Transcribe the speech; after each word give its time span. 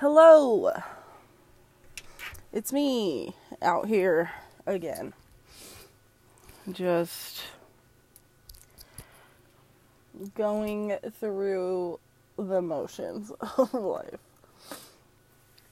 Hello. 0.00 0.72
It's 2.52 2.72
me 2.72 3.34
out 3.60 3.88
here 3.88 4.30
again. 4.64 5.12
Just 6.70 7.42
going 10.36 10.96
through 11.18 11.98
the 12.36 12.62
motions 12.62 13.32
of 13.58 13.74
life. 13.74 14.20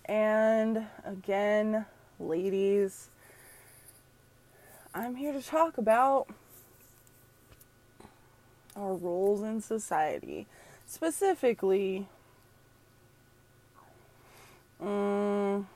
And 0.06 0.86
again, 1.04 1.86
ladies, 2.18 3.10
I'm 4.92 5.14
here 5.14 5.34
to 5.34 5.40
talk 5.40 5.78
about 5.78 6.26
our 8.74 8.94
roles 8.94 9.44
in 9.44 9.60
society. 9.60 10.48
Specifically, 10.84 12.08
um, 14.80 15.68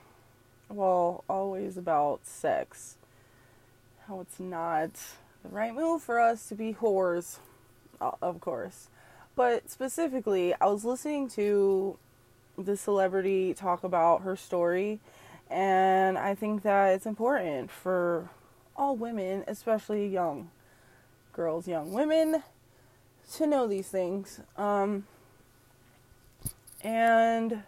well, 0.68 1.24
always 1.28 1.76
about 1.76 2.26
sex. 2.26 2.96
How 4.06 4.20
it's 4.20 4.40
not 4.40 4.90
the 5.42 5.48
right 5.48 5.74
move 5.74 6.02
for 6.02 6.20
us 6.20 6.48
to 6.48 6.54
be 6.54 6.74
whores, 6.74 7.38
of 8.00 8.40
course. 8.40 8.88
But 9.36 9.70
specifically, 9.70 10.54
I 10.60 10.66
was 10.66 10.84
listening 10.84 11.28
to 11.30 11.96
the 12.58 12.76
celebrity 12.76 13.54
talk 13.54 13.84
about 13.84 14.22
her 14.22 14.36
story, 14.36 15.00
and 15.48 16.18
I 16.18 16.34
think 16.34 16.62
that 16.62 16.94
it's 16.94 17.06
important 17.06 17.70
for 17.70 18.28
all 18.76 18.96
women, 18.96 19.44
especially 19.46 20.08
young 20.08 20.50
girls, 21.32 21.66
young 21.66 21.92
women, 21.92 22.42
to 23.34 23.46
know 23.46 23.66
these 23.66 23.88
things. 23.88 24.40
Um, 24.56 25.06
and 26.82 27.62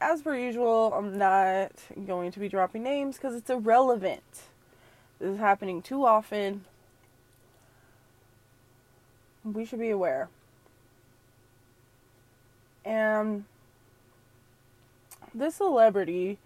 as 0.00 0.22
per 0.22 0.36
usual, 0.36 0.92
I'm 0.94 1.18
not 1.18 1.72
going 2.06 2.30
to 2.32 2.40
be 2.40 2.48
dropping 2.48 2.82
names 2.82 3.16
because 3.16 3.34
it's 3.34 3.50
irrelevant. 3.50 4.22
This 5.18 5.30
is 5.30 5.38
happening 5.38 5.82
too 5.82 6.06
often. 6.06 6.64
We 9.44 9.64
should 9.64 9.80
be 9.80 9.90
aware. 9.90 10.28
And 12.84 13.44
this 15.34 15.56
celebrity 15.56 16.38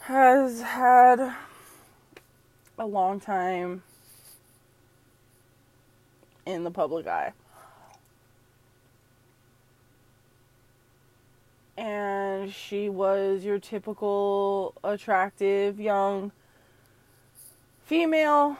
has 0.00 0.62
had 0.62 1.34
a 2.78 2.86
long 2.86 3.20
time 3.20 3.82
in 6.46 6.64
the 6.64 6.70
public 6.70 7.06
eye. 7.06 7.32
And 11.80 12.52
she 12.52 12.90
was 12.90 13.42
your 13.42 13.58
typical 13.58 14.74
attractive 14.84 15.80
young 15.80 16.30
female 17.86 18.58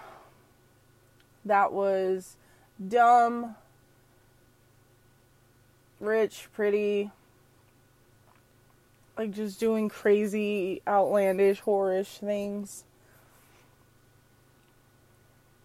that 1.44 1.70
was 1.70 2.38
dumb, 2.88 3.56
rich, 6.00 6.48
pretty, 6.54 7.10
like 9.18 9.32
just 9.32 9.60
doing 9.60 9.90
crazy, 9.90 10.80
outlandish, 10.88 11.60
whorish 11.60 12.20
things. 12.20 12.84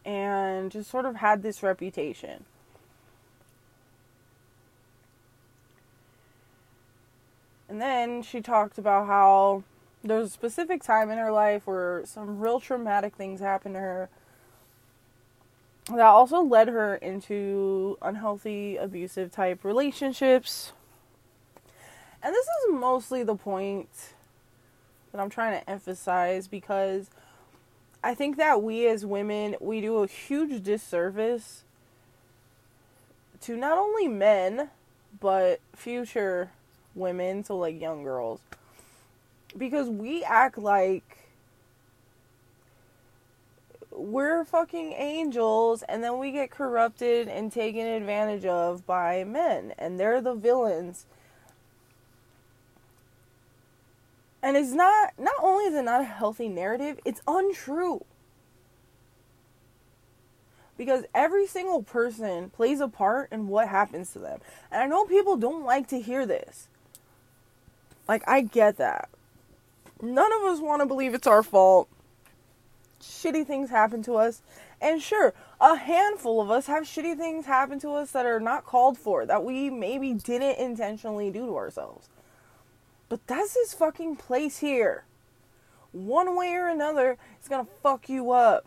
And 0.04 0.70
just 0.70 0.92
sort 0.92 1.06
of 1.06 1.16
had 1.16 1.42
this 1.42 1.64
reputation. 1.64 2.44
And 7.76 7.82
then 7.82 8.24
she 8.24 8.40
talked 8.40 8.78
about 8.78 9.08
how 9.08 9.66
there 10.02 10.20
was 10.20 10.30
a 10.30 10.32
specific 10.32 10.82
time 10.82 11.10
in 11.10 11.18
her 11.18 11.30
life 11.30 11.68
where 11.68 12.04
some 12.06 12.40
real 12.40 12.62
traumatic 12.62 13.16
things 13.16 13.42
happened 13.42 13.76
to 13.76 13.82
her 13.82 14.10
that 15.90 16.00
also 16.00 16.42
led 16.42 16.70
her 16.70 16.96
into 16.96 17.98
unhealthy, 18.02 18.78
abusive 18.78 19.30
type 19.30 19.66
relationships. 19.66 20.72
And 22.24 22.34
this 22.34 22.46
is 22.46 22.72
mostly 22.72 23.24
the 23.24 23.36
point 23.36 24.14
that 25.12 25.20
I'm 25.20 25.30
trying 25.30 25.60
to 25.60 25.70
emphasize 25.70 26.48
because 26.48 27.10
I 28.02 28.14
think 28.14 28.38
that 28.38 28.64
we 28.64 28.88
as 28.88 29.06
women, 29.06 29.58
we 29.60 29.82
do 29.82 29.98
a 29.98 30.08
huge 30.08 30.64
disservice 30.64 31.66
to 33.42 33.58
not 33.58 33.78
only 33.78 34.08
men, 34.08 34.70
but 35.20 35.60
future 35.76 36.52
women, 36.96 37.44
so 37.44 37.58
like 37.58 37.80
young 37.80 38.04
girls. 38.04 38.40
Because 39.58 39.90
we 39.90 40.24
act 40.24 40.58
like 40.58 41.26
we're 43.92 44.44
fucking 44.44 44.94
angels 44.94 45.84
and 45.88 46.04
then 46.04 46.20
we 46.20 46.32
get 46.32 46.52
corrupted 46.52 47.28
and 47.28 47.52
taken 47.52 47.86
advantage 47.86 48.46
of 48.46 48.86
by 48.86 49.24
men 49.24 49.74
and 49.78 50.00
they're 50.00 50.22
the 50.22 50.34
villains. 50.34 51.06
And 54.44 54.56
it's 54.58 54.74
not 54.74 55.14
not 55.18 55.34
only 55.42 55.66
is 55.66 55.74
it 55.74 55.84
not 55.84 56.02
a 56.02 56.06
healthy 56.06 56.50
narrative, 56.50 57.00
it's 57.06 57.22
untrue. 57.28 58.06
Because 60.78 61.06
every 61.16 61.48
single 61.48 61.82
person 61.82 62.50
plays 62.50 62.82
a 62.82 62.88
part 62.90 63.32
in 63.32 63.48
what 63.48 63.70
happens 63.70 64.12
to 64.12 64.20
them. 64.20 64.42
And 64.70 64.84
I 64.84 64.88
know 64.88 65.06
people 65.06 65.38
don't 65.38 65.64
like 65.64 65.88
to 65.88 66.02
hear 66.02 66.26
this. 66.26 66.68
Like, 68.08 68.24
I 68.28 68.42
get 68.42 68.78
that. 68.78 69.10
None 70.02 70.32
of 70.34 70.42
us 70.44 70.60
want 70.60 70.82
to 70.82 70.86
believe 70.86 71.14
it's 71.14 71.28
our 71.28 71.44
fault. 71.44 71.88
Shitty 73.02 73.46
things 73.46 73.70
happen 73.70 74.04
to 74.04 74.16
us. 74.16 74.42
And 74.82 75.02
sure, 75.02 75.34
a 75.60 75.76
handful 75.76 76.42
of 76.42 76.52
us 76.52 76.68
have 76.68 76.84
shitty 76.84 77.18
things 77.18 77.46
happen 77.46 77.80
to 77.80 77.92
us 77.92 78.12
that 78.12 78.26
are 78.26 78.40
not 78.40 78.66
called 78.66 78.98
for, 78.98 79.26
that 79.26 79.44
we 79.44 79.70
maybe 79.70 80.14
didn't 80.14 80.60
intentionally 80.60 81.32
do 81.32 81.48
to 81.48 81.56
ourselves. 81.56 82.08
But 83.10 83.26
that's 83.28 83.54
this 83.54 83.74
fucking 83.74 84.18
place 84.18 84.60
here. 84.60 85.06
One 85.92 86.36
way 86.36 86.54
or 86.54 86.68
another, 86.68 87.18
it's 87.40 87.48
gonna 87.48 87.68
fuck 87.82 88.10
you 88.10 88.32
up. 88.32 88.66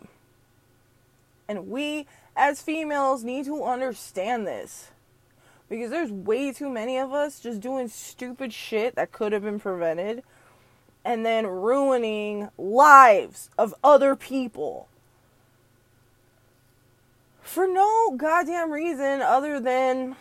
And 1.46 1.68
we, 1.68 2.06
as 2.36 2.62
females, 2.62 3.22
need 3.22 3.44
to 3.46 3.62
understand 3.64 4.46
this 4.46 4.90
because 5.68 5.90
there's 5.90 6.10
way 6.10 6.52
too 6.52 6.70
many 6.70 6.98
of 6.98 7.12
us 7.12 7.40
just 7.40 7.60
doing 7.60 7.88
stupid 7.88 8.52
shit 8.52 8.94
that 8.94 9.12
could 9.12 9.32
have 9.32 9.42
been 9.42 9.60
prevented 9.60 10.22
and 11.04 11.24
then 11.24 11.46
ruining 11.46 12.48
lives 12.56 13.50
of 13.58 13.74
other 13.82 14.16
people 14.16 14.88
for 17.42 17.66
no 17.66 18.14
goddamn 18.16 18.70
reason 18.70 19.22
other 19.22 19.58
than 19.58 20.16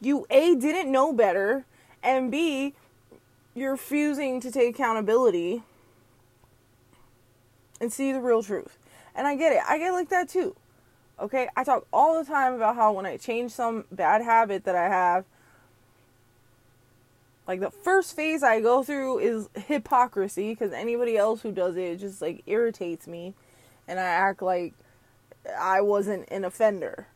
you 0.00 0.26
A 0.30 0.54
didn't 0.54 0.90
know 0.90 1.12
better 1.12 1.64
and 2.02 2.30
B 2.30 2.74
you're 3.54 3.72
refusing 3.72 4.40
to 4.40 4.50
take 4.50 4.74
accountability 4.74 5.62
and 7.80 7.92
see 7.92 8.12
the 8.12 8.20
real 8.20 8.42
truth. 8.42 8.78
And 9.14 9.26
I 9.26 9.34
get 9.34 9.52
it. 9.52 9.60
I 9.66 9.78
get 9.78 9.90
like 9.90 10.08
that 10.08 10.28
too. 10.28 10.54
Okay, 11.22 11.48
I 11.56 11.62
talk 11.62 11.86
all 11.92 12.18
the 12.18 12.28
time 12.28 12.54
about 12.54 12.74
how 12.74 12.92
when 12.92 13.06
I 13.06 13.16
change 13.16 13.52
some 13.52 13.84
bad 13.92 14.22
habit 14.22 14.64
that 14.64 14.74
I 14.74 14.88
have, 14.88 15.24
like 17.46 17.60
the 17.60 17.70
first 17.70 18.16
phase 18.16 18.42
I 18.42 18.60
go 18.60 18.82
through 18.82 19.20
is 19.20 19.48
hypocrisy 19.54 20.50
because 20.50 20.72
anybody 20.72 21.16
else 21.16 21.42
who 21.42 21.52
does 21.52 21.76
it 21.76 22.00
just 22.00 22.20
like 22.22 22.42
irritates 22.46 23.06
me, 23.06 23.34
and 23.86 24.00
I 24.00 24.02
act 24.02 24.42
like 24.42 24.74
I 25.56 25.80
wasn't 25.80 26.28
an 26.28 26.44
offender 26.44 27.06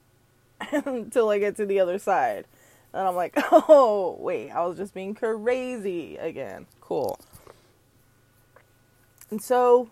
until 0.72 1.28
I 1.30 1.40
get 1.40 1.56
to 1.56 1.66
the 1.66 1.80
other 1.80 1.98
side. 1.98 2.44
And 2.92 3.08
I'm 3.08 3.16
like, 3.16 3.34
oh, 3.52 4.16
wait, 4.20 4.50
I 4.50 4.64
was 4.66 4.76
just 4.76 4.94
being 4.94 5.16
crazy 5.16 6.16
again. 6.16 6.66
Cool. 6.80 7.18
And 9.32 9.42
so 9.42 9.90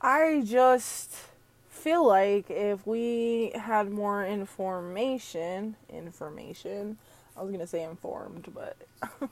I 0.00 0.42
just 0.44 1.10
feel 1.70 2.06
like 2.06 2.50
if 2.50 2.86
we 2.86 3.52
had 3.54 3.90
more 3.90 4.26
information, 4.26 5.76
information, 5.88 6.98
I 7.36 7.42
was 7.42 7.50
gonna 7.50 7.66
say 7.66 7.82
informed, 7.82 8.48
but 8.52 8.76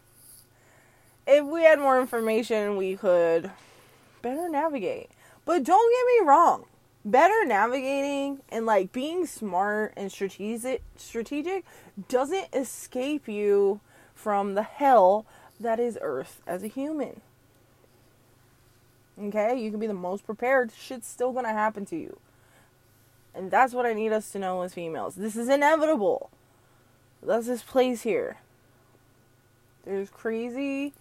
if 1.27 1.45
we 1.45 1.65
had 1.65 1.79
more 1.79 2.01
information, 2.01 2.77
we 2.77 2.97
could 2.97 3.51
better 4.23 4.49
navigate. 4.49 5.11
But 5.45 5.65
don't 5.65 5.93
get 5.93 6.23
me 6.23 6.29
wrong, 6.29 6.65
better 7.05 7.45
navigating 7.45 8.41
and 8.49 8.65
like 8.65 8.91
being 8.91 9.27
smart 9.27 9.93
and 9.97 10.11
strategic 10.11 10.83
strategic 10.97 11.65
doesn't 12.09 12.49
escape 12.55 13.29
you 13.29 13.81
from 14.15 14.55
the 14.55 14.63
hell 14.63 15.27
that 15.61 15.79
is 15.79 15.99
Earth 16.01 16.41
as 16.47 16.63
a 16.63 16.69
human. 16.69 17.21
Okay? 19.21 19.59
You 19.61 19.71
can 19.71 19.81
be 19.81 19.87
the 19.87 19.95
most 19.95 20.25
prepared, 20.25 20.73
shit's 20.73 21.09
still 21.09 21.33
gonna 21.33 21.53
happen 21.53 21.85
to 21.87 21.97
you. 21.97 22.19
And 23.35 23.51
that's 23.51 23.75
what 23.75 23.87
I 23.87 23.93
need 23.93 24.13
us 24.13 24.31
to 24.33 24.39
know 24.39 24.63
as 24.63 24.75
females. 24.75 25.17
This 25.17 25.37
is 25.37 25.49
inevitable. 25.49 26.31
That's 27.23 27.47
this 27.47 27.63
place 27.63 28.03
here. 28.03 28.39
There's 29.85 30.09
crazy, 30.09 30.93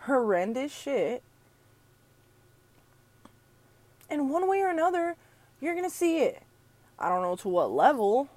horrendous 0.00 0.72
shit. 0.72 1.22
And 4.10 4.30
one 4.30 4.48
way 4.48 4.60
or 4.60 4.68
another, 4.68 5.16
you're 5.60 5.74
gonna 5.74 5.90
see 5.90 6.18
it. 6.18 6.42
I 6.98 7.08
don't 7.08 7.22
know 7.22 7.36
to 7.36 7.48
what 7.48 7.70
level. 7.70 8.28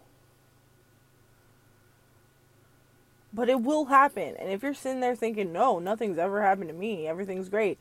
But 3.33 3.49
it 3.49 3.61
will 3.61 3.85
happen. 3.85 4.35
And 4.37 4.51
if 4.51 4.63
you're 4.63 4.73
sitting 4.73 4.99
there 4.99 5.15
thinking, 5.15 5.53
no, 5.53 5.79
nothing's 5.79 6.17
ever 6.17 6.41
happened 6.41 6.69
to 6.69 6.75
me, 6.75 7.07
everything's 7.07 7.49
great, 7.49 7.77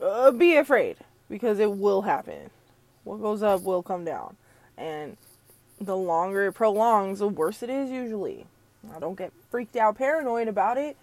uh, 0.00 0.30
be 0.30 0.56
afraid 0.56 0.96
because 1.28 1.58
it 1.58 1.72
will 1.72 2.02
happen. 2.02 2.50
What 3.04 3.20
goes 3.20 3.42
up 3.42 3.62
will 3.62 3.82
come 3.82 4.04
down. 4.04 4.36
And 4.76 5.16
the 5.80 5.96
longer 5.96 6.46
it 6.46 6.52
prolongs, 6.52 7.20
the 7.20 7.28
worse 7.28 7.62
it 7.62 7.70
is 7.70 7.90
usually. 7.90 8.46
I 8.94 8.98
don't 8.98 9.16
get 9.16 9.32
freaked 9.50 9.76
out 9.76 9.98
paranoid 9.98 10.48
about 10.48 10.78
it, 10.78 10.96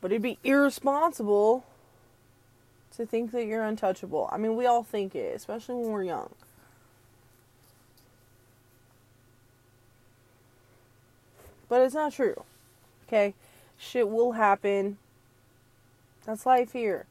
but 0.00 0.12
it'd 0.12 0.22
be 0.22 0.38
irresponsible 0.44 1.64
to 2.96 3.06
think 3.06 3.32
that 3.32 3.46
you're 3.46 3.64
untouchable. 3.64 4.28
I 4.30 4.36
mean, 4.36 4.56
we 4.56 4.66
all 4.66 4.82
think 4.82 5.14
it, 5.14 5.34
especially 5.34 5.76
when 5.76 5.90
we're 5.90 6.04
young. 6.04 6.30
But 11.68 11.82
it's 11.82 11.94
not 11.94 12.12
true. 12.12 12.44
Okay? 13.06 13.34
Shit 13.78 14.08
will 14.08 14.32
happen. 14.32 14.98
That's 16.24 16.46
life 16.46 16.72
here. 16.72 17.06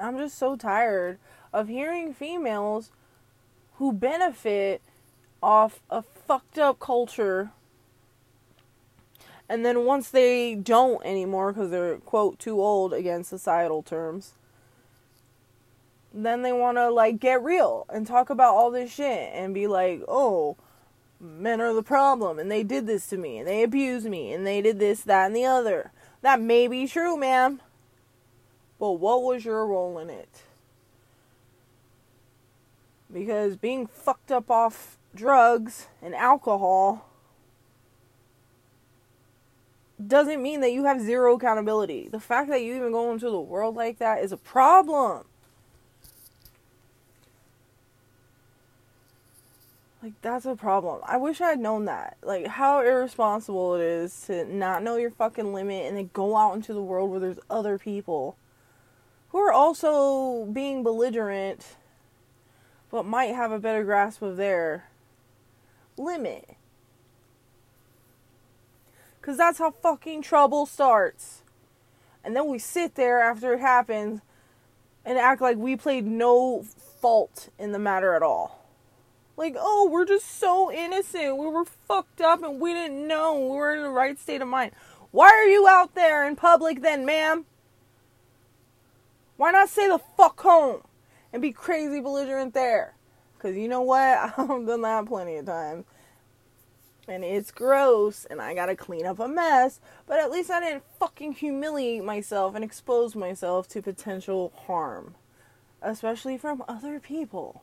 I'm 0.00 0.18
just 0.18 0.38
so 0.38 0.56
tired 0.56 1.18
of 1.52 1.68
hearing 1.68 2.14
females 2.14 2.90
who 3.76 3.92
benefit 3.92 4.82
off 5.42 5.80
a 5.90 6.02
fucked 6.02 6.58
up 6.58 6.80
culture. 6.80 7.50
And 9.48 9.64
then 9.64 9.84
once 9.84 10.10
they 10.10 10.54
don't 10.54 11.04
anymore 11.04 11.52
because 11.52 11.70
they're 11.70 11.98
quote 11.98 12.38
too 12.38 12.60
old 12.60 12.92
again 12.92 13.24
societal 13.24 13.82
terms 13.82 14.34
then 16.12 16.42
they 16.42 16.52
want 16.52 16.76
to 16.76 16.90
like 16.90 17.20
get 17.20 17.42
real 17.42 17.86
and 17.88 18.06
talk 18.06 18.30
about 18.30 18.54
all 18.54 18.70
this 18.70 18.92
shit 18.92 19.30
and 19.34 19.54
be 19.54 19.66
like 19.66 20.02
oh 20.08 20.56
men 21.20 21.60
are 21.60 21.74
the 21.74 21.82
problem 21.82 22.38
and 22.38 22.50
they 22.50 22.62
did 22.62 22.86
this 22.86 23.06
to 23.08 23.16
me 23.16 23.38
and 23.38 23.48
they 23.48 23.62
abused 23.62 24.06
me 24.06 24.32
and 24.32 24.46
they 24.46 24.62
did 24.62 24.78
this 24.78 25.02
that 25.02 25.26
and 25.26 25.36
the 25.36 25.44
other. 25.44 25.90
That 26.22 26.40
may 26.40 26.66
be 26.66 26.86
true 26.86 27.16
ma'am 27.16 27.60
but 28.78 28.92
what 28.92 29.22
was 29.22 29.44
your 29.44 29.66
role 29.66 29.98
in 29.98 30.10
it 30.10 30.42
because 33.12 33.56
being 33.56 33.86
fucked 33.86 34.30
up 34.30 34.50
off 34.50 34.96
drugs 35.14 35.86
and 36.02 36.14
alcohol 36.14 37.06
doesn't 40.04 40.42
mean 40.42 40.60
that 40.60 40.70
you 40.70 40.84
have 40.84 41.00
zero 41.00 41.36
accountability. 41.36 42.08
The 42.08 42.20
fact 42.20 42.50
that 42.50 42.62
you 42.62 42.76
even 42.76 42.92
go 42.92 43.12
into 43.12 43.30
the 43.30 43.40
world 43.40 43.74
like 43.74 43.98
that 43.98 44.22
is 44.22 44.30
a 44.30 44.36
problem. 44.36 45.24
Like 50.00 50.12
that's 50.22 50.46
a 50.46 50.54
problem. 50.54 51.00
I 51.04 51.16
wish 51.16 51.40
I 51.40 51.50
had 51.50 51.58
known 51.58 51.86
that. 51.86 52.16
Like 52.22 52.46
how 52.46 52.80
irresponsible 52.80 53.74
it 53.74 53.82
is 53.82 54.26
to 54.26 54.44
not 54.44 54.84
know 54.84 54.96
your 54.96 55.10
fucking 55.10 55.52
limit 55.52 55.86
and 55.86 55.96
then 55.96 56.10
go 56.12 56.36
out 56.36 56.54
into 56.54 56.72
the 56.72 56.82
world 56.82 57.10
where 57.10 57.18
there's 57.18 57.40
other 57.50 57.76
people 57.78 58.36
who 59.28 59.38
are 59.38 59.52
also 59.52 60.46
being 60.46 60.82
belligerent 60.82 61.76
but 62.90 63.04
might 63.04 63.34
have 63.34 63.52
a 63.52 63.58
better 63.58 63.84
grasp 63.84 64.22
of 64.22 64.36
their 64.36 64.88
limit. 65.96 66.56
Because 69.20 69.36
that's 69.36 69.58
how 69.58 69.70
fucking 69.70 70.22
trouble 70.22 70.64
starts. 70.64 71.42
And 72.24 72.34
then 72.34 72.48
we 72.48 72.58
sit 72.58 72.94
there 72.94 73.20
after 73.20 73.54
it 73.54 73.60
happens 73.60 74.22
and 75.04 75.18
act 75.18 75.40
like 75.40 75.56
we 75.56 75.76
played 75.76 76.06
no 76.06 76.62
fault 76.62 77.50
in 77.58 77.72
the 77.72 77.78
matter 77.78 78.14
at 78.14 78.22
all. 78.22 78.66
Like, 79.36 79.54
oh, 79.58 79.88
we're 79.90 80.04
just 80.04 80.38
so 80.38 80.72
innocent. 80.72 81.36
We 81.36 81.46
were 81.46 81.64
fucked 81.64 82.20
up 82.20 82.42
and 82.42 82.60
we 82.60 82.72
didn't 82.72 83.06
know. 83.06 83.38
We 83.38 83.56
were 83.56 83.74
in 83.74 83.82
the 83.82 83.90
right 83.90 84.18
state 84.18 84.42
of 84.42 84.48
mind. 84.48 84.72
Why 85.10 85.28
are 85.28 85.46
you 85.46 85.68
out 85.68 85.94
there 85.94 86.26
in 86.26 86.36
public 86.36 86.82
then, 86.82 87.06
ma'am? 87.06 87.44
Why 89.38 89.52
not 89.52 89.70
stay 89.70 89.88
the 89.88 90.00
fuck 90.16 90.38
home? 90.40 90.82
and 91.32 91.42
be 91.42 91.52
crazy 91.52 92.00
belligerent 92.00 92.54
there. 92.54 92.94
Because 93.36 93.56
you 93.56 93.68
know 93.68 93.82
what? 93.82 93.98
I've 94.38 94.66
done 94.66 94.82
that 94.82 95.06
plenty 95.06 95.36
of 95.36 95.46
times. 95.46 95.84
And 97.06 97.24
it's 97.24 97.50
gross, 97.50 98.26
and 98.26 98.40
I 98.40 98.54
gotta 98.54 98.76
clean 98.76 99.06
up 99.06 99.18
a 99.18 99.28
mess, 99.28 99.80
but 100.06 100.18
at 100.18 100.30
least 100.30 100.50
I 100.50 100.60
didn't 100.60 100.82
fucking 100.98 101.32
humiliate 101.32 102.04
myself 102.04 102.54
and 102.54 102.62
expose 102.62 103.16
myself 103.16 103.66
to 103.68 103.80
potential 103.80 104.52
harm, 104.66 105.14
especially 105.80 106.36
from 106.36 106.62
other 106.68 107.00
people. 107.00 107.62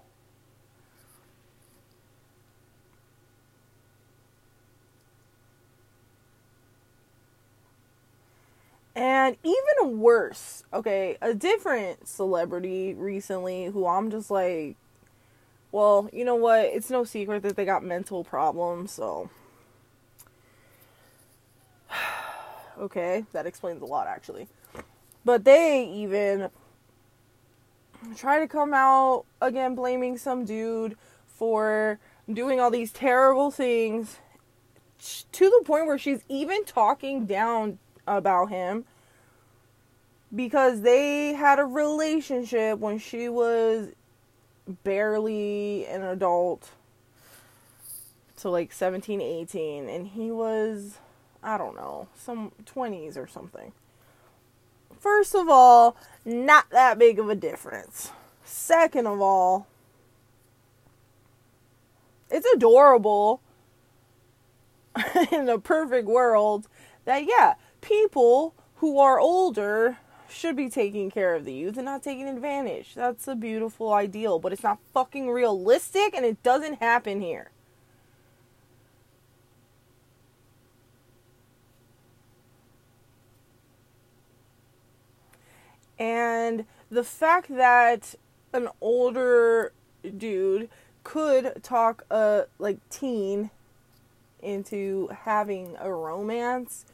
And 8.96 9.36
even 9.44 10.00
worse, 10.00 10.64
okay, 10.74 11.18
a 11.22 11.34
different 11.34 12.08
celebrity 12.08 12.94
recently 12.94 13.66
who 13.66 13.86
I'm 13.86 14.10
just 14.10 14.32
like, 14.32 14.78
well, 15.74 16.10
you 16.14 16.24
know 16.24 16.36
what? 16.36 16.62
It's 16.62 16.90
no 16.90 17.04
secret 17.04 17.44
that 17.44 17.58
they 17.58 17.66
got 17.66 17.84
mental 17.84 18.24
problems, 18.24 18.92
so. 18.92 19.30
okay, 22.80 23.26
that 23.34 23.46
explains 23.46 23.82
a 23.82 23.86
lot 23.86 24.08
actually. 24.08 24.48
But 25.26 25.44
they 25.44 25.86
even 25.86 26.50
try 28.16 28.40
to 28.40 28.48
come 28.48 28.74
out 28.74 29.26
again 29.42 29.76
blaming 29.76 30.18
some 30.18 30.46
dude 30.46 30.96
for 31.28 32.00
doing 32.32 32.62
all 32.62 32.72
these 32.72 32.94
terrible 32.94 33.52
things 33.52 34.20
to 35.34 35.50
the 35.50 35.64
point 35.66 35.86
where 35.86 35.98
she's 35.98 36.22
even 36.30 36.64
talking 36.64 37.26
down 37.26 37.80
about 38.08 38.50
him 38.50 38.86
because 40.34 40.82
they 40.82 41.34
had 41.34 41.60
a 41.60 41.66
relationship 41.66 42.80
when 42.80 42.98
she 42.98 43.30
was 43.30 43.90
barely 44.84 45.86
an 45.86 46.04
adult 46.04 46.72
to 48.38 48.50
like 48.50 48.72
17 48.72 49.22
18 49.22 49.88
and 49.88 50.08
he 50.08 50.32
was 50.32 50.98
i 51.44 51.58
don't 51.58 51.76
know 51.76 52.08
some 52.16 52.52
20s 52.66 53.16
or 53.16 53.28
something. 53.28 53.72
First 55.00 55.36
of 55.36 55.48
all 55.50 55.96
not 56.26 56.70
that 56.72 56.98
big 56.98 57.20
of 57.20 57.30
a 57.30 57.36
difference. 57.36 58.12
Second 58.44 59.08
of 59.08 59.22
all 59.22 59.68
it's 62.30 62.48
adorable 62.54 63.42
in 65.32 65.48
a 65.48 65.60
perfect 65.60 66.08
world 66.08 66.68
that 67.06 67.26
yeah 67.28 67.54
people 67.86 68.54
who 68.78 69.00
are 69.00 69.20
older 69.20 69.98
should 70.28 70.56
be 70.56 70.70
taking 70.70 71.12
care 71.12 71.36
of 71.36 71.46
the 71.46 71.54
youth 71.54 71.78
and 71.78 71.86
not 71.86 72.04
taking 72.04 72.28
advantage. 72.28 72.96
That's 72.96 73.28
a 73.28 73.36
beautiful 73.36 73.94
ideal, 73.94 74.40
but 74.40 74.52
it's 74.52 74.64
not 74.64 74.80
fucking 74.94 75.30
realistic 75.30 76.16
and 76.16 76.26
it 76.26 76.42
doesn't 76.44 76.80
happen 76.82 77.22
here. 77.22 77.52
And 85.98 86.66
the 86.90 87.04
fact 87.04 87.56
that 87.56 88.16
an 88.52 88.68
older 88.82 89.72
dude 90.18 90.70
could 91.04 91.64
talk 91.64 92.04
a 92.10 92.46
like 92.60 92.78
teen 92.90 93.52
into 94.42 95.10
having 95.24 95.76
a 95.80 95.92
romance 95.92 96.86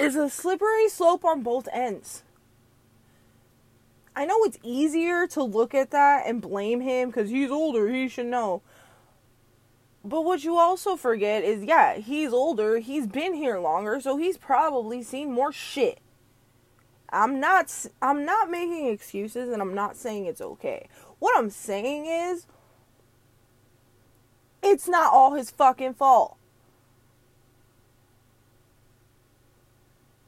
is 0.00 0.16
a 0.16 0.30
slippery 0.30 0.88
slope 0.88 1.24
on 1.24 1.42
both 1.42 1.68
ends. 1.72 2.22
I 4.16 4.24
know 4.24 4.42
it's 4.44 4.58
easier 4.62 5.26
to 5.28 5.42
look 5.42 5.74
at 5.74 5.90
that 5.92 6.26
and 6.26 6.40
blame 6.40 6.80
him 6.80 7.08
because 7.10 7.30
he's 7.30 7.50
older, 7.50 7.88
he 7.88 8.08
should 8.08 8.26
know. 8.26 8.62
But 10.04 10.22
what 10.22 10.44
you 10.44 10.56
also 10.56 10.96
forget 10.96 11.44
is 11.44 11.62
yeah, 11.64 11.96
he's 11.96 12.32
older, 12.32 12.78
he's 12.78 13.06
been 13.06 13.34
here 13.34 13.58
longer, 13.58 14.00
so 14.00 14.16
he's 14.16 14.38
probably 14.38 15.02
seen 15.02 15.32
more 15.32 15.52
shit. 15.52 16.00
I'm 17.12 17.40
not 17.40 17.72
I'm 18.00 18.24
not 18.24 18.50
making 18.50 18.86
excuses 18.88 19.52
and 19.52 19.60
I'm 19.60 19.74
not 19.74 19.96
saying 19.96 20.26
it's 20.26 20.40
okay. 20.40 20.88
What 21.18 21.36
I'm 21.36 21.50
saying 21.50 22.06
is 22.06 22.46
it's 24.62 24.88
not 24.88 25.12
all 25.12 25.34
his 25.34 25.50
fucking 25.50 25.94
fault. 25.94 26.36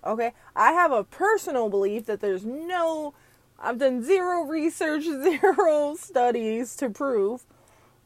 Okay? 0.04 0.32
I 0.56 0.72
have 0.72 0.92
a 0.92 1.04
personal 1.04 1.68
belief 1.68 2.06
that 2.06 2.20
there's 2.20 2.44
no 2.44 3.14
I've 3.62 3.78
done 3.78 4.02
zero 4.02 4.42
research, 4.42 5.04
zero 5.04 5.94
studies 5.96 6.74
to 6.76 6.90
prove, 6.90 7.44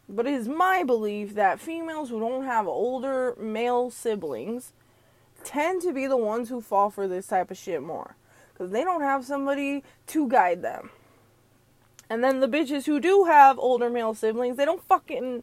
but 0.06 0.26
it 0.26 0.34
is 0.34 0.48
my 0.48 0.84
belief 0.84 1.34
that 1.34 1.60
females 1.60 2.10
who 2.10 2.20
don't 2.20 2.44
have 2.44 2.68
older 2.68 3.34
male 3.40 3.90
siblings 3.90 4.72
tend 5.44 5.80
to 5.82 5.92
be 5.92 6.06
the 6.06 6.16
ones 6.16 6.50
who 6.50 6.60
fall 6.60 6.90
for 6.90 7.08
this 7.08 7.26
type 7.28 7.50
of 7.50 7.56
shit 7.56 7.82
more 7.82 8.16
because 8.52 8.70
they 8.70 8.84
don't 8.84 9.00
have 9.00 9.24
somebody 9.24 9.82
to 10.08 10.28
guide 10.28 10.60
them. 10.60 10.90
And 12.08 12.22
then 12.22 12.40
the 12.40 12.48
bitches 12.48 12.84
who 12.86 13.00
do 13.00 13.24
have 13.24 13.58
older 13.58 13.88
male 13.88 14.14
siblings, 14.14 14.56
they 14.56 14.64
don't 14.64 14.82
fucking 14.82 15.42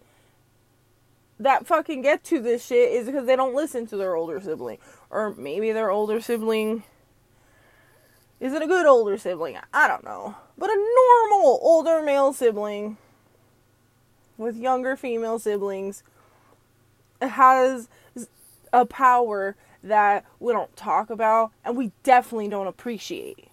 that 1.40 1.66
fucking 1.66 2.02
get 2.04 2.24
to 2.24 2.40
this 2.40 2.66
shit 2.66 2.92
is 2.92 3.08
because 3.08 3.26
they 3.26 3.36
don't 3.36 3.56
listen 3.56 3.88
to 3.88 3.98
their 3.98 4.16
older 4.16 4.40
sibling. 4.40 4.78
Or 5.14 5.36
maybe 5.38 5.72
their 5.72 5.92
older 5.92 6.20
sibling 6.20 6.82
isn't 8.40 8.62
a 8.64 8.68
good 8.68 8.88
older 8.88 9.16
sibling. 9.16 9.60
I 9.72 9.88
don't 9.88 10.04
know. 10.04 10.36
But 10.58 10.72
a 10.72 10.76
normal 10.76 11.60
older 11.62 12.02
male 12.02 12.34
sibling 12.34 12.98
with 14.40 14.58
younger 14.58 14.96
female 14.96 15.38
siblings 15.38 16.02
has 17.22 17.88
a 18.74 18.88
power 18.88 19.56
that 19.84 20.26
we 20.40 20.52
don't 20.52 20.76
talk 20.76 21.12
about 21.12 21.52
and 21.64 21.78
we 21.78 21.92
definitely 22.02 22.48
don't 22.48 22.66
appreciate. 22.66 23.50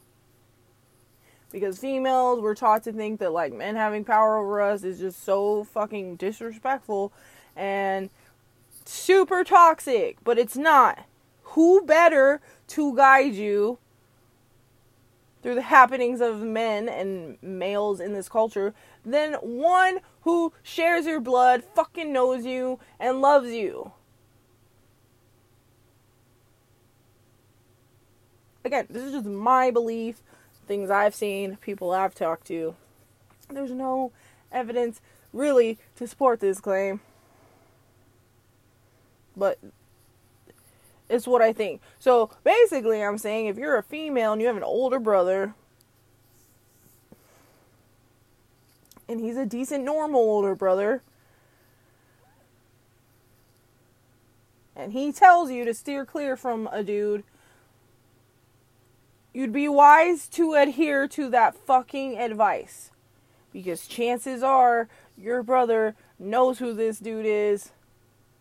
Because 1.53 1.79
females, 1.79 2.41
we're 2.41 2.55
taught 2.55 2.85
to 2.85 2.93
think 2.93 3.21
that 3.21 3.33
like 3.33 3.53
men 3.53 3.77
having 3.77 4.03
power 4.03 4.39
over 4.39 4.63
us 4.63 4.83
is 4.83 4.99
just 4.99 5.23
so 5.23 5.65
fucking 5.65 6.17
disrespectful 6.17 7.13
and 7.55 8.09
super 8.87 9.45
toxic, 9.45 10.17
but 10.25 10.39
it's 10.39 10.57
not. 10.57 11.05
Who 11.51 11.83
better 11.83 12.41
to 12.69 12.97
guide 12.97 13.35
you 13.35 13.79
through 15.43 15.55
the 15.55 15.63
happenings 15.63 16.21
of 16.21 16.43
men 16.43 16.89
and 16.89 17.39
males 17.43 18.01
in 18.01 18.13
this 18.13 18.29
culture 18.29 18.75
than 19.05 19.35
one 19.35 20.01
who 20.23 20.53
shares 20.63 21.07
your 21.07 21.21
blood, 21.21 21.65
fucking 21.75 22.13
knows 22.13 22.45
you, 22.45 22.79
and 22.99 23.21
loves 23.21 23.51
you? 23.51 23.93
Again, 28.65 28.87
this 28.91 29.03
is 29.03 29.13
just 29.13 29.27
my 29.27 29.71
belief, 29.71 30.23
things 30.67 30.91
I've 30.91 31.15
seen, 31.15 31.57
people 31.57 31.91
I've 31.91 32.15
talked 32.15 32.47
to. 32.49 32.77
There's 33.49 33.73
no 33.73 34.13
evidence 34.53 35.01
really 35.33 35.79
to 35.97 36.07
support 36.07 36.41
this 36.41 36.61
claim 36.61 37.01
but 39.41 39.59
it's 41.11 41.27
what 41.27 41.43
I 41.43 41.53
think. 41.53 41.83
So 41.99 42.31
basically, 42.45 43.03
I'm 43.03 43.19
saying 43.19 43.47
if 43.47 43.59
you're 43.59 43.77
a 43.77 43.83
female 43.83 44.33
and 44.33 44.41
you 44.41 44.47
have 44.47 44.57
an 44.57 44.63
older 44.63 45.01
brother, 45.01 45.55
and 49.09 49.21
he's 49.21 49.37
a 49.37 49.45
decent, 49.45 49.85
normal 49.85 50.21
older 50.21 50.55
brother, 50.55 51.03
and 54.77 54.93
he 54.93 55.13
tells 55.13 55.51
you 55.51 55.65
to 55.65 55.75
steer 55.75 56.07
clear 56.07 56.37
from 56.37 56.69
a 56.73 56.85
dude, 56.85 57.25
you'd 59.35 59.53
be 59.53 59.69
wise 59.69 60.29
to 60.29 60.55
adhere 60.55 61.09
to 61.09 61.29
that 61.29 61.57
fucking 61.57 62.17
advice. 62.17 62.93
Because 63.53 63.89
chances 63.89 64.45
are 64.45 64.89
your 65.19 65.43
brother 65.43 65.97
knows 66.21 66.61
who 66.61 66.73
this 66.73 67.01
dude 67.01 67.27
is 67.27 67.73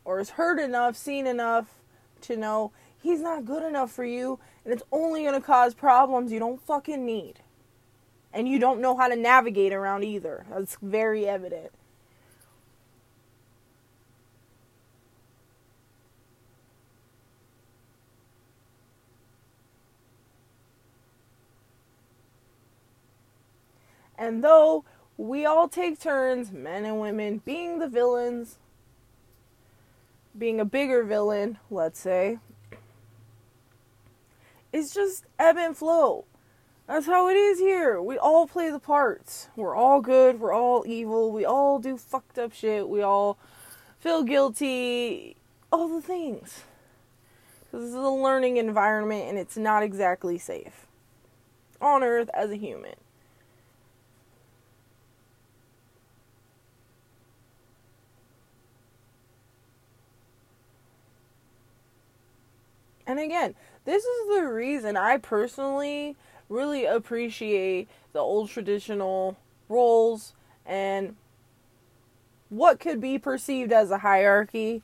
or 0.06 0.20
has 0.20 0.32
heard 0.32 0.60
enough, 0.60 0.96
seen 0.96 1.26
enough 1.26 1.78
to 2.24 2.38
know 2.38 2.72
he's 2.98 3.22
not 3.22 3.46
good 3.46 3.64
enough 3.64 3.92
for 3.92 4.06
you 4.06 4.40
and 4.64 4.74
it's 4.74 4.84
only 4.92 5.24
going 5.24 5.34
to 5.34 5.46
cause 5.46 5.74
problems 5.74 6.32
you 6.32 6.40
don't 6.40 6.62
fucking 6.62 7.06
need. 7.06 7.42
And 8.32 8.48
you 8.48 8.60
don't 8.60 8.80
know 8.82 8.96
how 8.96 9.08
to 9.08 9.16
navigate 9.16 9.74
around 9.74 10.04
either. 10.04 10.46
That's 10.50 10.78
very 10.82 11.28
evident. 11.28 11.72
And 24.20 24.44
though 24.44 24.84
we 25.18 25.46
all 25.46 25.68
take 25.68 26.00
turns, 26.00 26.52
men 26.52 26.86
and 26.86 27.00
women, 27.00 27.42
being 27.44 27.80
the 27.80 27.88
villains, 27.88 28.60
being 30.39 30.60
a 30.60 30.65
bigger 30.65 31.03
villain, 31.03 31.58
let's 31.69 32.00
say, 32.00 32.39
is 34.72 34.93
just 34.93 35.25
ebb 35.38 35.58
and 35.58 35.75
flow. 35.75 36.25
That's 36.88 37.05
how 37.05 37.27
it 37.27 37.36
is 37.36 37.60
here. 37.60 38.01
We 38.01 38.17
all 38.17 38.48
play 38.48 38.72
the 38.72 38.79
parts. 38.79 39.50
We're 39.55 39.75
all 39.75 40.01
good. 40.01 40.39
We're 40.39 40.53
all 40.53 40.86
evil. 40.88 41.31
We 41.31 41.46
all 41.46 41.77
do 41.77 41.98
fucked 41.98 42.39
up 42.39 42.53
shit. 42.53 42.89
We 42.89 43.01
all 43.01 43.38
feel 44.00 44.24
guilty. 44.24 45.36
All 45.72 45.88
the 45.88 46.01
things. 46.01 46.63
This 47.72 47.84
is 47.84 47.93
a 47.93 48.01
learning 48.01 48.58
environment 48.58 49.25
and 49.29 49.38
it's 49.38 49.55
not 49.55 49.84
exactly 49.84 50.39
safe 50.39 50.88
on 51.79 52.01
Earth 52.01 52.29
as 52.34 52.50
a 52.50 52.55
human. 52.55 52.96
And 63.10 63.20
again, 63.20 63.56
this 63.86 64.06
is 64.06 64.38
the 64.38 64.44
reason 64.44 64.96
I 64.96 65.18
personally 65.18 66.16
really 66.48 66.86
appreciate 66.86 67.89
the 68.13 68.20
old 68.20 68.51
traditional 68.51 69.36
roles 69.68 70.34
and 70.63 71.16
what 72.50 72.80
could 72.80 73.01
be 73.01 73.18
perceived 73.18 73.72
as 73.72 73.89
a 73.89 73.98
hierarchy. 73.98 74.84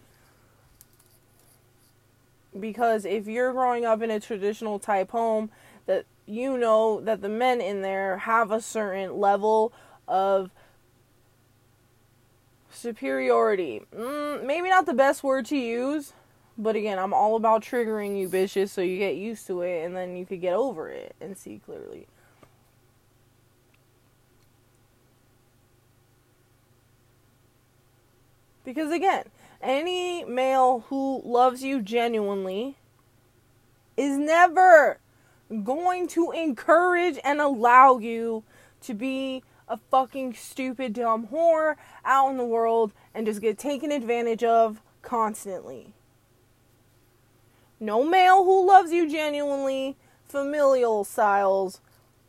Because 2.60 3.06
if 3.06 3.28
you're 3.28 3.54
growing 3.54 3.86
up 3.86 4.02
in 4.02 4.10
a 4.10 4.20
traditional 4.20 4.80
type 4.80 5.12
home, 5.12 5.52
that 5.86 6.06
you 6.26 6.58
know 6.58 7.00
that 7.02 7.22
the 7.22 7.30
men 7.30 7.62
in 7.62 7.84
there 7.84 8.18
have 8.18 8.50
a 8.50 8.60
certain 8.60 9.20
level 9.20 9.72
of 10.08 10.50
superiority. 12.72 13.84
Mm, 13.96 14.48
maybe 14.48 14.68
not 14.68 14.88
the 14.88 14.96
best 14.96 15.24
word 15.24 15.46
to 15.46 15.58
use, 15.58 16.14
but 16.58 16.76
again, 16.76 17.00
I'm 17.00 17.14
all 17.14 17.36
about 17.36 17.64
triggering 17.64 18.18
you 18.18 18.30
bitches 18.30 18.70
so 18.70 18.82
you 18.82 18.98
get 18.98 19.16
used 19.16 19.46
to 19.48 19.62
it 19.62 19.84
and 19.84 19.96
then 19.96 20.16
you 20.16 20.26
could 20.26 20.42
get 20.42 20.54
over 20.54 20.90
it 20.90 21.16
and 21.20 21.38
see 21.38 21.62
clearly. 21.66 22.08
Because 28.64 28.92
again, 28.92 29.26
any 29.62 30.24
male 30.24 30.86
who 30.90 31.22
loves 31.24 31.64
you 31.64 31.82
genuinely 31.82 32.78
is 33.98 34.18
never 34.18 35.00
going 35.64 36.08
to 36.10 36.32
encourage 36.32 37.20
and 37.24 37.40
allow 37.40 37.98
you 38.00 38.44
to 38.82 38.94
be 38.94 39.44
a 39.68 39.78
fucking 39.78 40.34
stupid 40.34 40.94
dumb 40.94 41.28
whore 41.28 41.76
out 42.04 42.30
in 42.30 42.38
the 42.38 42.46
world 42.46 42.94
and 43.14 43.26
just 43.26 43.42
get 43.42 43.58
taken 43.58 43.92
advantage 43.92 44.44
of 44.44 44.82
constantly. 45.02 45.95
No 47.80 48.04
male 48.04 48.44
who 48.44 48.66
loves 48.66 48.92
you 48.92 49.10
genuinely, 49.10 49.98
familial 50.28 51.04
styles, 51.04 51.82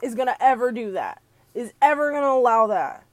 is 0.02 0.14
going 0.14 0.28
to 0.28 0.42
ever 0.42 0.72
do 0.72 0.92
that. 0.92 1.22
Is 1.54 1.72
ever 1.80 2.10
going 2.10 2.22
to 2.22 2.28
allow 2.28 2.66
that. 2.66 3.04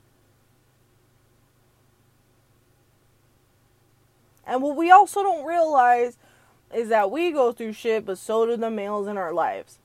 And 4.46 4.62
what 4.62 4.76
we 4.76 4.92
also 4.92 5.24
don't 5.24 5.46
realize 5.46 6.18
is 6.74 6.90
that 6.90 7.12
we 7.12 7.32
go 7.32 7.52
through 7.52 7.74
shit, 7.74 8.06
but 8.06 8.18
so 8.18 8.46
do 8.46 8.58
the 8.58 8.70
males 8.70 9.08
in 9.08 9.18
our 9.18 9.34
lives. 9.34 9.80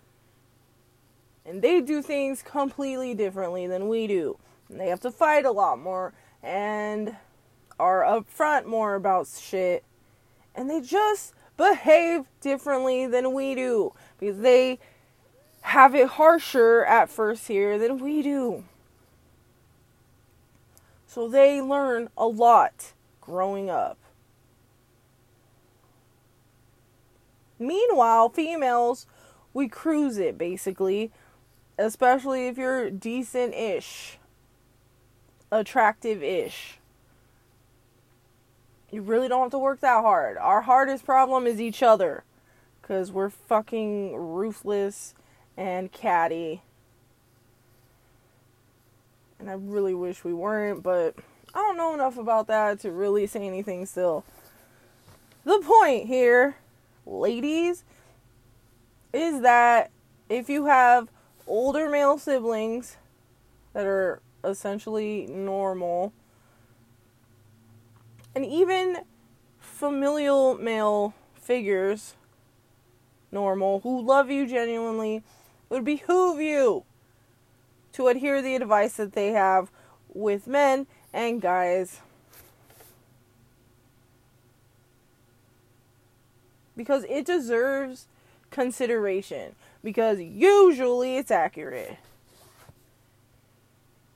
And 1.47 1.63
they 1.63 1.81
do 1.81 2.03
things 2.03 2.43
completely 2.43 3.15
differently 3.15 3.67
than 3.67 3.89
we 3.89 4.07
do. 4.07 4.39
And 4.69 4.81
they 4.81 4.89
have 4.89 5.01
to 5.01 5.11
fight 5.11 5.45
a 5.45 5.51
lot 5.51 5.79
more 5.79 6.13
and 6.43 7.17
are 7.79 8.03
upfront 8.03 8.67
more 8.67 8.95
about 8.95 9.29
shit. 9.29 9.85
And 10.55 10.69
they 10.69 10.81
just 10.81 11.35
behave 11.59 12.25
differently 12.41 13.07
than 13.07 13.35
we 13.35 13.55
do 13.55 13.93
because 14.19 14.39
they 14.39 14.79
have 15.61 15.95
it 15.95 16.09
harsher 16.09 16.85
at 16.87 17.11
first 17.11 17.49
here 17.49 17.79
than 17.79 17.99
we 17.99 18.23
do. 18.23 18.65
So 21.07 21.29
they 21.29 21.61
learn 21.61 22.09
a 22.17 22.27
lot 22.27 22.95
growing 23.21 23.69
up. 23.69 23.99
Meanwhile, 27.59 28.29
females, 28.29 29.07
we 29.53 29.69
cruise 29.69 30.17
it 30.17 30.39
basically, 30.39 31.11
especially 31.77 32.47
if 32.47 32.57
you're 32.57 32.89
decent 32.89 33.53
ish, 33.53 34.19
attractive 35.51 36.23
ish. 36.23 36.78
You 38.91 39.03
really 39.03 39.29
don't 39.29 39.43
have 39.43 39.51
to 39.51 39.59
work 39.59 39.81
that 39.81 40.03
hard. 40.03 40.39
Our 40.39 40.63
hardest 40.63 41.05
problem 41.05 41.47
is 41.47 41.61
each 41.61 41.83
other. 41.83 42.25
Because 42.81 43.13
we're 43.13 43.29
fucking 43.29 44.17
ruthless 44.17 45.15
and 45.57 45.93
catty. 45.93 46.63
And 49.39 49.51
I 49.51 49.55
really 49.55 49.95
wish 49.95 50.25
we 50.25 50.33
weren't, 50.33 50.83
but 50.83 51.15
I 51.55 51.59
don't 51.59 51.77
know 51.77 51.93
enough 51.93 52.17
about 52.17 52.47
that 52.47 52.81
to 52.81 52.91
really 52.91 53.27
say 53.27 53.47
anything 53.47 53.85
still. 53.85 54.25
The 55.45 55.61
point 55.61 56.07
here, 56.07 56.57
ladies, 57.07 57.85
is 59.13 59.43
that 59.43 59.91
if 60.29 60.49
you 60.49 60.67
have 60.67 61.09
older 61.47 61.89
male 61.89 62.19
siblings 62.19 62.97
that 63.73 63.87
are 63.87 64.21
essentially 64.45 65.27
normal, 65.27 66.13
and 68.39 68.47
even 68.47 68.99
familial 69.59 70.57
male 70.59 71.13
figures, 71.35 72.15
normal, 73.33 73.81
who 73.81 74.01
love 74.01 74.31
you 74.31 74.47
genuinely, 74.47 75.17
it 75.17 75.23
would 75.71 75.85
behoove 75.85 76.41
you 76.41 76.85
to 77.93 78.07
adhere 78.07 78.41
the 78.41 78.55
advice 78.55 78.93
that 78.95 79.15
they 79.15 79.33
have 79.33 79.73
with 80.15 80.47
men 80.47 80.87
and 81.13 81.43
guys. 81.43 82.01
Because 86.77 87.05
it 87.09 87.27
deserves 87.27 88.07
consideration. 88.53 89.57
Because 89.83 90.21
usually 90.21 91.17
it's 91.17 91.33
accurate. 91.33 91.97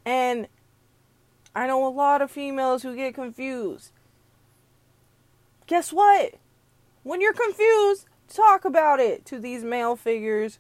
And 0.05 0.47
I 1.57 1.67
know 1.67 1.85
a 1.85 1.91
lot 1.91 2.23
of 2.23 2.31
females 2.31 2.85
who 2.85 2.95
get 2.95 3.17
confused. 3.17 3.91
Guess 5.73 5.91
what? 5.91 6.35
When 7.03 7.23
you're 7.23 7.33
confused, 7.33 8.05
talk 8.29 8.67
about 8.67 9.01
it 9.01 9.25
to 9.25 9.39
these 9.39 9.65
male 9.65 9.97
figures 9.97 10.59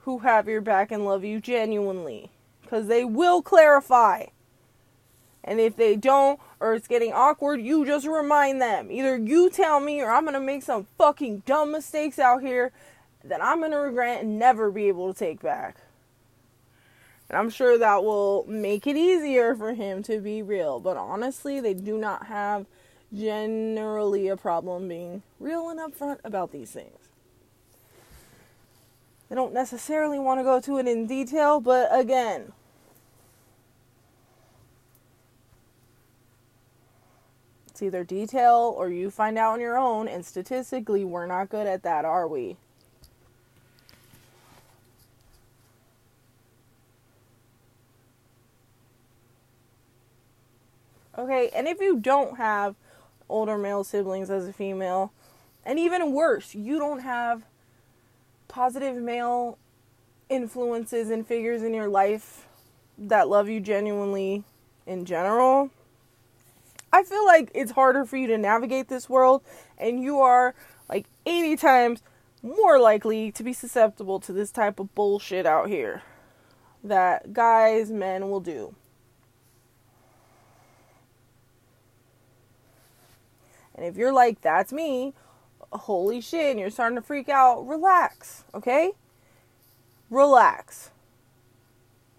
who 0.00 0.18
have 0.18 0.48
your 0.48 0.60
back 0.60 0.92
and 0.92 1.02
love 1.02 1.24
you 1.24 1.40
genuinely. 1.40 2.30
Because 2.60 2.86
they 2.86 3.02
will 3.02 3.40
clarify. 3.40 4.26
And 5.42 5.60
if 5.60 5.76
they 5.76 5.96
don't, 5.96 6.38
or 6.60 6.74
it's 6.74 6.88
getting 6.88 7.14
awkward, 7.14 7.62
you 7.62 7.86
just 7.86 8.06
remind 8.06 8.60
them. 8.60 8.92
Either 8.92 9.16
you 9.16 9.48
tell 9.48 9.80
me, 9.80 10.02
or 10.02 10.10
I'm 10.10 10.24
going 10.24 10.34
to 10.34 10.40
make 10.40 10.62
some 10.62 10.86
fucking 10.98 11.44
dumb 11.46 11.72
mistakes 11.72 12.18
out 12.18 12.42
here 12.42 12.70
that 13.24 13.42
I'm 13.42 13.60
going 13.60 13.70
to 13.70 13.78
regret 13.78 14.20
and 14.20 14.38
never 14.38 14.70
be 14.70 14.88
able 14.88 15.10
to 15.10 15.18
take 15.18 15.40
back. 15.40 15.78
And 17.30 17.38
I'm 17.38 17.48
sure 17.48 17.78
that 17.78 18.04
will 18.04 18.44
make 18.46 18.86
it 18.86 18.98
easier 18.98 19.54
for 19.54 19.72
him 19.72 20.02
to 20.02 20.20
be 20.20 20.42
real. 20.42 20.80
But 20.80 20.98
honestly, 20.98 21.60
they 21.60 21.72
do 21.72 21.96
not 21.96 22.26
have 22.26 22.66
generally 23.14 24.28
a 24.28 24.36
problem 24.36 24.88
being 24.88 25.22
real 25.38 25.68
and 25.68 25.80
upfront 25.80 26.18
about 26.24 26.52
these 26.52 26.70
things. 26.70 26.96
They 29.28 29.36
don't 29.36 29.54
necessarily 29.54 30.18
want 30.18 30.40
to 30.40 30.44
go 30.44 30.60
to 30.60 30.78
it 30.78 30.88
in 30.88 31.06
detail, 31.06 31.60
but 31.60 31.88
again, 31.92 32.52
it's 37.68 37.80
either 37.80 38.02
detail 38.02 38.74
or 38.76 38.88
you 38.90 39.10
find 39.10 39.38
out 39.38 39.52
on 39.52 39.60
your 39.60 39.78
own, 39.78 40.08
and 40.08 40.26
statistically, 40.26 41.04
we're 41.04 41.26
not 41.26 41.48
good 41.48 41.68
at 41.68 41.84
that, 41.84 42.04
are 42.04 42.26
we? 42.26 42.56
Okay, 51.16 51.50
and 51.54 51.68
if 51.68 51.80
you 51.80 51.98
don't 51.98 52.36
have 52.36 52.74
older 53.30 53.56
male 53.56 53.84
siblings 53.84 54.30
as 54.30 54.46
a 54.46 54.52
female, 54.52 55.12
and 55.64 55.78
even 55.78 56.12
worse, 56.12 56.54
you 56.54 56.78
don't 56.78 57.00
have 57.00 57.44
positive 58.48 58.96
male 58.96 59.58
influences 60.28 61.10
and 61.10 61.26
figures 61.26 61.62
in 61.62 61.74
your 61.74 61.88
life 61.88 62.46
that 62.98 63.28
love 63.28 63.48
you 63.48 63.60
genuinely 63.60 64.44
in 64.86 65.04
general, 65.04 65.70
I 66.92 67.04
feel 67.04 67.24
like 67.24 67.50
it's 67.54 67.72
harder 67.72 68.04
for 68.04 68.16
you 68.16 68.26
to 68.28 68.38
navigate 68.38 68.88
this 68.88 69.08
world, 69.08 69.42
and 69.78 70.02
you 70.02 70.18
are 70.20 70.54
like 70.88 71.06
80 71.24 71.56
times 71.56 72.02
more 72.42 72.80
likely 72.80 73.30
to 73.32 73.44
be 73.44 73.52
susceptible 73.52 74.18
to 74.20 74.32
this 74.32 74.50
type 74.50 74.80
of 74.80 74.94
bullshit 74.94 75.46
out 75.46 75.68
here 75.68 76.02
that 76.82 77.32
guys, 77.32 77.90
men 77.90 78.30
will 78.30 78.40
do. 78.40 78.74
And 83.80 83.88
if 83.88 83.96
you're 83.96 84.12
like, 84.12 84.42
that's 84.42 84.74
me, 84.74 85.14
holy 85.72 86.20
shit, 86.20 86.50
and 86.50 86.60
you're 86.60 86.68
starting 86.68 86.96
to 86.96 87.02
freak 87.02 87.30
out, 87.30 87.66
relax, 87.66 88.44
okay? 88.52 88.92
Relax. 90.10 90.90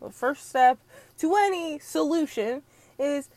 The 0.01 0.09
first 0.09 0.49
step 0.49 0.79
to 1.19 1.35
any 1.35 1.77
solution 1.77 2.63
is 2.97 3.29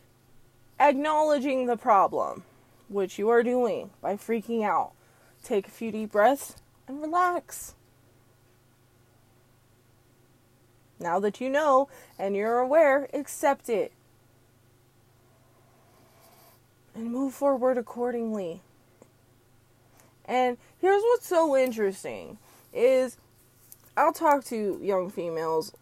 acknowledging 0.81 1.67
the 1.67 1.77
problem, 1.77 2.45
which 2.89 3.19
you 3.19 3.29
are 3.29 3.43
doing 3.43 3.91
by 4.01 4.17
freaking 4.17 4.65
out. 4.65 4.93
Take 5.43 5.69
a 5.69 5.71
few 5.71 5.93
deep 5.93 6.13
breaths 6.13 6.57
and 6.89 7.03
relax. 7.03 7.75
Now 10.99 11.21
that 11.21 11.43
you 11.43 11.51
know 11.51 11.91
and 12.19 12.35
you're 12.35 12.59
aware, 12.59 13.07
accept 13.13 13.69
it 13.69 13.93
and 16.95 17.11
move 17.11 17.35
forward 17.35 17.79
accordingly. 17.79 18.61
And 20.25 20.57
here's 20.81 21.03
what's 21.03 21.27
so 21.27 21.57
interesting 21.57 22.39
is 22.73 23.19
I'll 23.97 24.13
talk 24.13 24.45
to 24.47 24.79
young 24.83 25.11
females 25.11 25.73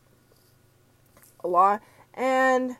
a 1.42 1.48
lot 1.48 1.81
and 2.14 2.77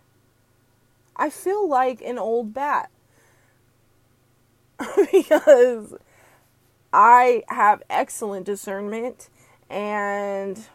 I 1.17 1.31
feel 1.31 1.69
like 1.69 2.01
an 2.03 2.19
old 2.19 2.53
bat 2.53 2.91
because 5.13 5.95
I 6.93 7.45
have 7.49 7.83
excellent 7.89 8.47
discernment 8.47 9.29
and 9.71 10.67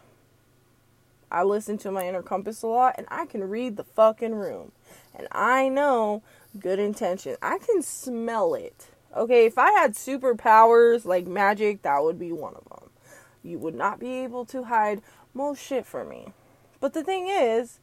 I 1.30 1.42
listen 1.42 1.78
to 1.78 1.90
my 1.90 2.08
inner 2.08 2.22
compass 2.22 2.62
a 2.62 2.66
lot 2.66 2.94
and 2.98 3.06
I 3.10 3.26
can 3.26 3.44
read 3.48 3.76
the 3.76 3.84
fucking 3.84 4.34
room. 4.34 4.72
And 5.14 5.28
I 5.32 5.68
know 5.68 6.22
good 6.60 6.78
intention. 6.78 7.36
I 7.42 7.58
can 7.58 7.82
smell 7.82 8.54
it. 8.54 8.88
Okay, 9.16 9.46
if 9.46 9.58
I 9.58 9.70
had 9.72 9.94
superpowers 9.94 11.04
like 11.04 11.26
magic, 11.26 11.82
that 11.82 12.02
would 12.02 12.18
be 12.18 12.32
one 12.32 12.54
of 12.54 12.64
them. 12.68 12.90
You 13.42 13.58
would 13.58 13.74
not 13.74 13.98
be 13.98 14.10
able 14.18 14.44
to 14.46 14.64
hide 14.64 15.02
most 15.34 15.62
shit 15.62 15.86
from 15.86 16.08
me. 16.08 16.32
But 16.80 16.92
the 16.92 17.02
thing 17.02 17.28
is, 17.28 17.80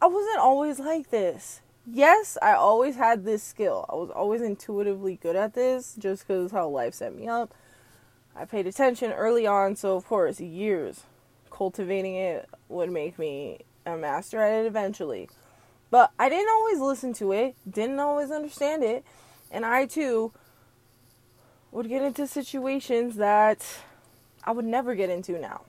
I 0.00 0.06
wasn't 0.06 0.38
always 0.38 0.78
like 0.80 1.10
this. 1.10 1.60
Yes, 1.86 2.38
I 2.40 2.54
always 2.54 2.96
had 2.96 3.24
this 3.24 3.42
skill. 3.42 3.86
I 3.88 3.94
was 3.94 4.10
always 4.10 4.40
intuitively 4.40 5.16
good 5.16 5.36
at 5.36 5.54
this 5.54 5.94
just 5.98 6.26
because 6.26 6.52
how 6.52 6.68
life 6.68 6.94
set 6.94 7.14
me 7.14 7.28
up. 7.28 7.54
I 8.34 8.44
paid 8.44 8.66
attention 8.66 9.12
early 9.12 9.46
on, 9.46 9.76
so 9.76 9.96
of 9.96 10.06
course, 10.06 10.40
years 10.40 11.04
cultivating 11.50 12.16
it 12.16 12.48
would 12.68 12.90
make 12.90 13.18
me 13.18 13.60
a 13.86 13.96
master 13.96 14.40
at 14.40 14.64
it 14.64 14.66
eventually. 14.66 15.28
But 15.92 16.10
I 16.18 16.30
didn't 16.30 16.48
always 16.48 16.80
listen 16.80 17.12
to 17.14 17.32
it, 17.32 17.54
didn't 17.70 18.00
always 18.00 18.30
understand 18.30 18.82
it, 18.82 19.04
and 19.50 19.66
I 19.66 19.84
too 19.84 20.32
would 21.70 21.86
get 21.86 22.00
into 22.00 22.26
situations 22.26 23.16
that 23.16 23.62
I 24.42 24.52
would 24.52 24.64
never 24.64 24.94
get 24.94 25.10
into 25.10 25.38
now. 25.38 25.60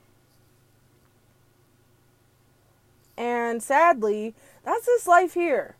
And 3.18 3.62
sadly, 3.62 4.34
that's 4.64 4.86
this 4.86 5.06
life 5.06 5.34
here. 5.34 5.76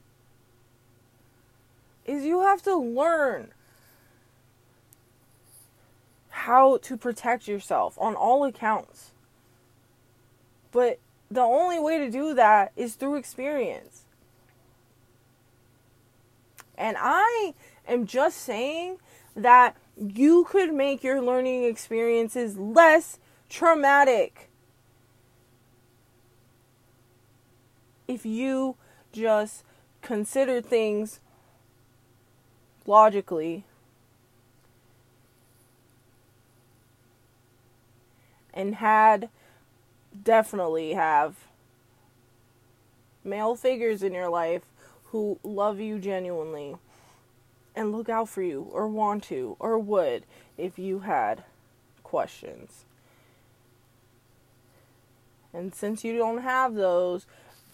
Is 2.05 2.27
you 2.27 2.43
have 2.43 2.61
to 2.65 2.77
learn 2.77 3.49
how 6.29 6.77
to 6.83 6.99
protect 6.99 7.49
yourself 7.49 7.97
on 7.99 8.15
all 8.15 8.45
accounts. 8.45 9.13
But 10.71 10.99
the 11.31 11.41
only 11.41 11.81
way 11.81 11.97
to 11.97 12.11
do 12.11 12.35
that 12.35 12.73
is 12.77 12.95
through 12.95 13.15
experience. 13.15 14.04
And 16.77 16.97
I 16.99 17.55
am 17.87 18.07
just 18.07 18.39
saying 18.39 18.99
that 19.37 19.77
you 19.97 20.45
could 20.45 20.73
make 20.73 21.03
your 21.05 21.21
learning 21.21 21.65
experiences 21.65 22.57
less 22.57 23.19
traumatic 23.49 24.51
if 28.09 28.27
you 28.27 28.77
just 29.13 29.65
consider 30.03 30.61
things 30.61 31.21
logically. 32.87 33.65
And 38.53 38.77
had 38.77 39.31
definitely 40.23 40.93
have 40.93 41.35
male 43.25 43.57
figures 43.57 44.03
in 44.03 44.13
your 44.13 44.29
life 44.29 44.63
who 45.15 45.39
love 45.45 45.79
you 45.79 45.97
genuinely 46.01 46.75
and 47.77 47.93
look 47.93 48.09
out 48.09 48.29
for 48.29 48.43
you 48.43 48.69
or 48.73 48.89
want 48.89 49.23
to 49.23 49.55
or 49.61 49.79
would 49.79 50.25
if 50.59 50.77
you 50.77 50.99
had 50.99 51.45
questions. 52.03 52.85
And 55.53 55.73
since 55.73 56.03
you 56.03 56.19
don't 56.19 56.43
have 56.43 56.75
those, 56.75 57.27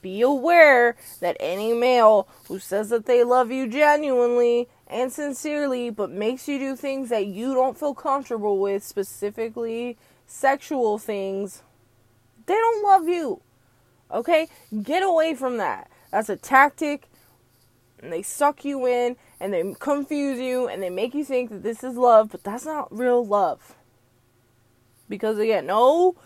be 0.02 0.20
aware 0.20 0.96
that 1.20 1.38
any 1.40 1.72
male 1.72 2.28
who 2.46 2.58
says 2.58 2.90
that 2.90 3.06
they 3.06 3.24
love 3.24 3.50
you 3.50 3.66
genuinely 3.66 4.68
and 4.86 5.10
sincerely, 5.10 5.88
but 5.88 6.10
makes 6.10 6.46
you 6.46 6.58
do 6.58 6.76
things 6.76 7.08
that 7.08 7.24
you 7.24 7.54
don't 7.54 7.78
feel 7.78 7.94
comfortable 7.94 8.58
with, 8.58 8.84
specifically 8.84 9.96
sexual 10.26 10.98
things, 10.98 11.62
they 12.44 12.52
don't 12.52 12.84
love 12.84 13.08
you. 13.08 13.40
Okay? 14.12 14.48
Get 14.82 15.02
away 15.02 15.34
from 15.34 15.56
that. 15.56 15.90
That's 16.10 16.28
a 16.28 16.36
tactic. 16.36 17.06
And 18.02 18.12
they 18.12 18.22
suck 18.22 18.64
you 18.64 18.86
in 18.86 19.16
and 19.38 19.52
they 19.52 19.74
confuse 19.78 20.38
you 20.38 20.68
and 20.68 20.82
they 20.82 20.90
make 20.90 21.14
you 21.14 21.24
think 21.24 21.50
that 21.50 21.62
this 21.62 21.84
is 21.84 21.96
love, 21.96 22.30
but 22.30 22.42
that's 22.42 22.64
not 22.64 22.88
real 22.96 23.24
love. 23.24 23.74
Because 25.08 25.38
again, 25.38 25.66
no 25.66 26.16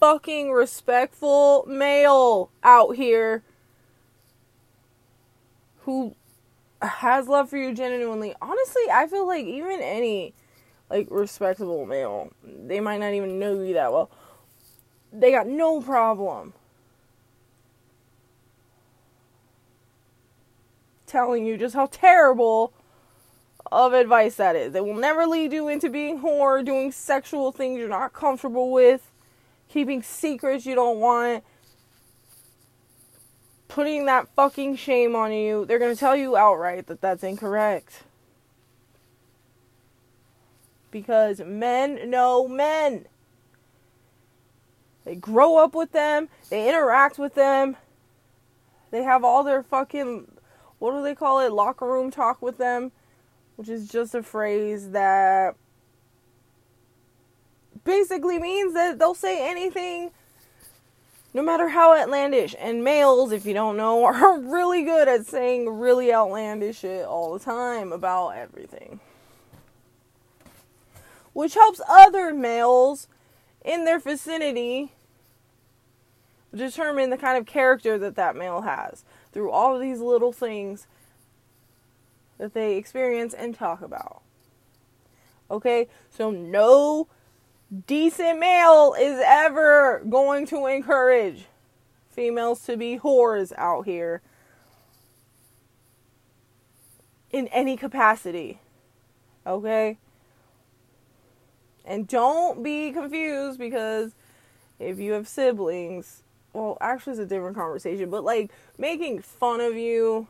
fucking 0.00 0.50
respectful 0.50 1.64
male 1.66 2.50
out 2.62 2.96
here 2.96 3.42
who 5.82 6.14
has 6.82 7.28
love 7.28 7.48
for 7.48 7.56
you 7.56 7.74
genuinely. 7.74 8.34
Honestly, 8.42 8.82
I 8.92 9.06
feel 9.06 9.26
like 9.26 9.46
even 9.46 9.80
any 9.80 10.34
like 10.90 11.08
respectable 11.10 11.86
male, 11.86 12.30
they 12.44 12.80
might 12.80 12.98
not 12.98 13.14
even 13.14 13.38
know 13.38 13.62
you 13.62 13.74
that 13.74 13.92
well. 13.92 14.10
They 15.12 15.30
got 15.30 15.46
no 15.46 15.80
problem 15.80 16.52
telling 21.14 21.46
you 21.46 21.56
just 21.56 21.76
how 21.76 21.86
terrible 21.86 22.72
of 23.70 23.92
advice 23.92 24.34
that 24.34 24.56
is. 24.56 24.74
It 24.74 24.84
will 24.84 24.96
never 24.96 25.26
lead 25.26 25.52
you 25.52 25.68
into 25.68 25.88
being 25.88 26.20
whore, 26.20 26.64
doing 26.64 26.90
sexual 26.90 27.52
things 27.52 27.78
you're 27.78 27.88
not 27.88 28.12
comfortable 28.12 28.72
with, 28.72 29.12
keeping 29.68 30.02
secrets 30.02 30.66
you 30.66 30.74
don't 30.74 30.98
want, 30.98 31.44
putting 33.68 34.06
that 34.06 34.26
fucking 34.34 34.74
shame 34.74 35.14
on 35.14 35.32
you. 35.32 35.64
They're 35.64 35.78
going 35.78 35.94
to 35.94 35.98
tell 35.98 36.16
you 36.16 36.36
outright 36.36 36.88
that 36.88 37.00
that's 37.00 37.22
incorrect. 37.22 38.02
Because 40.90 41.40
men 41.40 42.10
know 42.10 42.48
men. 42.48 43.06
They 45.04 45.14
grow 45.14 45.58
up 45.58 45.76
with 45.76 45.92
them, 45.92 46.28
they 46.50 46.68
interact 46.68 47.18
with 47.20 47.34
them, 47.34 47.76
they 48.90 49.02
have 49.04 49.22
all 49.22 49.44
their 49.44 49.62
fucking 49.62 50.28
what 50.84 50.92
do 50.92 51.02
they 51.02 51.14
call 51.14 51.40
it? 51.40 51.50
Locker 51.50 51.86
room 51.86 52.10
talk 52.10 52.42
with 52.42 52.58
them, 52.58 52.92
which 53.56 53.70
is 53.70 53.88
just 53.88 54.14
a 54.14 54.22
phrase 54.22 54.90
that 54.90 55.56
basically 57.84 58.38
means 58.38 58.74
that 58.74 58.98
they'll 58.98 59.14
say 59.14 59.48
anything 59.48 60.10
no 61.32 61.42
matter 61.42 61.70
how 61.70 61.96
outlandish. 61.96 62.54
And 62.58 62.84
males, 62.84 63.32
if 63.32 63.46
you 63.46 63.54
don't 63.54 63.78
know, 63.78 64.04
are 64.04 64.38
really 64.38 64.84
good 64.84 65.08
at 65.08 65.24
saying 65.24 65.70
really 65.70 66.12
outlandish 66.12 66.80
shit 66.80 67.06
all 67.06 67.32
the 67.32 67.42
time 67.42 67.90
about 67.90 68.32
everything. 68.32 69.00
Which 71.32 71.54
helps 71.54 71.80
other 71.88 72.34
males 72.34 73.08
in 73.64 73.86
their 73.86 73.98
vicinity 73.98 74.92
determine 76.54 77.08
the 77.08 77.16
kind 77.16 77.38
of 77.38 77.46
character 77.46 77.98
that 77.98 78.16
that 78.16 78.36
male 78.36 78.60
has 78.60 79.02
through 79.34 79.50
all 79.50 79.78
these 79.78 80.00
little 80.00 80.32
things 80.32 80.86
that 82.38 82.54
they 82.54 82.76
experience 82.76 83.34
and 83.34 83.54
talk 83.54 83.82
about. 83.82 84.22
Okay? 85.50 85.88
So, 86.08 86.30
no 86.30 87.08
decent 87.86 88.38
male 88.38 88.94
is 88.98 89.20
ever 89.22 90.02
going 90.08 90.46
to 90.46 90.66
encourage 90.66 91.46
females 92.10 92.64
to 92.64 92.76
be 92.76 92.98
whores 92.98 93.52
out 93.58 93.84
here 93.84 94.22
in 97.30 97.48
any 97.48 97.76
capacity. 97.76 98.60
Okay? 99.44 99.98
And 101.84 102.06
don't 102.06 102.62
be 102.62 102.92
confused 102.92 103.58
because 103.58 104.14
if 104.78 104.98
you 104.98 105.12
have 105.12 105.26
siblings, 105.26 106.23
well, 106.54 106.78
actually, 106.80 107.12
it's 107.12 107.20
a 107.20 107.26
different 107.26 107.56
conversation, 107.56 108.08
but 108.08 108.24
like 108.24 108.50
making 108.78 109.20
fun 109.20 109.60
of 109.60 109.76
you 109.76 110.28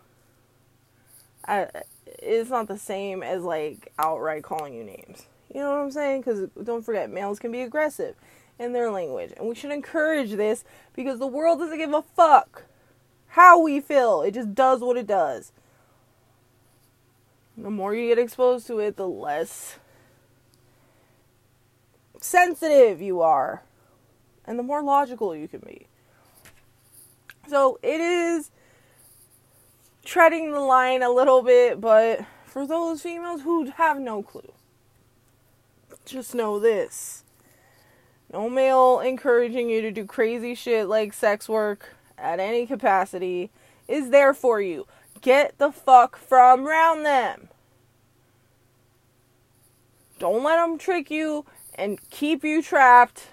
is 2.20 2.50
not 2.50 2.66
the 2.66 2.78
same 2.78 3.22
as 3.22 3.42
like 3.42 3.92
outright 3.98 4.42
calling 4.42 4.74
you 4.74 4.82
names. 4.82 5.26
You 5.54 5.60
know 5.60 5.70
what 5.70 5.80
I'm 5.80 5.90
saying? 5.92 6.22
Because 6.22 6.48
don't 6.64 6.84
forget, 6.84 7.10
males 7.10 7.38
can 7.38 7.52
be 7.52 7.60
aggressive 7.60 8.16
in 8.58 8.72
their 8.72 8.90
language, 8.90 9.32
and 9.36 9.48
we 9.48 9.54
should 9.54 9.70
encourage 9.70 10.32
this 10.32 10.64
because 10.96 11.18
the 11.18 11.26
world 11.26 11.60
doesn't 11.60 11.78
give 11.78 11.92
a 11.92 12.02
fuck 12.02 12.64
how 13.34 13.60
we 13.60 13.80
feel, 13.80 14.22
it 14.22 14.32
just 14.32 14.54
does 14.54 14.80
what 14.80 14.96
it 14.96 15.08
does. 15.08 15.50
The 17.56 17.70
more 17.70 17.92
you 17.92 18.06
get 18.06 18.18
exposed 18.18 18.64
to 18.68 18.78
it, 18.78 18.96
the 18.96 19.08
less 19.08 19.78
sensitive 22.20 23.00
you 23.00 23.20
are, 23.20 23.62
and 24.46 24.56
the 24.56 24.62
more 24.62 24.84
logical 24.84 25.34
you 25.34 25.48
can 25.48 25.60
be. 25.60 25.88
So 27.48 27.78
it 27.82 28.00
is 28.00 28.50
treading 30.04 30.52
the 30.52 30.60
line 30.60 31.02
a 31.02 31.10
little 31.10 31.42
bit, 31.42 31.80
but 31.80 32.24
for 32.46 32.66
those 32.66 33.02
females 33.02 33.42
who 33.42 33.70
have 33.70 33.98
no 33.98 34.22
clue, 34.22 34.52
just 36.04 36.34
know 36.34 36.58
this. 36.58 37.24
No 38.32 38.48
male 38.48 39.00
encouraging 39.00 39.70
you 39.70 39.80
to 39.82 39.90
do 39.90 40.04
crazy 40.04 40.54
shit 40.54 40.88
like 40.88 41.12
sex 41.12 41.48
work 41.48 41.94
at 42.18 42.40
any 42.40 42.66
capacity 42.66 43.50
is 43.86 44.10
there 44.10 44.34
for 44.34 44.60
you. 44.60 44.86
Get 45.20 45.58
the 45.58 45.70
fuck 45.70 46.16
from 46.16 46.66
around 46.66 47.04
them. 47.04 47.48
Don't 50.18 50.42
let 50.42 50.56
them 50.56 50.78
trick 50.78 51.10
you 51.10 51.44
and 51.74 51.98
keep 52.10 52.44
you 52.44 52.62
trapped 52.62 53.28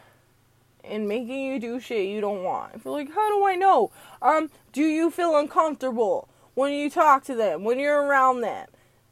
and 0.83 1.07
making 1.07 1.45
you 1.45 1.59
do 1.59 1.79
shit 1.79 2.07
you 2.07 2.21
don't 2.21 2.43
want. 2.43 2.75
If 2.75 2.85
you're 2.85 2.93
like, 2.93 3.13
how 3.13 3.29
do 3.29 3.45
I 3.45 3.55
know? 3.55 3.91
Um, 4.21 4.49
do 4.71 4.81
you 4.81 5.11
feel 5.11 5.37
uncomfortable 5.37 6.27
when 6.53 6.73
you 6.73 6.89
talk 6.89 7.23
to 7.25 7.35
them, 7.35 7.63
when 7.63 7.79
you're 7.79 8.03
around 8.03 8.41
them? 8.41 8.67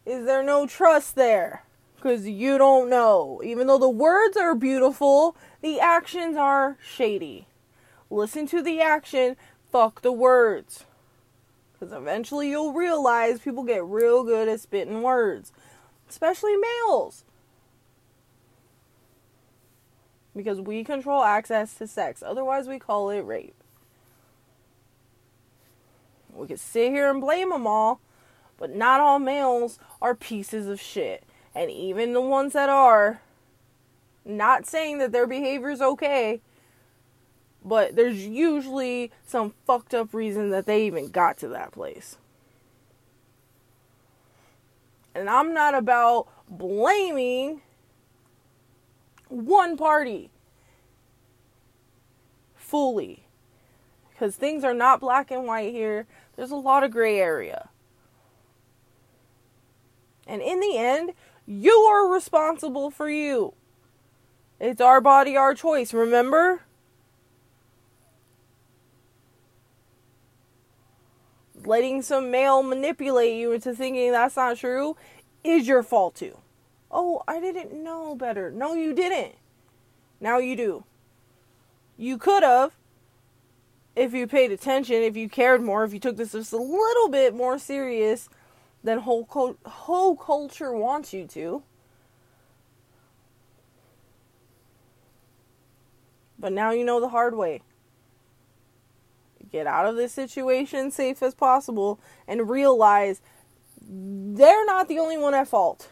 Is 0.06 0.26
there 0.26 0.44
no 0.44 0.68
trust 0.68 1.16
there? 1.16 1.64
Because 1.96 2.28
you 2.28 2.58
don't 2.58 2.90
know. 2.90 3.42
Even 3.44 3.68
though 3.68 3.78
the 3.78 3.90
words 3.90 4.38
are 4.38 4.56
beautiful, 4.56 5.36
the 5.62 5.80
actions 5.80 6.38
are 6.38 6.78
shady. 6.82 7.48
Listen 8.10 8.48
to 8.48 8.62
the 8.62 8.82
action, 8.82 9.36
fuck 9.72 10.02
the 10.02 10.12
words. 10.12 10.86
Because 11.74 11.94
eventually 11.94 12.50
you'll 12.50 12.74
realize 12.74 13.40
people 13.40 13.64
get 13.64 13.84
real 13.84 14.24
good 14.24 14.48
at 14.48 14.60
spitting 14.62 15.02
words, 15.02 15.52
especially 16.10 16.56
males 16.58 17.24
because 20.36 20.62
we 20.62 20.84
control 20.84 21.24
access 21.24 21.74
to 21.76 21.88
sex. 21.88 22.24
Otherwise, 22.26 22.68
we 22.68 22.80
call 22.80 23.10
it 23.10 23.22
rape. 23.22 23.56
We 26.34 26.48
could 26.48 26.60
sit 26.60 26.92
here 26.92 27.10
and 27.10 27.20
blame 27.20 27.50
them 27.50 27.68
all, 27.68 28.00
but 28.58 28.74
not 28.74 29.02
all 29.02 29.20
males 29.20 29.80
are 30.02 30.16
pieces 30.16 30.68
of 30.68 30.80
shit. 30.80 31.24
And 31.54 31.70
even 31.72 32.14
the 32.14 32.22
ones 32.22 32.54
that 32.54 32.70
are, 32.70 33.22
not 34.26 34.66
saying 34.66 35.00
that 35.00 35.12
their 35.12 35.28
behavior 35.28 35.70
is 35.70 35.82
okay, 35.82 36.42
but 37.64 37.96
there's 37.96 38.26
usually 38.26 39.12
some 39.26 39.54
fucked 39.66 39.94
up 39.94 40.14
reason 40.14 40.50
that 40.52 40.66
they 40.66 40.86
even 40.86 41.10
got 41.10 41.38
to 41.40 41.48
that 41.50 41.72
place. 41.72 42.18
And 45.14 45.30
I'm 45.30 45.54
not 45.54 45.74
about 45.74 46.28
blaming 46.50 47.62
one 49.30 49.78
party 49.78 50.30
fully. 52.56 53.24
Because 54.12 54.36
things 54.36 54.64
are 54.64 54.74
not 54.74 55.00
black 55.00 55.32
and 55.32 55.46
white 55.46 55.72
here, 55.72 56.06
there's 56.36 56.52
a 56.52 56.56
lot 56.56 56.84
of 56.84 56.92
gray 56.92 57.20
area. 57.20 57.70
And 60.28 60.42
in 60.42 60.60
the 60.60 60.78
end, 60.78 61.14
you 61.48 61.72
are 61.72 62.08
responsible 62.08 62.92
for 62.92 63.10
you. 63.10 63.54
It's 64.60 64.82
our 64.82 65.02
body, 65.02 65.38
our 65.38 65.56
choice, 65.56 65.94
remember? 65.94 66.62
Letting 71.66 72.02
some 72.02 72.30
male 72.30 72.62
manipulate 72.62 73.36
you 73.36 73.54
into 73.54 73.74
thinking 73.74 74.12
that's 74.12 74.36
not 74.36 74.58
true 74.58 74.96
is 75.44 75.68
your 75.68 75.82
fault 75.82 76.16
too. 76.16 76.38
Oh, 76.92 77.22
I 77.28 77.40
didn't 77.40 77.74
know 77.84 78.16
better. 78.16 78.52
No, 78.52 78.74
you 78.74 78.94
didn't. 78.94 79.36
Now 80.20 80.38
you 80.40 80.56
do. 80.56 80.84
You 81.98 82.18
could 82.18 82.44
have 82.44 82.74
if 83.96 84.14
you 84.14 84.28
paid 84.28 84.52
attention, 84.52 84.96
if 84.96 85.18
you 85.18 85.28
cared 85.28 85.62
more, 85.62 85.84
if 85.84 85.94
you 85.94 86.00
took 86.00 86.16
this 86.16 86.32
just 86.32 86.54
a 86.54 86.58
little 86.58 87.10
bit 87.10 87.36
more 87.36 87.60
serious 87.60 88.30
than 88.84 89.00
whole 89.00 89.28
whole 89.66 90.16
culture 90.16 90.72
wants 90.72 91.14
you 91.14 91.28
to. 91.28 91.64
But 96.40 96.54
now 96.54 96.72
you 96.72 96.86
know 96.86 97.02
the 97.02 97.10
hard 97.10 97.36
way. 97.36 97.62
Get 99.52 99.68
out 99.68 99.86
of 99.86 99.96
this 99.96 100.14
situation 100.14 100.92
safe 100.92 101.22
as 101.22 101.36
possible 101.36 102.00
and 102.28 102.50
realize 102.50 103.22
they're 103.82 104.66
not 104.66 104.88
the 104.88 105.00
only 105.00 105.18
one 105.18 105.34
at 105.34 105.48
fault. 105.48 105.90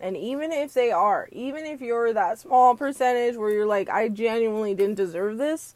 And 0.00 0.16
even 0.16 0.50
if 0.50 0.72
they 0.72 0.90
are, 0.90 1.28
even 1.30 1.66
if 1.66 1.82
you're 1.82 2.14
that 2.14 2.38
small 2.38 2.74
percentage 2.74 3.36
where 3.36 3.50
you're 3.50 3.66
like, 3.66 3.90
I 3.90 4.08
genuinely 4.08 4.74
didn't 4.74 4.94
deserve 4.94 5.36
this, 5.36 5.74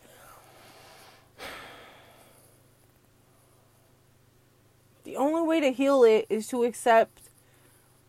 the 5.04 5.16
only 5.16 5.42
way 5.42 5.60
to 5.60 5.70
heal 5.70 6.04
it 6.04 6.26
is 6.30 6.48
to 6.48 6.64
accept 6.64 7.28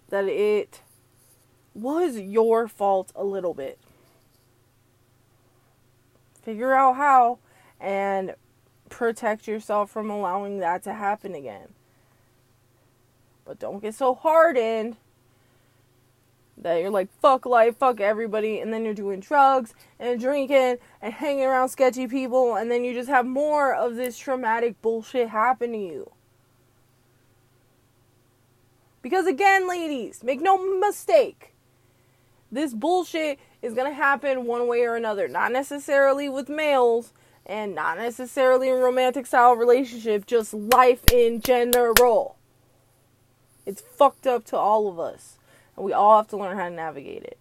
that 0.07 0.23
it 0.25 0.79
was 1.73 2.17
your 2.17 2.69
fault 2.69 3.11
a 3.13 3.25
little 3.25 3.53
bit. 3.53 3.77
Figure 6.41 6.73
out 6.73 6.95
how 6.95 7.39
and 7.81 8.35
protect 8.87 9.47
yourself 9.47 9.91
from 9.91 10.09
allowing 10.09 10.59
that 10.59 10.83
to 10.83 10.93
happen 10.93 11.35
again. 11.35 11.73
But 13.43 13.59
don't 13.59 13.81
get 13.81 13.95
so 13.95 14.15
hardened 14.15 14.95
that 16.57 16.75
you're 16.77 16.89
like, 16.89 17.09
fuck 17.21 17.45
life, 17.45 17.77
fuck 17.77 17.99
everybody, 17.99 18.59
and 18.59 18.73
then 18.73 18.85
you're 18.85 18.93
doing 18.93 19.19
drugs 19.19 19.73
and 19.99 20.19
drinking 20.19 20.77
and 21.01 21.13
hanging 21.13 21.43
around 21.43 21.69
sketchy 21.69 22.07
people, 22.07 22.55
and 22.55 22.71
then 22.71 22.83
you 22.83 22.93
just 22.93 23.09
have 23.09 23.25
more 23.25 23.73
of 23.73 23.95
this 23.95 24.17
traumatic 24.17 24.81
bullshit 24.81 25.29
happen 25.29 25.71
to 25.73 25.77
you. 25.77 26.11
Because 29.01 29.27
again, 29.27 29.67
ladies, 29.67 30.23
make 30.23 30.41
no 30.41 30.79
mistake, 30.79 31.53
this 32.51 32.73
bullshit 32.73 33.37
is 33.61 33.73
to 33.73 33.91
happen 33.91 34.45
one 34.45 34.67
way 34.67 34.83
or 34.83 34.95
another. 34.95 35.27
Not 35.27 35.51
necessarily 35.51 36.29
with 36.29 36.49
males 36.49 37.11
and 37.45 37.75
not 37.75 37.97
necessarily 37.97 38.69
in 38.69 38.75
romantic 38.75 39.25
style 39.25 39.55
relationship, 39.55 40.25
just 40.25 40.53
life 40.53 41.03
in 41.11 41.41
general. 41.41 42.37
It's 43.65 43.81
fucked 43.81 44.25
up 44.25 44.45
to 44.45 44.57
all 44.57 44.87
of 44.87 44.99
us. 44.99 45.37
And 45.75 45.85
we 45.85 45.93
all 45.93 46.17
have 46.17 46.27
to 46.29 46.37
learn 46.37 46.57
how 46.57 46.69
to 46.69 46.75
navigate 46.75 47.23
it. 47.23 47.37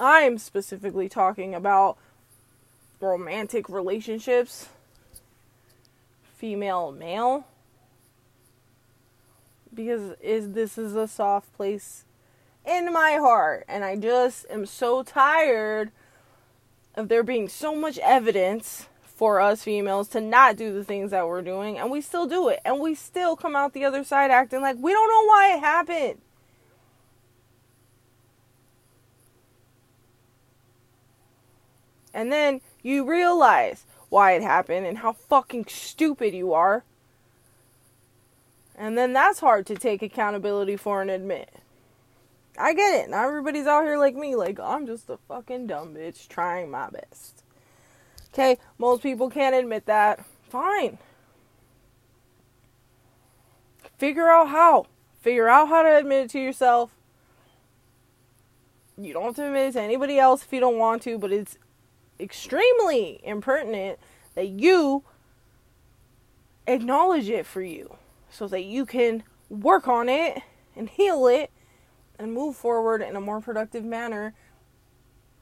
I'm 0.00 0.38
specifically 0.38 1.08
talking 1.08 1.54
about 1.54 1.98
romantic 3.00 3.68
relationships, 3.68 4.68
female 6.36 6.92
male, 6.92 7.46
because 9.74 10.16
is 10.20 10.52
this 10.52 10.78
is 10.78 10.94
a 10.94 11.08
soft 11.08 11.52
place 11.54 12.04
in 12.64 12.92
my 12.92 13.12
heart, 13.14 13.64
and 13.68 13.84
I 13.84 13.96
just 13.96 14.46
am 14.50 14.66
so 14.66 15.02
tired 15.02 15.90
of 16.94 17.08
there 17.08 17.22
being 17.22 17.48
so 17.48 17.74
much 17.74 17.98
evidence 17.98 18.86
for 19.18 19.40
us 19.40 19.64
females 19.64 20.06
to 20.06 20.20
not 20.20 20.56
do 20.56 20.72
the 20.72 20.84
things 20.84 21.10
that 21.10 21.26
we're 21.26 21.42
doing, 21.42 21.76
and 21.76 21.90
we 21.90 22.00
still 22.00 22.26
do 22.26 22.48
it, 22.48 22.60
and 22.64 22.78
we 22.78 22.94
still 22.94 23.34
come 23.34 23.56
out 23.56 23.72
the 23.72 23.84
other 23.84 24.04
side 24.04 24.30
acting 24.30 24.62
like 24.62 24.76
we 24.78 24.92
don't 24.92 25.08
know 25.08 25.26
why 25.26 25.54
it 25.56 25.58
happened. 25.58 26.20
And 32.14 32.32
then 32.32 32.60
you 32.80 33.04
realize 33.04 33.84
why 34.08 34.32
it 34.32 34.42
happened 34.42 34.86
and 34.86 34.98
how 34.98 35.14
fucking 35.14 35.66
stupid 35.66 36.32
you 36.32 36.52
are. 36.52 36.84
And 38.76 38.96
then 38.96 39.12
that's 39.12 39.40
hard 39.40 39.66
to 39.66 39.74
take 39.74 40.00
accountability 40.00 40.76
for 40.76 41.02
and 41.02 41.10
admit. 41.10 41.50
I 42.56 42.72
get 42.72 42.94
it. 42.94 43.10
Not 43.10 43.26
everybody's 43.26 43.66
out 43.66 43.82
here 43.82 43.98
like 43.98 44.14
me. 44.14 44.36
Like, 44.36 44.60
I'm 44.60 44.86
just 44.86 45.10
a 45.10 45.18
fucking 45.28 45.66
dumb 45.66 45.94
bitch 45.94 46.28
trying 46.28 46.70
my 46.70 46.88
best. 46.88 47.42
Okay, 48.38 48.56
most 48.78 49.02
people 49.02 49.28
can't 49.28 49.52
admit 49.52 49.86
that. 49.86 50.24
Fine. 50.48 50.98
Figure 53.98 54.28
out 54.28 54.50
how. 54.50 54.86
Figure 55.20 55.48
out 55.48 55.68
how 55.68 55.82
to 55.82 55.96
admit 55.96 56.26
it 56.26 56.30
to 56.30 56.38
yourself. 56.38 56.94
You 58.96 59.12
don't 59.12 59.24
have 59.24 59.34
to 59.36 59.46
admit 59.46 59.70
it 59.70 59.72
to 59.72 59.80
anybody 59.80 60.20
else 60.20 60.44
if 60.44 60.52
you 60.52 60.60
don't 60.60 60.78
want 60.78 61.02
to, 61.02 61.18
but 61.18 61.32
it's 61.32 61.58
extremely 62.20 63.20
impertinent 63.24 63.98
that 64.36 64.46
you 64.46 65.02
acknowledge 66.68 67.28
it 67.28 67.44
for 67.44 67.62
you 67.62 67.96
so 68.30 68.46
that 68.46 68.62
you 68.62 68.86
can 68.86 69.24
work 69.50 69.88
on 69.88 70.08
it 70.08 70.42
and 70.76 70.88
heal 70.88 71.26
it 71.26 71.50
and 72.20 72.32
move 72.32 72.54
forward 72.54 73.02
in 73.02 73.16
a 73.16 73.20
more 73.20 73.40
productive 73.40 73.84
manner 73.84 74.32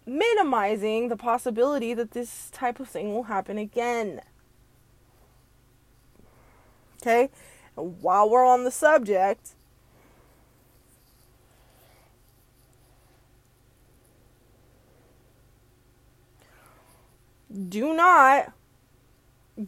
minimizing 0.06 1.08
the 1.08 1.16
possibility 1.16 1.92
that 1.92 2.12
this 2.12 2.48
type 2.50 2.78
of 2.78 2.88
thing 2.88 3.12
will 3.12 3.24
happen 3.24 3.58
again. 3.58 4.22
Okay? 7.02 7.28
And 7.76 8.00
while 8.00 8.30
we're 8.30 8.46
on 8.46 8.64
the 8.64 8.70
subject, 8.70 9.54
do 17.68 17.92
not 17.92 18.52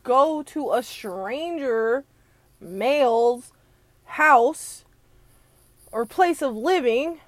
go 0.03 0.43
to 0.43 0.73
a 0.73 0.83
stranger 0.83 2.05
male's 2.61 3.53
house 4.05 4.85
or 5.91 6.05
place 6.05 6.43
of 6.43 6.55
living 6.55 7.21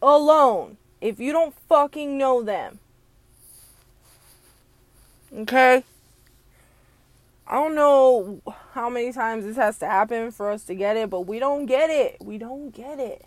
alone 0.00 0.78
if 1.00 1.20
you 1.20 1.32
don't 1.32 1.54
fucking 1.68 2.16
know 2.16 2.42
them. 2.42 2.78
Okay? 5.36 5.84
I 7.46 7.54
don't 7.54 7.74
know 7.74 8.40
how 8.72 8.90
many 8.90 9.12
times 9.12 9.44
this 9.44 9.56
has 9.56 9.78
to 9.78 9.86
happen 9.86 10.32
for 10.32 10.50
us 10.50 10.64
to 10.64 10.74
get 10.74 10.96
it, 10.96 11.10
but 11.10 11.22
we 11.22 11.38
don't 11.38 11.66
get 11.66 11.90
it. 11.90 12.16
We 12.20 12.38
don't 12.38 12.70
get 12.74 12.98
it. 12.98 13.24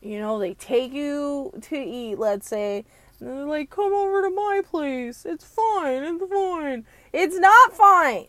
You 0.00 0.18
know, 0.18 0.38
they 0.38 0.54
take 0.54 0.92
you 0.92 1.52
to 1.62 1.76
eat, 1.76 2.18
let's 2.18 2.48
say, 2.48 2.84
and 3.20 3.28
they're 3.28 3.46
like, 3.46 3.70
come 3.70 3.92
over 3.92 4.22
to 4.22 4.30
my 4.30 4.62
place. 4.64 5.24
It's 5.24 5.44
fine. 5.44 6.02
It's 6.02 6.30
fine. 6.30 6.84
It's 7.12 7.36
not 7.36 7.72
fine. 7.74 8.26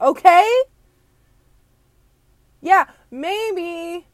Okay? 0.00 0.62
Yeah, 2.60 2.86
maybe 3.10 4.06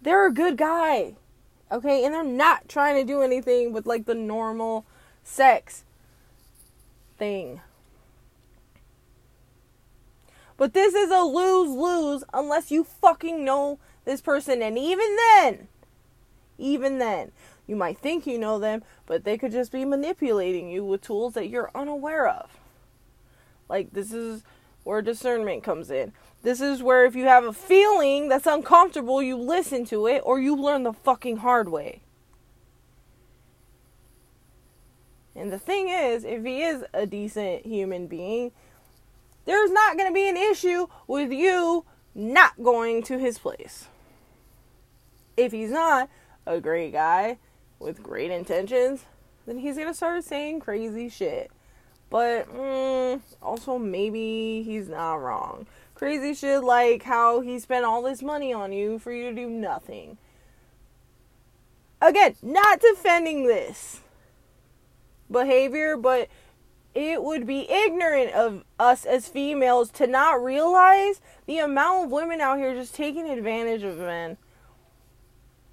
they're 0.00 0.26
a 0.26 0.32
good 0.32 0.56
guy. 0.56 1.14
Okay? 1.70 2.04
And 2.04 2.14
they're 2.14 2.24
not 2.24 2.68
trying 2.68 2.96
to 2.96 3.04
do 3.04 3.22
anything 3.22 3.72
with 3.72 3.86
like 3.86 4.06
the 4.06 4.14
normal 4.14 4.84
sex 5.22 5.84
thing. 7.18 7.60
But 10.56 10.74
this 10.74 10.94
is 10.94 11.10
a 11.10 11.20
lose 11.20 11.70
lose 11.70 12.24
unless 12.34 12.70
you 12.70 12.84
fucking 12.84 13.44
know 13.44 13.78
this 14.04 14.20
person. 14.20 14.60
And 14.60 14.76
even 14.78 15.16
then, 15.16 15.68
even 16.58 16.98
then, 16.98 17.32
you 17.66 17.76
might 17.76 17.98
think 17.98 18.26
you 18.26 18.38
know 18.38 18.58
them, 18.58 18.82
but 19.06 19.24
they 19.24 19.38
could 19.38 19.52
just 19.52 19.72
be 19.72 19.84
manipulating 19.84 20.68
you 20.68 20.84
with 20.84 21.00
tools 21.00 21.34
that 21.34 21.48
you're 21.48 21.70
unaware 21.74 22.28
of. 22.28 22.58
Like, 23.68 23.92
this 23.92 24.12
is 24.12 24.42
where 24.82 25.00
discernment 25.00 25.62
comes 25.62 25.90
in. 25.90 26.12
This 26.42 26.60
is 26.60 26.82
where 26.82 27.04
if 27.04 27.14
you 27.14 27.24
have 27.24 27.44
a 27.44 27.52
feeling 27.52 28.28
that's 28.28 28.46
uncomfortable, 28.46 29.22
you 29.22 29.36
listen 29.36 29.84
to 29.86 30.06
it 30.06 30.22
or 30.24 30.40
you 30.40 30.56
learn 30.56 30.84
the 30.84 30.92
fucking 30.92 31.38
hard 31.38 31.68
way. 31.68 32.00
And 35.34 35.52
the 35.52 35.58
thing 35.58 35.88
is, 35.88 36.24
if 36.24 36.44
he 36.44 36.62
is 36.62 36.84
a 36.92 37.06
decent 37.06 37.64
human 37.64 38.06
being, 38.06 38.52
there's 39.44 39.70
not 39.70 39.96
going 39.96 40.08
to 40.08 40.14
be 40.14 40.28
an 40.28 40.36
issue 40.36 40.86
with 41.06 41.32
you 41.32 41.84
not 42.14 42.62
going 42.62 43.02
to 43.04 43.18
his 43.18 43.38
place. 43.38 43.88
If 45.36 45.52
he's 45.52 45.70
not 45.70 46.10
a 46.46 46.60
great 46.60 46.92
guy 46.92 47.38
with 47.78 48.02
great 48.02 48.30
intentions, 48.30 49.04
then 49.46 49.58
he's 49.58 49.76
going 49.76 49.88
to 49.88 49.94
start 49.94 50.24
saying 50.24 50.60
crazy 50.60 51.08
shit. 51.08 51.50
But 52.10 52.52
mm, 52.52 53.20
also, 53.40 53.78
maybe 53.78 54.62
he's 54.62 54.88
not 54.88 55.14
wrong. 55.14 55.66
Crazy 56.00 56.32
shit 56.32 56.64
like 56.64 57.02
how 57.02 57.42
he 57.42 57.58
spent 57.58 57.84
all 57.84 58.00
this 58.00 58.22
money 58.22 58.54
on 58.54 58.72
you 58.72 58.98
for 58.98 59.12
you 59.12 59.28
to 59.28 59.36
do 59.36 59.50
nothing. 59.50 60.16
Again, 62.00 62.36
not 62.40 62.80
defending 62.80 63.46
this 63.46 64.00
behavior, 65.30 65.98
but 65.98 66.30
it 66.94 67.22
would 67.22 67.46
be 67.46 67.70
ignorant 67.70 68.32
of 68.32 68.64
us 68.78 69.04
as 69.04 69.28
females 69.28 69.90
to 69.90 70.06
not 70.06 70.42
realize 70.42 71.20
the 71.44 71.58
amount 71.58 72.06
of 72.06 72.10
women 72.10 72.40
out 72.40 72.56
here 72.56 72.72
just 72.72 72.94
taking 72.94 73.28
advantage 73.28 73.82
of 73.82 73.98
men 73.98 74.38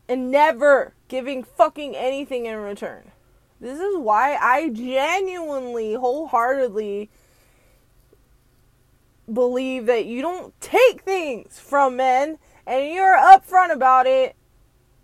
and 0.10 0.30
never 0.30 0.94
giving 1.08 1.42
fucking 1.42 1.96
anything 1.96 2.48
in 2.48 2.58
return. 2.58 3.14
This 3.62 3.80
is 3.80 3.96
why 3.96 4.36
I 4.36 4.72
genuinely, 4.72 5.94
wholeheartedly 5.94 7.10
believe 9.32 9.86
that 9.88 10.06
you 10.06 10.22
don't 10.22 10.60
take 10.62 11.02
things 11.02 11.60
from 11.60 11.98
men 11.98 12.38
and 12.66 12.94
you're 12.94 13.18
upfront 13.18 13.74
about 13.74 14.08
it 14.08 14.36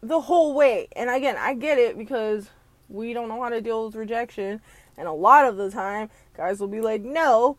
the 0.01 0.21
whole 0.21 0.53
way. 0.53 0.88
And 0.95 1.09
again, 1.09 1.36
I 1.38 1.53
get 1.53 1.77
it 1.77 1.97
because 1.97 2.49
we 2.89 3.13
don't 3.13 3.29
know 3.29 3.41
how 3.41 3.49
to 3.49 3.62
deal 3.62 3.86
with 3.86 3.95
rejection. 3.95 4.62
And 4.97 5.07
a 5.07 5.13
lot 5.13 5.45
of 5.45 5.57
the 5.57 5.71
time, 5.71 6.09
guys 6.38 6.59
will 6.59 6.67
be 6.67 6.81
like, 6.81 7.01
no, 7.01 7.57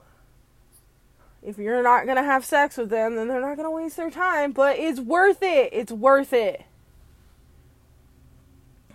if 1.42 1.58
you're 1.58 1.82
not 1.82 2.04
going 2.04 2.16
to 2.16 2.22
have 2.22 2.44
sex 2.44 2.76
with 2.76 2.90
them, 2.90 3.16
then 3.16 3.28
they're 3.28 3.40
not 3.40 3.56
going 3.56 3.66
to 3.66 3.70
waste 3.70 3.96
their 3.96 4.10
time. 4.10 4.52
But 4.52 4.78
it's 4.78 5.00
worth 5.00 5.42
it. 5.42 5.70
It's 5.72 5.92
worth 5.92 6.32
it. 6.32 6.64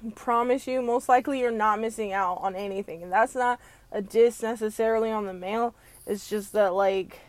I 0.06 0.12
promise 0.12 0.66
you, 0.66 0.82
most 0.82 1.10
likely 1.10 1.40
you're 1.40 1.52
not 1.52 1.80
missing 1.80 2.14
out 2.14 2.40
on 2.42 2.56
anything. 2.56 3.04
And 3.04 3.12
that's 3.12 3.36
not 3.36 3.60
a 3.92 4.02
diss 4.02 4.42
necessarily 4.42 5.12
on 5.12 5.26
the 5.26 5.34
male. 5.34 5.76
It's 6.08 6.30
just 6.30 6.54
that, 6.54 6.74
like, 6.74 7.20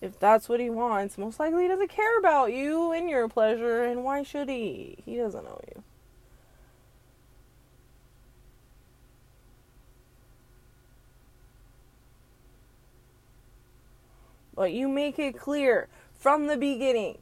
if 0.00 0.18
that's 0.18 0.48
what 0.48 0.60
he 0.60 0.70
wants, 0.70 1.18
most 1.18 1.38
likely 1.38 1.62
he 1.62 1.68
doesn't 1.68 1.90
care 1.90 2.18
about 2.18 2.52
you 2.52 2.92
and 2.92 3.08
your 3.08 3.28
pleasure, 3.28 3.84
and 3.84 4.02
why 4.02 4.22
should 4.22 4.48
he? 4.48 4.98
He 5.04 5.16
doesn't 5.16 5.44
know 5.44 5.60
you. 5.68 5.82
But 14.54 14.72
you 14.72 14.88
make 14.88 15.18
it 15.18 15.38
clear 15.38 15.88
from 16.18 16.46
the 16.46 16.56
beginning 16.56 17.18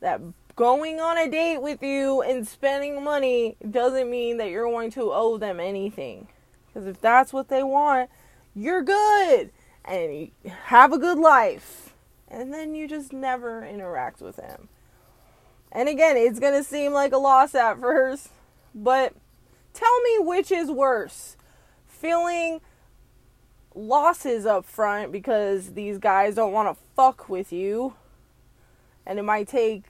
that 0.00 0.20
going 0.54 1.00
on 1.00 1.18
a 1.18 1.28
date 1.28 1.62
with 1.62 1.82
you 1.82 2.22
and 2.22 2.46
spending 2.46 3.02
money 3.02 3.56
doesn't 3.68 4.10
mean 4.10 4.36
that 4.36 4.50
you're 4.50 4.70
going 4.70 4.90
to 4.92 5.10
owe 5.12 5.38
them 5.38 5.58
anything. 5.58 6.28
Because 6.66 6.86
if 6.86 7.00
that's 7.00 7.32
what 7.32 7.48
they 7.48 7.62
want, 7.62 8.10
you're 8.54 8.82
good 8.82 9.50
and 9.84 10.30
have 10.66 10.92
a 10.92 10.98
good 10.98 11.18
life. 11.18 11.89
And 12.30 12.52
then 12.52 12.74
you 12.74 12.86
just 12.86 13.12
never 13.12 13.64
interact 13.64 14.20
with 14.20 14.36
him. 14.36 14.68
And 15.72 15.88
again, 15.88 16.16
it's 16.16 16.38
going 16.38 16.54
to 16.54 16.64
seem 16.64 16.92
like 16.92 17.12
a 17.12 17.18
loss 17.18 17.54
at 17.54 17.80
first, 17.80 18.28
but 18.74 19.14
tell 19.72 20.00
me 20.02 20.18
which 20.20 20.50
is 20.50 20.70
worse. 20.70 21.36
Feeling 21.86 22.60
losses 23.74 24.46
up 24.46 24.64
front 24.64 25.12
because 25.12 25.74
these 25.74 25.98
guys 25.98 26.34
don't 26.34 26.52
want 26.52 26.76
to 26.76 26.84
fuck 26.96 27.28
with 27.28 27.52
you. 27.52 27.94
And 29.06 29.18
it 29.18 29.22
might 29.22 29.48
take 29.48 29.84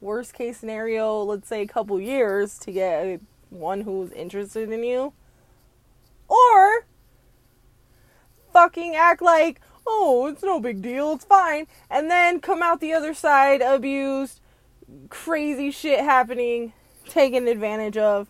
worst 0.00 0.34
case 0.34 0.58
scenario, 0.58 1.22
let's 1.22 1.48
say 1.48 1.62
a 1.62 1.66
couple 1.66 2.00
years 2.00 2.58
to 2.60 2.72
get 2.72 3.20
one 3.50 3.82
who's 3.82 4.12
interested 4.12 4.70
in 4.70 4.82
you. 4.82 5.12
Or 6.28 6.86
fucking 8.52 8.94
act 8.94 9.22
like, 9.22 9.60
oh, 9.86 10.26
it's 10.26 10.42
no 10.42 10.60
big 10.60 10.82
deal, 10.82 11.12
it's 11.12 11.24
fine. 11.24 11.66
And 11.90 12.10
then 12.10 12.40
come 12.40 12.62
out 12.62 12.80
the 12.80 12.92
other 12.92 13.14
side 13.14 13.62
abused, 13.62 14.40
crazy 15.08 15.70
shit 15.70 16.00
happening, 16.00 16.72
taken 17.08 17.48
advantage 17.48 17.96
of. 17.96 18.28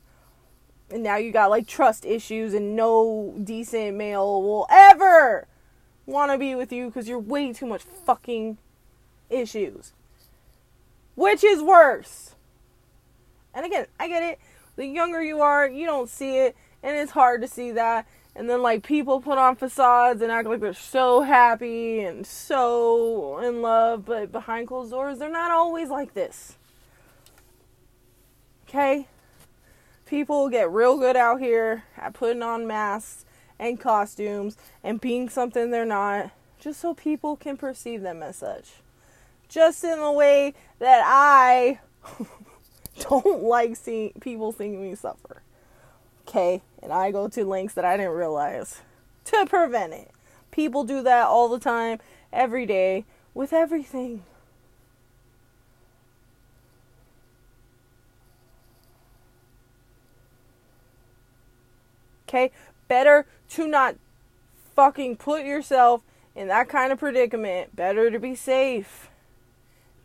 And 0.90 1.02
now 1.02 1.16
you 1.16 1.32
got 1.32 1.50
like 1.50 1.66
trust 1.66 2.04
issues, 2.04 2.54
and 2.54 2.76
no 2.76 3.34
decent 3.42 3.96
male 3.96 4.42
will 4.42 4.66
ever 4.70 5.48
want 6.06 6.30
to 6.30 6.38
be 6.38 6.54
with 6.54 6.72
you 6.72 6.86
because 6.86 7.08
you're 7.08 7.18
way 7.18 7.52
too 7.52 7.66
much 7.66 7.82
fucking 7.82 8.58
issues. 9.28 9.92
Which 11.16 11.42
is 11.42 11.62
worse? 11.62 12.34
And 13.54 13.66
again, 13.66 13.86
I 13.98 14.06
get 14.06 14.22
it. 14.22 14.38
The 14.76 14.86
younger 14.86 15.22
you 15.22 15.40
are, 15.40 15.66
you 15.66 15.86
don't 15.86 16.08
see 16.08 16.36
it, 16.36 16.54
and 16.82 16.96
it's 16.96 17.12
hard 17.12 17.40
to 17.40 17.48
see 17.48 17.72
that. 17.72 18.06
And 18.36 18.50
then, 18.50 18.60
like, 18.62 18.82
people 18.82 19.20
put 19.20 19.38
on 19.38 19.56
facades 19.56 20.20
and 20.20 20.30
act 20.30 20.46
like 20.46 20.60
they're 20.60 20.74
so 20.74 21.22
happy 21.22 22.00
and 22.00 22.26
so 22.26 23.38
in 23.38 23.62
love, 23.62 24.04
but 24.04 24.30
behind 24.30 24.68
closed 24.68 24.90
doors, 24.90 25.18
they're 25.18 25.30
not 25.30 25.50
always 25.50 25.88
like 25.88 26.12
this. 26.12 26.56
Okay? 28.68 29.08
People 30.04 30.50
get 30.50 30.70
real 30.70 30.98
good 30.98 31.16
out 31.16 31.40
here 31.40 31.84
at 31.96 32.12
putting 32.12 32.42
on 32.42 32.66
masks 32.66 33.24
and 33.58 33.80
costumes 33.80 34.56
and 34.84 35.00
being 35.00 35.30
something 35.30 35.70
they're 35.70 35.86
not, 35.86 36.30
just 36.60 36.80
so 36.80 36.92
people 36.92 37.36
can 37.36 37.56
perceive 37.56 38.02
them 38.02 38.22
as 38.22 38.36
such 38.36 38.74
just 39.48 39.84
in 39.84 40.00
the 40.00 40.12
way 40.12 40.54
that 40.78 41.02
I 41.04 41.80
don't 43.00 43.42
like 43.42 43.76
seeing 43.76 44.12
people 44.20 44.52
seeing 44.52 44.82
me 44.82 44.94
suffer. 44.94 45.42
Okay, 46.28 46.60
and 46.82 46.92
I 46.92 47.12
go 47.12 47.28
to 47.28 47.44
lengths 47.44 47.74
that 47.74 47.84
I 47.84 47.96
didn't 47.96 48.12
realize 48.12 48.80
to 49.26 49.46
prevent 49.46 49.92
it. 49.92 50.10
People 50.50 50.82
do 50.82 51.00
that 51.02 51.26
all 51.26 51.48
the 51.48 51.60
time, 51.60 52.00
every 52.32 52.66
day, 52.66 53.04
with 53.32 53.52
everything. 53.52 54.24
Okay, 62.28 62.50
better 62.88 63.24
to 63.50 63.68
not 63.68 63.94
fucking 64.74 65.16
put 65.16 65.44
yourself 65.44 66.02
in 66.34 66.48
that 66.48 66.68
kind 66.68 66.92
of 66.92 66.98
predicament. 66.98 67.76
Better 67.76 68.10
to 68.10 68.18
be 68.18 68.34
safe 68.34 69.10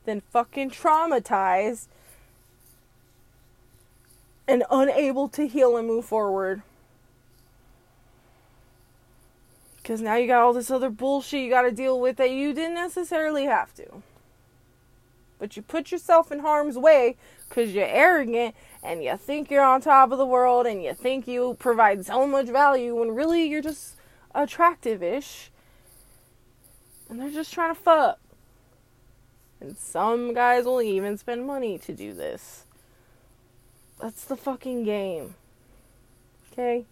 than 0.05 0.21
fucking 0.29 0.69
traumatized 0.69 1.87
and 4.47 4.63
unable 4.69 5.29
to 5.29 5.47
heal 5.47 5.77
and 5.77 5.87
move 5.87 6.05
forward. 6.05 6.61
Because 9.77 10.01
now 10.01 10.15
you 10.15 10.27
got 10.27 10.41
all 10.41 10.53
this 10.53 10.69
other 10.69 10.89
bullshit 10.89 11.41
you 11.41 11.49
got 11.49 11.63
to 11.63 11.71
deal 11.71 11.99
with 11.99 12.17
that 12.17 12.31
you 12.31 12.53
didn't 12.53 12.75
necessarily 12.75 13.45
have 13.45 13.73
to. 13.75 14.03
But 15.39 15.57
you 15.57 15.63
put 15.63 15.91
yourself 15.91 16.31
in 16.31 16.39
harm's 16.39 16.77
way 16.77 17.17
because 17.49 17.73
you're 17.73 17.87
arrogant 17.87 18.53
and 18.83 19.03
you 19.03 19.17
think 19.17 19.49
you're 19.49 19.63
on 19.63 19.81
top 19.81 20.11
of 20.11 20.19
the 20.19 20.25
world 20.25 20.67
and 20.67 20.83
you 20.83 20.93
think 20.93 21.27
you 21.27 21.55
provide 21.57 22.05
so 22.05 22.27
much 22.27 22.47
value 22.47 22.95
when 22.95 23.15
really 23.15 23.47
you're 23.47 23.61
just 23.61 23.95
attractive 24.35 25.01
ish. 25.01 25.49
And 27.09 27.19
they're 27.19 27.31
just 27.31 27.51
trying 27.51 27.73
to 27.73 27.81
fuck. 27.81 28.19
And 29.59 29.75
some 29.75 30.33
guys 30.33 30.65
will 30.65 30.81
even 30.81 31.17
spend 31.17 31.45
money 31.45 31.77
to 31.79 31.93
do 31.93 32.13
this. 32.13 32.65
That's 34.01 34.25
the 34.25 34.35
fucking 34.35 34.83
game. 34.83 35.35
Okay? 36.51 36.85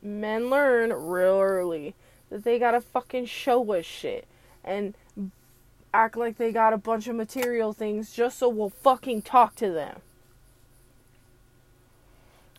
Men 0.00 0.48
learn 0.48 0.92
real 0.92 1.38
early 1.38 1.94
that 2.30 2.44
they 2.44 2.58
gotta 2.58 2.80
fucking 2.80 3.26
show 3.26 3.70
us 3.74 3.84
shit 3.84 4.26
and 4.64 4.94
act 5.92 6.16
like 6.16 6.38
they 6.38 6.50
got 6.50 6.72
a 6.72 6.78
bunch 6.78 7.06
of 7.06 7.16
material 7.16 7.74
things 7.74 8.12
just 8.12 8.38
so 8.38 8.48
we'll 8.48 8.70
fucking 8.70 9.22
talk 9.22 9.54
to 9.56 9.70
them. 9.70 10.00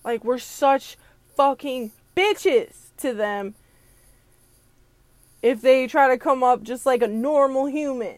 Like, 0.04 0.24
we're 0.24 0.38
such 0.38 0.98
fucking 1.36 1.92
bitches 2.16 2.90
to 2.98 3.14
them 3.14 3.56
if 5.42 5.62
they 5.62 5.88
try 5.88 6.08
to 6.08 6.18
come 6.18 6.44
up 6.44 6.64
just 6.64 6.86
like 6.86 7.02
a 7.02 7.08
normal 7.08 7.66
human. 7.66 8.18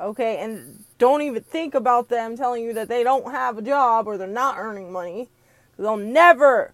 Okay, 0.00 0.38
and 0.38 0.84
don't 0.98 1.22
even 1.22 1.42
think 1.42 1.74
about 1.74 2.08
them 2.08 2.36
telling 2.36 2.64
you 2.64 2.72
that 2.74 2.88
they 2.88 3.02
don't 3.02 3.30
have 3.30 3.58
a 3.58 3.62
job 3.62 4.06
or 4.06 4.18
they're 4.18 4.26
not 4.26 4.58
earning 4.58 4.92
money. 4.92 5.28
They'll 5.78 5.96
never, 5.96 6.72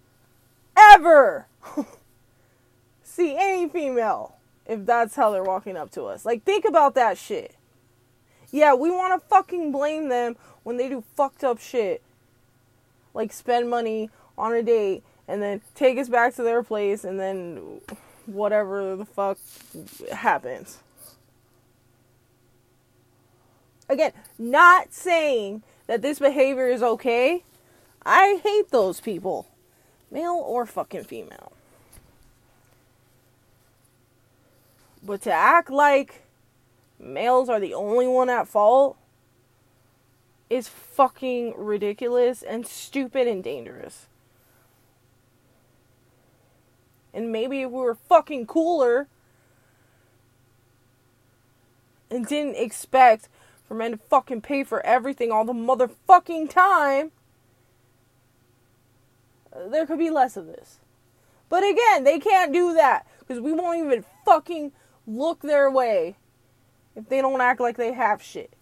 ever 0.77 1.47
see 3.03 3.35
any 3.37 3.69
female 3.69 4.35
if 4.65 4.85
that's 4.85 5.15
how 5.15 5.31
they're 5.31 5.43
walking 5.43 5.77
up 5.77 5.91
to 5.91 6.03
us. 6.03 6.25
Like, 6.25 6.43
think 6.43 6.65
about 6.65 6.95
that 6.95 7.17
shit. 7.17 7.55
Yeah, 8.51 8.73
we 8.73 8.91
want 8.91 9.19
to 9.19 9.27
fucking 9.27 9.71
blame 9.71 10.09
them 10.09 10.35
when 10.63 10.77
they 10.77 10.89
do 10.89 11.03
fucked 11.15 11.43
up 11.43 11.59
shit 11.59 12.01
like 13.13 13.33
spend 13.33 13.69
money 13.69 14.09
on 14.37 14.53
a 14.53 14.63
date 14.63 15.03
and 15.27 15.41
then 15.41 15.61
take 15.75 15.97
us 15.97 16.09
back 16.09 16.35
to 16.35 16.43
their 16.43 16.63
place 16.63 17.03
and 17.03 17.19
then 17.19 17.81
whatever 18.25 18.95
the 18.95 19.05
fuck 19.05 19.37
happens. 20.11 20.79
Again, 23.89 24.13
not 24.39 24.93
saying 24.93 25.63
that 25.87 26.01
this 26.01 26.19
behavior 26.19 26.67
is 26.67 26.81
okay. 26.81 27.43
I 28.05 28.39
hate 28.41 28.69
those 28.69 29.01
people, 29.01 29.47
male 30.09 30.41
or 30.45 30.65
fucking 30.65 31.03
female. 31.03 31.51
But 35.03 35.21
to 35.23 35.31
act 35.31 35.69
like 35.69 36.23
males 36.99 37.49
are 37.49 37.59
the 37.59 37.73
only 37.73 38.07
one 38.07 38.29
at 38.29 38.47
fault 38.47 38.97
is 40.49 40.67
fucking 40.67 41.53
ridiculous 41.57 42.43
and 42.43 42.67
stupid 42.67 43.27
and 43.27 43.43
dangerous. 43.43 44.07
And 47.13 47.31
maybe 47.31 47.61
if 47.61 47.71
we 47.71 47.81
were 47.81 47.95
fucking 47.95 48.47
cooler 48.47 49.07
and 52.09 52.25
didn't 52.25 52.55
expect 52.55 53.27
for 53.67 53.75
men 53.75 53.91
to 53.91 53.97
fucking 53.97 54.41
pay 54.41 54.63
for 54.63 54.85
everything 54.85 55.31
all 55.31 55.45
the 55.45 55.53
motherfucking 55.53 56.49
time, 56.49 57.11
there 59.69 59.85
could 59.85 59.99
be 59.99 60.09
less 60.09 60.37
of 60.37 60.47
this. 60.47 60.79
But 61.49 61.63
again, 61.63 62.05
they 62.05 62.19
can't 62.19 62.53
do 62.53 62.73
that 62.73 63.05
because 63.19 63.41
we 63.41 63.51
won't 63.51 63.79
even 63.79 64.05
fucking 64.25 64.71
look 65.05 65.41
their 65.41 65.69
way 65.69 66.15
if 66.95 67.09
they 67.09 67.21
don't 67.21 67.41
act 67.41 67.59
like 67.59 67.77
they 67.77 67.93
have 67.93 68.21
shit. 68.21 68.53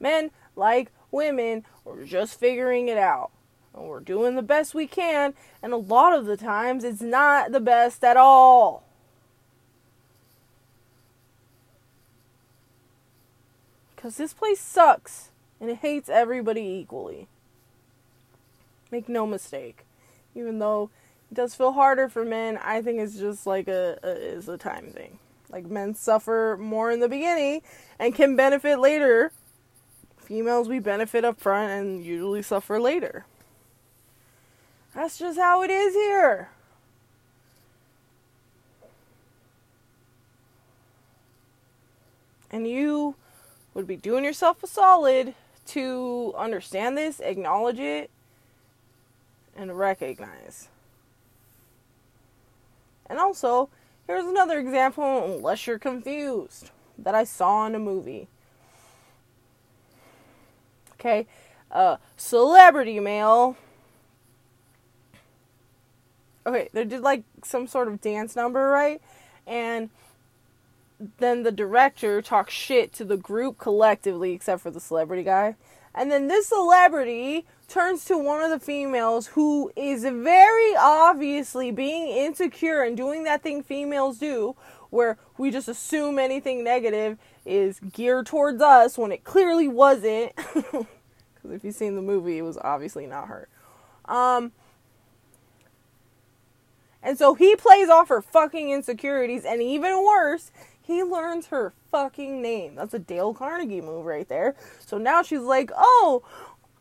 Men, 0.00 0.30
like 0.58 0.90
women, 1.10 1.64
we're 1.84 2.04
just 2.04 2.38
figuring 2.38 2.88
it 2.88 2.98
out. 2.98 3.30
And 3.74 3.84
we're 3.84 4.00
doing 4.00 4.34
the 4.34 4.42
best 4.42 4.74
we 4.74 4.86
can, 4.86 5.34
and 5.62 5.72
a 5.72 5.76
lot 5.76 6.12
of 6.12 6.26
the 6.26 6.36
times 6.36 6.84
it's 6.84 7.00
not 7.00 7.52
the 7.52 7.60
best 7.60 8.02
at 8.02 8.16
all. 8.16 8.84
Because 13.94 14.16
this 14.16 14.32
place 14.32 14.60
sucks, 14.60 15.30
and 15.60 15.70
it 15.70 15.78
hates 15.78 16.08
everybody 16.08 16.62
equally. 16.62 17.28
Make 18.90 19.08
no 19.08 19.26
mistake. 19.26 19.84
Even 20.34 20.58
though 20.58 20.90
it 21.30 21.34
does 21.34 21.54
feel 21.54 21.72
harder 21.72 22.08
for 22.08 22.24
men, 22.24 22.58
I 22.58 22.80
think 22.80 23.00
it's 23.00 23.18
just 23.18 23.46
like 23.46 23.68
a, 23.68 23.98
a 24.02 24.08
is 24.08 24.48
a 24.48 24.56
time 24.56 24.86
thing. 24.86 25.18
Like 25.50 25.66
men 25.66 25.94
suffer 25.94 26.56
more 26.60 26.90
in 26.90 27.00
the 27.00 27.08
beginning 27.08 27.62
and 27.98 28.14
can 28.14 28.36
benefit 28.36 28.78
later 28.78 29.32
females 30.28 30.68
we 30.68 30.78
benefit 30.78 31.24
up 31.24 31.40
front 31.40 31.70
and 31.70 32.04
usually 32.04 32.42
suffer 32.42 32.78
later. 32.78 33.24
That's 34.94 35.18
just 35.18 35.38
how 35.38 35.62
it 35.62 35.70
is 35.70 35.94
here. 35.94 36.50
And 42.50 42.68
you 42.68 43.14
would 43.72 43.86
be 43.86 43.96
doing 43.96 44.22
yourself 44.22 44.62
a 44.62 44.66
solid 44.66 45.34
to 45.68 46.34
understand 46.36 46.98
this, 46.98 47.20
acknowledge 47.20 47.78
it, 47.78 48.10
and 49.56 49.78
recognize. 49.78 50.68
And 53.06 53.18
also, 53.18 53.70
here's 54.06 54.26
another 54.26 54.58
example, 54.58 55.36
unless 55.36 55.66
you're 55.66 55.78
confused, 55.78 56.70
that 56.98 57.14
I 57.14 57.24
saw 57.24 57.66
in 57.66 57.74
a 57.74 57.78
movie. 57.78 58.28
Okay. 60.98 61.26
Uh, 61.70 61.96
celebrity 62.16 62.98
male. 62.98 63.56
Okay, 66.46 66.70
they 66.72 66.84
did 66.84 67.02
like 67.02 67.24
some 67.44 67.66
sort 67.66 67.88
of 67.88 68.00
dance 68.00 68.34
number, 68.34 68.68
right? 68.68 69.02
And 69.46 69.90
then 71.18 71.42
the 71.42 71.52
director 71.52 72.22
talks 72.22 72.54
shit 72.54 72.92
to 72.94 73.04
the 73.04 73.16
group 73.16 73.58
collectively, 73.58 74.32
except 74.32 74.62
for 74.62 74.70
the 74.70 74.80
celebrity 74.80 75.22
guy. 75.22 75.56
And 75.94 76.10
then 76.10 76.28
this 76.28 76.46
celebrity 76.46 77.46
turns 77.66 78.04
to 78.06 78.16
one 78.16 78.40
of 78.40 78.50
the 78.50 78.64
females 78.64 79.28
who 79.28 79.70
is 79.76 80.02
very 80.02 80.74
obviously 80.76 81.70
being 81.70 82.08
insecure 82.08 82.82
and 82.82 82.96
doing 82.96 83.24
that 83.24 83.42
thing 83.42 83.62
females 83.62 84.18
do, 84.18 84.56
where 84.90 85.18
we 85.36 85.50
just 85.50 85.68
assume 85.68 86.18
anything 86.18 86.64
negative 86.64 87.18
is 87.48 87.80
geared 87.80 88.26
towards 88.26 88.62
us 88.62 88.98
when 88.98 89.10
it 89.10 89.24
clearly 89.24 89.68
wasn't. 89.68 90.32
Because 91.48 91.56
if 91.56 91.64
you've 91.64 91.74
seen 91.74 91.94
the 91.94 92.02
movie, 92.02 92.38
it 92.38 92.42
was 92.42 92.58
obviously 92.58 93.06
not 93.06 93.28
her. 93.28 93.48
Um, 94.06 94.52
and 97.02 97.16
so 97.16 97.34
he 97.34 97.54
plays 97.56 97.88
off 97.88 98.08
her 98.08 98.20
fucking 98.20 98.70
insecurities, 98.70 99.44
and 99.44 99.62
even 99.62 100.04
worse, 100.04 100.50
he 100.82 101.02
learns 101.02 101.46
her 101.46 101.72
fucking 101.90 102.42
name. 102.42 102.74
That's 102.74 102.94
a 102.94 102.98
Dale 102.98 103.34
Carnegie 103.34 103.80
move 103.80 104.04
right 104.04 104.28
there. 104.28 104.56
So 104.84 104.98
now 104.98 105.22
she's 105.22 105.40
like, 105.40 105.70
oh, 105.76 106.22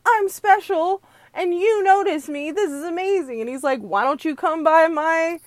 I'm 0.05 0.30
special, 0.30 1.03
and 1.34 1.53
you 1.53 1.84
notice 1.84 2.28
me. 2.28 2.51
This 2.51 2.72
is 2.72 2.84
amazing. 2.84 3.41
And 3.41 3.49
he's 3.49 3.63
like, 3.63 3.80
why 3.80 4.03
don't 4.03 4.26
you 4.26 4.36
come 4.36 4.63
by 4.63 4.88
my 4.88 5.39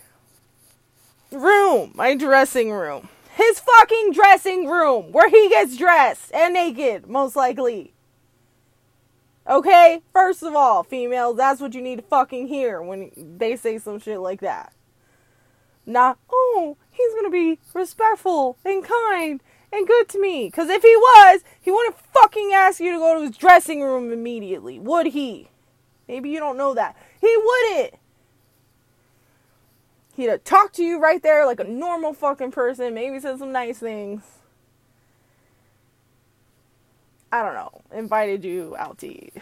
room, 1.32 1.92
my 1.94 2.14
dressing 2.14 2.70
room? 2.70 3.08
His 3.40 3.58
fucking 3.58 4.12
dressing 4.12 4.66
room, 4.66 5.12
where 5.12 5.30
he 5.30 5.48
gets 5.48 5.74
dressed 5.74 6.30
and 6.34 6.52
naked, 6.52 7.08
most 7.08 7.36
likely. 7.36 7.94
Okay? 9.48 10.02
First 10.12 10.42
of 10.42 10.54
all, 10.54 10.82
females, 10.82 11.38
that's 11.38 11.58
what 11.58 11.72
you 11.72 11.80
need 11.80 11.96
to 11.96 12.02
fucking 12.02 12.48
hear 12.48 12.82
when 12.82 13.10
they 13.38 13.56
say 13.56 13.78
some 13.78 13.98
shit 13.98 14.20
like 14.20 14.42
that. 14.42 14.74
Not, 15.86 16.18
oh, 16.30 16.76
he's 16.90 17.14
gonna 17.14 17.30
be 17.30 17.58
respectful 17.72 18.58
and 18.62 18.84
kind 18.84 19.40
and 19.72 19.86
good 19.86 20.10
to 20.10 20.20
me. 20.20 20.48
Because 20.48 20.68
if 20.68 20.82
he 20.82 20.94
was, 20.94 21.40
he 21.62 21.70
wouldn't 21.70 21.96
fucking 22.12 22.50
ask 22.52 22.78
you 22.78 22.92
to 22.92 22.98
go 22.98 23.14
to 23.14 23.26
his 23.26 23.38
dressing 23.38 23.80
room 23.80 24.12
immediately, 24.12 24.78
would 24.78 25.06
he? 25.06 25.48
Maybe 26.08 26.28
you 26.28 26.40
don't 26.40 26.58
know 26.58 26.74
that. 26.74 26.94
He 27.22 27.34
wouldn't. 27.38 27.94
He'd 30.20 30.28
have 30.28 30.44
talked 30.44 30.74
to 30.74 30.84
you 30.84 31.00
right 31.00 31.22
there 31.22 31.46
like 31.46 31.60
a 31.60 31.64
normal 31.64 32.12
fucking 32.12 32.50
person, 32.50 32.92
maybe 32.92 33.18
said 33.20 33.38
some 33.38 33.52
nice 33.52 33.78
things. 33.78 34.22
I 37.32 37.42
don't 37.42 37.54
know, 37.54 37.80
invited 37.90 38.44
you 38.44 38.76
out 38.78 38.98
to 38.98 39.08
eat. 39.08 39.32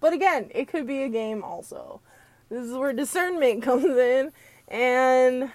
But 0.00 0.12
again, 0.12 0.52
it 0.54 0.68
could 0.68 0.86
be 0.86 1.02
a 1.02 1.08
game 1.08 1.42
also. 1.42 2.00
This 2.48 2.64
is 2.64 2.74
where 2.76 2.92
discernment 2.92 3.62
comes 3.64 3.86
in 3.86 4.30
and 4.68 5.50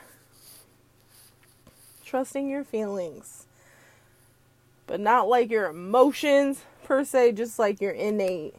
trusting 2.03 2.49
your 2.49 2.65
feelings. 2.65 3.45
But 4.87 4.99
not 4.99 5.29
like 5.29 5.49
your 5.49 5.69
emotions 5.69 6.63
per 6.83 7.05
se, 7.05 7.31
just 7.31 7.57
like 7.57 7.79
your 7.79 7.93
innate, 7.93 8.55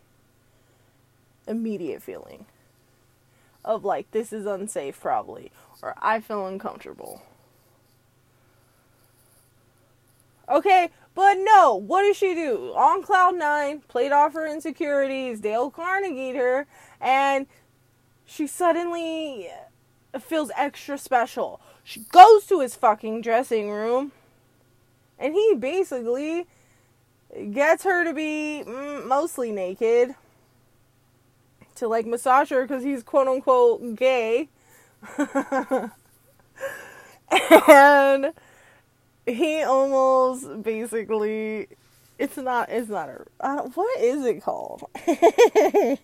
immediate 1.47 2.03
feeling 2.03 2.47
of 3.65 3.85
like, 3.85 4.11
this 4.11 4.33
is 4.33 4.47
unsafe, 4.47 5.01
probably, 5.01 5.51
or 5.85 5.95
I 5.99 6.21
feel 6.21 6.47
uncomfortable. 6.47 7.23
Okay, 10.49 10.89
but 11.15 11.35
no, 11.39 11.75
what 11.75 12.03
does 12.03 12.17
she 12.17 12.35
do? 12.35 12.73
On 12.75 13.03
Cloud 13.03 13.37
Nine, 13.37 13.83
played 13.87 14.11
off 14.11 14.33
her 14.33 14.47
insecurities, 14.47 15.41
Dale 15.41 15.71
Carnegie 15.71 16.35
her, 16.37 16.67
and 17.01 17.47
she 18.25 18.47
suddenly 18.47 19.49
feels 20.19 20.51
extra 20.57 20.97
special. 20.97 21.61
She 21.83 22.01
goes 22.11 22.47
to 22.47 22.61
his 22.61 22.75
fucking 22.75 23.21
dressing 23.21 23.71
room, 23.71 24.13
and 25.19 25.35
he 25.35 25.55
basically 25.55 26.47
gets 27.53 27.85
her 27.85 28.05
to 28.05 28.15
be 28.15 28.63
mm, 28.67 29.07
mostly 29.07 29.53
naked 29.53 30.15
to 31.75 31.89
like 31.89 32.07
massage 32.07 32.51
her 32.51 32.63
because 32.63 32.85
he's 32.85 33.03
quote 33.03 33.29
unquote 33.29 33.97
gay. 33.97 34.49
and 37.69 38.33
he 39.27 39.63
almost 39.63 40.63
basically 40.63 41.69
it's 42.19 42.37
not 42.37 42.69
it's 42.71 42.89
not 42.89 43.09
a 43.09 43.25
uh, 43.41 43.63
what 43.75 44.01
is 44.01 44.25
it 44.25 44.43
called? 44.43 44.85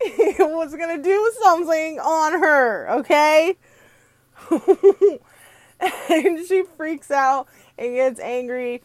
He 0.00 0.36
was 0.38 0.76
gonna 0.76 1.02
do 1.02 1.32
something 1.42 1.98
on 1.98 2.40
her 2.40 2.90
okay? 3.00 3.56
And 6.10 6.44
she 6.46 6.64
freaks 6.76 7.10
out 7.10 7.46
and 7.76 7.94
gets 7.94 8.20
angry. 8.20 8.82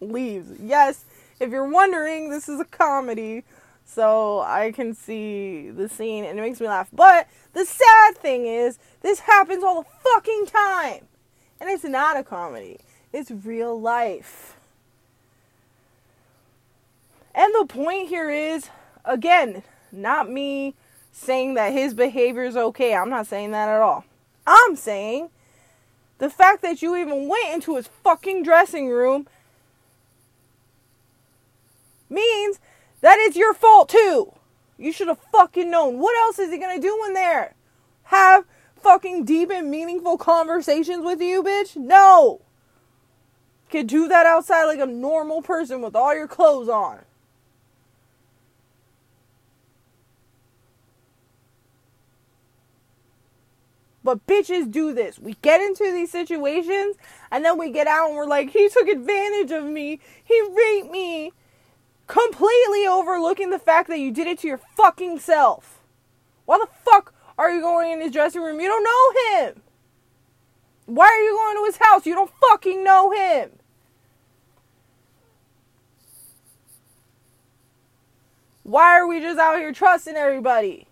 Leaves. 0.00 0.50
Yes 0.60 1.04
if 1.40 1.50
you're 1.50 1.68
wondering 1.68 2.30
this 2.30 2.48
is 2.48 2.60
a 2.60 2.64
comedy 2.64 3.44
so 3.86 4.40
I 4.40 4.72
can 4.72 4.92
see 4.94 5.70
the 5.70 5.88
scene 5.88 6.24
and 6.24 6.38
it 6.38 6.42
makes 6.42 6.60
me 6.60 6.66
laugh. 6.66 6.88
But 6.92 7.28
the 7.54 7.64
sad 7.64 8.18
thing 8.18 8.44
is, 8.44 8.78
this 9.00 9.20
happens 9.20 9.64
all 9.64 9.82
the 9.82 9.88
fucking 10.02 10.46
time. 10.46 11.06
And 11.58 11.70
it's 11.70 11.84
not 11.84 12.18
a 12.18 12.22
comedy, 12.22 12.80
it's 13.12 13.30
real 13.30 13.80
life. 13.80 14.56
And 17.34 17.54
the 17.54 17.66
point 17.66 18.08
here 18.08 18.30
is, 18.30 18.68
again, 19.04 19.62
not 19.92 20.30
me 20.30 20.74
saying 21.12 21.54
that 21.54 21.72
his 21.72 21.94
behavior 21.94 22.44
is 22.44 22.56
okay. 22.56 22.94
I'm 22.94 23.08
not 23.08 23.26
saying 23.26 23.52
that 23.52 23.68
at 23.68 23.80
all. 23.80 24.04
I'm 24.46 24.76
saying 24.76 25.30
the 26.18 26.30
fact 26.30 26.62
that 26.62 26.82
you 26.82 26.96
even 26.96 27.28
went 27.28 27.54
into 27.54 27.76
his 27.76 27.86
fucking 27.86 28.42
dressing 28.42 28.88
room 28.88 29.26
means 32.08 32.58
that 33.00 33.18
is 33.18 33.36
your 33.36 33.54
fault 33.54 33.88
too. 33.88 34.32
You 34.78 34.92
should 34.92 35.08
have 35.08 35.20
fucking 35.32 35.70
known. 35.70 35.98
What 35.98 36.16
else 36.16 36.38
is 36.38 36.50
he 36.50 36.58
gonna 36.58 36.80
do 36.80 37.02
in 37.06 37.14
there? 37.14 37.54
Have 38.04 38.44
fucking 38.76 39.24
deep 39.24 39.50
and 39.50 39.70
meaningful 39.70 40.18
conversations 40.18 41.04
with 41.04 41.20
you, 41.20 41.42
bitch? 41.42 41.76
No. 41.76 42.40
Can 43.68 43.86
do 43.86 44.06
that 44.08 44.26
outside 44.26 44.64
like 44.64 44.78
a 44.78 44.86
normal 44.86 45.42
person 45.42 45.82
with 45.82 45.96
all 45.96 46.14
your 46.14 46.28
clothes 46.28 46.68
on. 46.68 47.00
But 54.04 54.24
bitches 54.28 54.70
do 54.70 54.92
this. 54.94 55.18
We 55.18 55.36
get 55.42 55.60
into 55.60 55.90
these 55.92 56.12
situations 56.12 56.94
and 57.32 57.44
then 57.44 57.58
we 57.58 57.72
get 57.72 57.88
out 57.88 58.06
and 58.06 58.16
we're 58.16 58.24
like, 58.24 58.50
he 58.50 58.68
took 58.68 58.86
advantage 58.86 59.50
of 59.50 59.64
me. 59.64 59.98
He 60.22 60.40
raped 60.54 60.92
me. 60.92 61.32
Completely 62.06 62.86
overlooking 62.86 63.50
the 63.50 63.58
fact 63.58 63.88
that 63.88 63.98
you 63.98 64.12
did 64.12 64.26
it 64.26 64.38
to 64.40 64.48
your 64.48 64.60
fucking 64.76 65.18
self. 65.18 65.80
Why 66.44 66.58
the 66.58 66.68
fuck 66.84 67.12
are 67.36 67.50
you 67.50 67.60
going 67.60 67.92
in 67.92 68.00
his 68.00 68.12
dressing 68.12 68.42
room? 68.42 68.60
You 68.60 68.68
don't 68.68 68.84
know 68.84 69.46
him. 69.46 69.62
Why 70.86 71.06
are 71.06 71.24
you 71.24 71.32
going 71.32 71.56
to 71.56 71.64
his 71.64 71.78
house? 71.78 72.06
You 72.06 72.14
don't 72.14 72.30
fucking 72.50 72.84
know 72.84 73.10
him. 73.10 73.50
Why 78.62 78.98
are 78.98 79.06
we 79.06 79.20
just 79.20 79.38
out 79.38 79.58
here 79.58 79.72
trusting 79.72 80.16
everybody? 80.16 80.86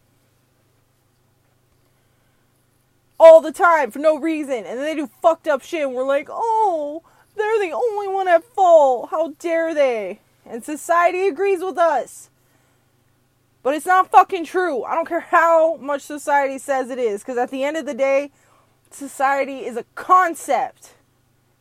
All 3.19 3.41
the 3.41 3.53
time 3.53 3.91
for 3.91 4.01
no 4.01 4.19
reason. 4.19 4.59
And 4.59 4.79
then 4.79 4.85
they 4.85 4.95
do 4.95 5.09
fucked 5.23 5.49
up 5.49 5.63
shit 5.63 5.83
and 5.83 5.95
we're 5.95 6.05
like, 6.05 6.29
oh, 6.31 7.03
they're 7.37 7.59
the 7.61 7.73
only 7.73 8.09
one 8.09 8.29
at 8.29 8.45
fault. 8.45 9.11
How 9.11 9.35
dare 9.39 9.75
they? 9.75 10.21
And 10.47 10.65
society 10.65 11.27
agrees 11.27 11.63
with 11.63 11.79
us. 11.79 12.31
But 13.63 13.75
it's 13.75 13.87
not 13.87 14.11
fucking 14.11 14.45
true. 14.45 14.85
I 14.85 14.95
don't 14.95 15.09
care 15.09 15.21
how 15.21 15.77
much 15.77 16.03
society 16.03 16.59
says 16.59 16.91
it 16.91 16.99
is. 16.99 17.23
Because 17.23 17.39
at 17.39 17.51
the 17.51 17.65
end 17.65 17.77
of 17.77 17.87
the 17.87 17.95
day, 17.95 18.31
society 18.91 19.65
is 19.65 19.77
a 19.77 19.85
concept. 19.95 20.95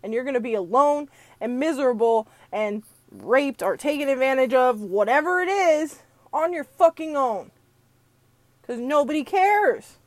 And 0.03 0.13
you're 0.13 0.25
going 0.25 0.33
to 0.33 0.41
be 0.41 0.53
alone 0.53 1.07
and 1.39 1.59
miserable 1.59 2.27
and 2.51 2.83
raped 3.09 3.63
or 3.63 3.77
taken 3.77 4.09
advantage 4.09 4.53
of, 4.53 4.81
whatever 4.81 5.39
it 5.39 5.49
is, 5.49 6.03
on 6.33 6.51
your 6.51 6.65
fucking 6.65 7.15
own. 7.15 7.51
Because 8.61 8.79
nobody 8.79 9.23
cares. 9.23 9.97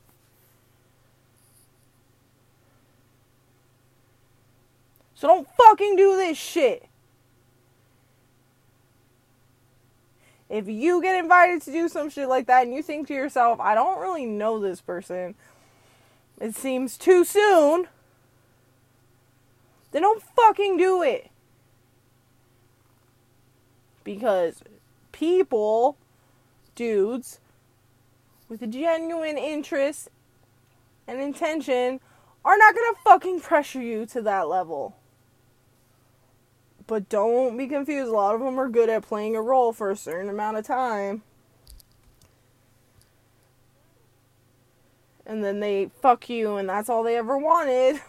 So 5.15 5.29
don't 5.29 5.49
fucking 5.57 5.97
do 5.97 6.17
this 6.17 6.37
shit. 6.37 6.86
If 10.49 10.69
you 10.69 11.03
get 11.03 11.19
invited 11.19 11.63
to 11.63 11.73
do 11.73 11.89
some 11.89 12.09
shit 12.09 12.29
like 12.29 12.47
that 12.47 12.65
and 12.65 12.75
you 12.75 12.83
think 12.83 13.09
to 13.09 13.15
yourself, 13.15 13.59
I 13.61 13.75
don't 13.75 14.01
really 14.01 14.27
know 14.27 14.61
this 14.61 14.81
person, 14.81 15.35
it 16.41 16.55
seems 16.55 16.97
too 16.97 17.25
soon, 17.25 17.89
then 19.91 20.03
don't 20.03 20.23
fucking 20.23 20.77
do 20.77 21.03
it. 21.03 21.31
Because 24.05 24.63
people, 25.11 25.97
dudes, 26.77 27.41
with 28.49 28.63
a 28.63 28.67
genuine 28.69 29.37
interest 29.37 30.09
and 31.09 31.21
intention 31.21 31.99
are 32.45 32.57
not 32.57 32.75
gonna 32.75 32.97
fucking 33.03 33.41
pressure 33.41 33.83
you 33.83 34.07
to 34.07 34.23
that 34.23 34.49
level. 34.49 34.95
But 36.87 37.09
don't 37.09 37.57
be 37.57 37.67
confused, 37.67 38.09
a 38.09 38.13
lot 38.13 38.35
of 38.35 38.41
them 38.41 38.61
are 38.61 38.69
good 38.69 38.89
at 38.89 39.03
playing 39.03 39.35
a 39.35 39.43
role 39.43 39.73
for 39.73 39.91
a 39.91 39.97
certain 39.97 40.31
amount 40.31 40.57
of 40.57 40.67
time. 40.67 41.23
And 45.25 45.43
then 45.43 45.59
they 45.59 45.91
fuck 46.01 46.29
you, 46.29 46.57
and 46.57 46.69
that's 46.69 46.89
all 46.89 47.03
they 47.03 47.17
ever 47.17 47.37
wanted. 47.37 48.01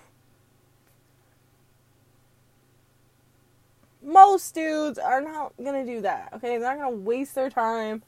most 4.08 4.56
dudes 4.56 4.98
are 4.98 5.22
not 5.22 5.54
gonna 5.64 5.86
do 5.86 6.02
that. 6.02 6.30
Okay, 6.34 6.58
they're 6.58 6.76
not 6.76 6.84
gonna 6.84 6.96
waste 6.96 7.36
their 7.36 7.50
time 7.50 8.02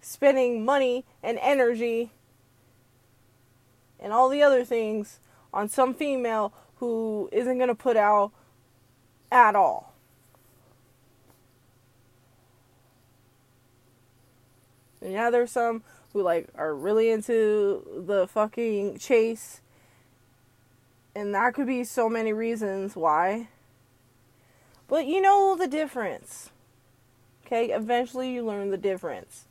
spending 0.00 0.64
money 0.64 1.04
and 1.22 1.38
energy 1.40 2.10
and 4.00 4.12
all 4.12 4.28
the 4.28 4.42
other 4.42 4.64
things 4.64 5.20
on 5.54 5.68
some 5.68 5.94
female 5.94 6.52
who 6.76 7.28
isn't 7.30 7.58
gonna 7.58 7.74
put 7.74 7.96
out 7.96 8.32
at 9.32 9.56
all. 9.56 9.94
And 15.00 15.12
yeah, 15.12 15.30
there's 15.30 15.50
some 15.50 15.82
who 16.12 16.22
like 16.22 16.48
are 16.54 16.74
really 16.74 17.10
into 17.10 18.04
the 18.06 18.28
fucking 18.28 18.98
chase. 18.98 19.60
And 21.14 21.34
that 21.34 21.54
could 21.54 21.66
be 21.66 21.82
so 21.84 22.08
many 22.08 22.32
reasons 22.32 22.94
why. 22.94 23.48
But 24.86 25.06
you 25.06 25.20
know 25.20 25.56
the 25.58 25.66
difference. 25.66 26.50
Okay? 27.44 27.70
Eventually 27.70 28.32
you 28.32 28.44
learn 28.44 28.70
the 28.70 28.78
difference. 28.78 29.46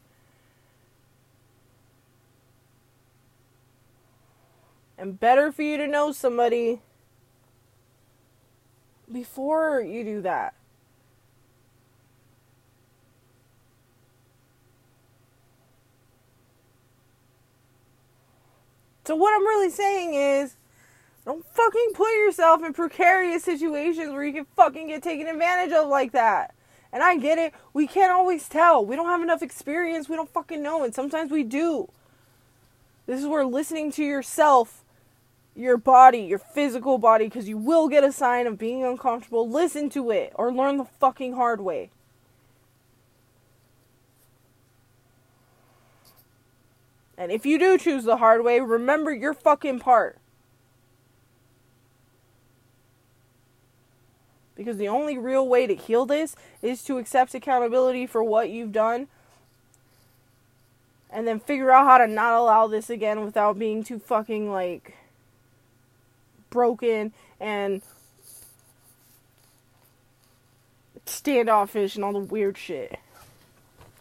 And 4.98 5.20
better 5.20 5.52
for 5.52 5.64
you 5.64 5.78
to 5.78 5.88
know 5.88 6.12
somebody 6.12 6.82
before 9.12 9.82
you 9.82 10.04
do 10.04 10.22
that. 10.22 10.54
So, 19.06 19.16
what 19.16 19.34
I'm 19.34 19.46
really 19.46 19.70
saying 19.70 20.14
is 20.14 20.56
don't 21.26 21.46
fucking 21.46 21.92
put 21.94 22.12
yourself 22.14 22.64
in 22.64 22.74
precarious 22.74 23.44
situations 23.44 24.12
where 24.12 24.24
you 24.24 24.34
can 24.34 24.46
fucking 24.56 24.88
get 24.88 25.04
taken 25.04 25.28
advantage 25.28 25.74
of 25.74 25.88
like 25.88 26.12
that. 26.14 26.56
And 26.94 27.04
I 27.04 27.18
get 27.18 27.38
it. 27.38 27.54
We 27.74 27.88
can't 27.88 28.12
always 28.12 28.50
tell. 28.50 28.86
We 28.86 28.96
don't 28.96 29.08
have 29.08 29.22
enough 29.22 29.42
experience. 29.42 30.10
We 30.10 30.16
don't 30.16 30.30
fucking 30.30 30.62
know. 30.62 30.84
And 30.84 30.94
sometimes 30.94 31.32
we 31.32 31.44
do. 31.44 31.90
This 33.06 33.22
is 33.22 33.28
where 33.28 33.46
listening 33.46 33.92
to 33.94 34.04
yourself, 34.04 34.81
your 35.56 35.78
body, 35.78 36.20
your 36.20 36.40
physical 36.40 36.98
body, 36.98 37.26
because 37.26 37.48
you 37.48 37.58
will 37.58 37.88
get 37.88 38.04
a 38.04 38.12
sign 38.12 38.48
of 38.48 38.58
being 38.58 38.84
uncomfortable, 38.84 39.50
listen 39.50 39.90
to 39.90 40.12
it 40.12 40.32
or 40.36 40.52
learn 40.52 40.78
the 40.78 40.86
fucking 40.86 41.34
hard 41.34 41.62
way. 41.62 41.90
And 47.18 47.32
if 47.32 47.46
you 47.46 47.60
do 47.60 47.78
choose 47.78 48.04
the 48.04 48.18
hard 48.18 48.44
way, 48.44 48.60
remember 48.60 49.14
your 49.14 49.34
fucking 49.34 49.80
part. 49.80 50.18
Because 54.56 54.78
the 54.78 54.88
only 54.88 55.18
real 55.18 55.48
way 55.48 55.68
to 55.68 55.76
heal 55.76 56.06
this 56.06 56.36
is 56.62 56.84
to 56.84 56.98
accept 56.98 57.34
accountability 57.36 58.08
for 58.08 58.24
what 58.24 58.50
you've 58.50 58.72
done 58.72 59.08
and 61.12 61.28
then 61.28 61.40
figure 61.40 61.72
out 61.72 61.86
how 61.86 61.98
to 61.98 62.08
not 62.08 62.34
allow 62.34 62.68
this 62.68 62.90
again 62.90 63.24
without 63.24 63.60
being 63.60 63.84
too 63.84 64.00
fucking 64.00 64.50
like 64.50 64.96
broken 66.52 67.12
and 67.40 67.82
standoffish 71.08 71.96
and 71.96 72.06
all 72.06 72.14
the 72.14 72.20
weird 72.20 72.58
shit. 72.58 73.00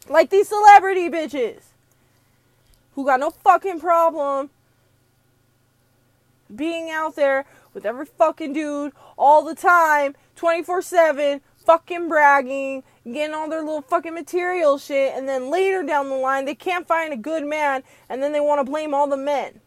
Like 0.09 0.29
these 0.29 0.49
celebrity 0.49 1.09
bitches 1.09 1.63
who 2.95 3.07
got 3.07 3.21
no 3.21 3.31
fucking 3.31 3.81
problem 3.81 4.51
being 6.55 6.91
out 6.91 7.17
there 7.17 7.47
with 7.73 7.87
every 7.87 8.07
fucking 8.07 8.53
dude 8.53 8.93
all 9.17 9.45
the 9.45 9.55
time, 9.55 10.17
24 10.37 10.83
7, 10.83 11.41
fucking 11.65 12.09
bragging, 12.09 12.83
getting 13.05 13.35
all 13.35 13.49
their 13.49 13.63
little 13.63 13.83
fucking 13.83 14.15
material 14.15 14.79
shit, 14.79 15.15
and 15.15 15.29
then 15.29 15.51
later 15.51 15.83
down 15.83 16.09
the 16.09 16.17
line, 16.17 16.45
they 16.45 16.55
can't 16.55 16.89
find 16.89 17.13
a 17.13 17.17
good 17.17 17.45
man, 17.45 17.83
and 18.09 18.23
then 18.23 18.33
they 18.33 18.41
want 18.41 18.59
to 18.59 18.71
blame 18.71 18.93
all 18.93 19.07
the 19.07 19.17
men. 19.17 19.61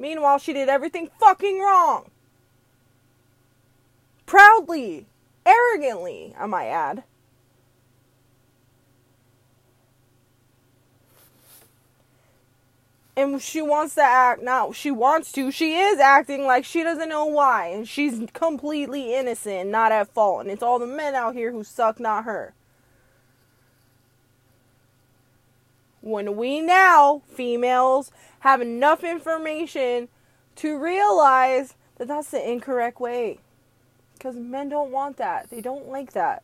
Meanwhile, 0.00 0.38
she 0.38 0.54
did 0.54 0.70
everything 0.70 1.10
fucking 1.20 1.60
wrong. 1.60 2.10
Proudly, 4.24 5.06
arrogantly, 5.44 6.34
I 6.38 6.46
might 6.46 6.68
add. 6.68 7.04
and 13.16 13.42
she 13.42 13.60
wants 13.60 13.96
to 13.96 14.02
act 14.02 14.42
now 14.42 14.72
she 14.72 14.90
wants 14.90 15.30
to. 15.32 15.50
She 15.50 15.76
is 15.76 15.98
acting 15.98 16.46
like 16.46 16.64
she 16.64 16.82
doesn't 16.82 17.10
know 17.10 17.26
why. 17.26 17.66
And 17.66 17.86
she's 17.86 18.18
completely 18.32 19.14
innocent 19.14 19.68
not 19.68 19.92
at 19.92 20.08
fault. 20.14 20.40
And 20.40 20.50
it's 20.50 20.62
all 20.62 20.78
the 20.78 20.86
men 20.86 21.14
out 21.14 21.34
here 21.34 21.52
who 21.52 21.62
suck 21.62 22.00
not 22.00 22.24
her 22.24 22.54
when 26.00 26.36
we 26.36 26.60
now 26.60 27.22
females 27.28 28.10
have 28.40 28.60
enough 28.60 29.04
information 29.04 30.08
to 30.56 30.78
realize 30.78 31.74
that 31.96 32.08
that's 32.08 32.30
the 32.30 32.50
incorrect 32.50 33.00
way 33.00 33.38
because 34.14 34.36
men 34.36 34.68
don't 34.68 34.90
want 34.90 35.16
that 35.16 35.48
they 35.50 35.60
don't 35.60 35.88
like 35.88 36.12
that 36.12 36.42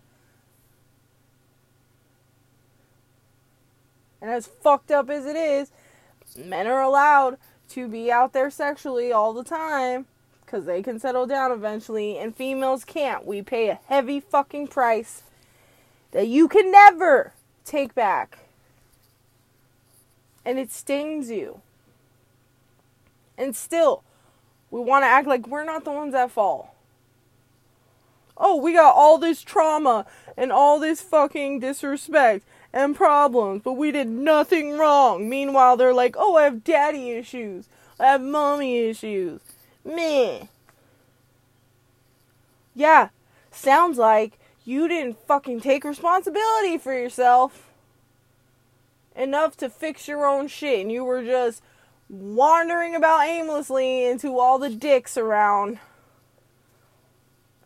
and 4.20 4.30
as 4.30 4.46
fucked 4.46 4.90
up 4.90 5.09
as 5.09 5.24
it 5.26 5.36
is 5.36 5.70
men 6.36 6.66
are 6.66 6.82
allowed 6.82 7.38
to 7.68 7.88
be 7.88 8.11
out 8.11 8.32
there 8.32 8.50
sexually 8.50 9.12
all 9.12 9.32
the 9.32 9.44
time 9.44 10.07
because 10.46 10.64
they 10.64 10.80
can 10.80 11.00
settle 11.00 11.26
down 11.26 11.50
eventually, 11.50 12.16
and 12.18 12.34
females 12.34 12.84
can't. 12.84 13.26
We 13.26 13.42
pay 13.42 13.68
a 13.68 13.80
heavy 13.86 14.20
fucking 14.20 14.68
price 14.68 15.22
that 16.12 16.28
you 16.28 16.46
can 16.46 16.70
never 16.70 17.32
take 17.64 17.94
back. 17.94 18.45
And 20.47 20.61
it 20.61 20.70
stings 20.70 21.28
you. 21.30 21.61
And 23.36 23.55
still, 23.55 24.05
we 24.70 24.80
want 24.80 25.03
to 25.03 25.09
act 25.09 25.26
like 25.26 25.49
we're 25.49 25.64
not 25.64 25.84
the 25.84 25.90
ones 25.90 26.12
that 26.12 26.30
fall. 26.30 26.74
Oh, 28.38 28.57
we 28.57 28.72
got 28.72 28.94
all 28.94 29.18
this 29.18 29.42
trauma 29.42 30.07
and 30.36 30.53
all 30.53 30.78
this 30.78 31.01
fucking 31.01 31.59
disrespect 31.59 32.44
and 32.72 32.94
problems, 32.94 33.62
but 33.64 33.72
we 33.72 33.90
did 33.90 34.07
nothing 34.07 34.78
wrong. 34.78 35.28
Meanwhile, 35.28 35.76
they're 35.76 35.92
like, 35.92 36.14
oh, 36.16 36.36
I 36.36 36.44
have 36.44 36.62
daddy 36.62 37.11
issues. 37.11 37.66
I 37.99 38.07
have 38.07 38.20
mommy 38.20 38.78
issues. 38.78 39.40
Meh. 39.84 40.44
Yeah, 42.74 43.09
sounds 43.51 43.99
like 43.99 44.38
you 44.64 44.86
didn't 44.86 45.18
fucking 45.26 45.61
take 45.61 45.82
responsibility 45.82 46.78
for 46.78 46.92
yourself 46.92 47.65
enough 49.16 49.56
to 49.56 49.70
fix 49.70 50.06
your 50.06 50.26
own 50.26 50.48
shit, 50.48 50.80
and 50.80 50.92
you 50.92 51.04
were 51.04 51.24
just 51.24 51.62
wandering 52.08 52.94
about 52.94 53.26
aimlessly 53.26 54.04
into 54.04 54.38
all 54.38 54.58
the 54.58 54.70
dicks 54.70 55.16
around 55.16 55.78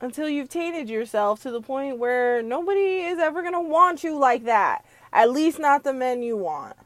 until 0.00 0.28
you've 0.28 0.48
tainted 0.48 0.88
yourself 0.88 1.42
to 1.42 1.50
the 1.50 1.60
point 1.60 1.98
where 1.98 2.42
nobody 2.42 3.00
is 3.00 3.18
ever 3.18 3.42
going 3.42 3.52
to 3.52 3.60
want 3.60 4.02
you 4.02 4.18
like 4.18 4.44
that. 4.44 4.84
At 5.12 5.30
least 5.30 5.58
not 5.58 5.84
the 5.84 5.92
men 5.92 6.22
you 6.22 6.36
want. 6.36 6.76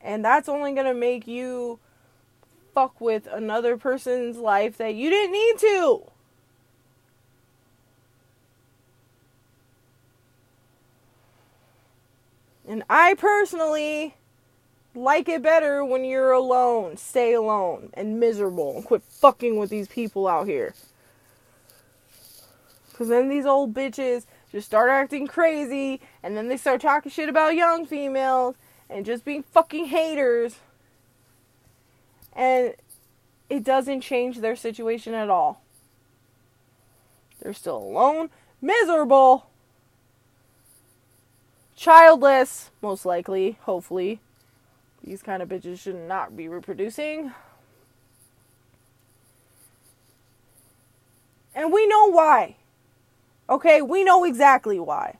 And 0.00 0.24
that's 0.24 0.48
only 0.48 0.72
going 0.72 0.86
to 0.86 0.94
make 0.94 1.26
you 1.26 1.80
fuck 2.72 3.00
with 3.00 3.26
another 3.26 3.76
person's 3.76 4.36
life 4.36 4.76
that 4.76 4.94
you 4.94 5.10
didn't 5.10 5.32
need 5.32 5.58
to. 5.58 6.10
And 12.68 12.82
I 12.90 13.14
personally 13.14 14.16
like 14.94 15.28
it 15.28 15.42
better 15.42 15.84
when 15.84 16.04
you're 16.04 16.32
alone, 16.32 16.96
stay 16.96 17.32
alone, 17.34 17.90
and 17.94 18.18
miserable, 18.18 18.74
and 18.74 18.84
quit 18.84 19.02
fucking 19.02 19.58
with 19.58 19.70
these 19.70 19.88
people 19.88 20.26
out 20.26 20.48
here. 20.48 20.74
Because 22.90 23.08
then 23.08 23.28
these 23.28 23.46
old 23.46 23.74
bitches 23.74 24.24
just 24.50 24.66
start 24.66 24.90
acting 24.90 25.26
crazy, 25.26 26.00
and 26.22 26.36
then 26.36 26.48
they 26.48 26.56
start 26.56 26.80
talking 26.80 27.12
shit 27.12 27.28
about 27.28 27.54
young 27.54 27.86
females, 27.86 28.56
and 28.88 29.04
just 29.04 29.24
being 29.24 29.42
fucking 29.42 29.86
haters. 29.86 30.56
And 32.32 32.74
it 33.48 33.64
doesn't 33.64 34.00
change 34.00 34.38
their 34.38 34.56
situation 34.56 35.14
at 35.14 35.30
all. 35.30 35.62
They're 37.40 37.52
still 37.52 37.76
alone, 37.76 38.30
miserable, 38.60 39.50
childless, 41.76 42.70
most 42.82 43.04
likely, 43.04 43.58
hopefully. 43.62 44.20
These 45.04 45.22
kind 45.22 45.42
of 45.42 45.48
bitches 45.48 45.78
should 45.78 45.94
not 45.94 46.36
be 46.36 46.48
reproducing. 46.48 47.32
And 51.54 51.72
we 51.72 51.86
know 51.86 52.10
why. 52.10 52.56
Okay, 53.48 53.80
we 53.80 54.02
know 54.02 54.24
exactly 54.24 54.80
why. 54.80 55.18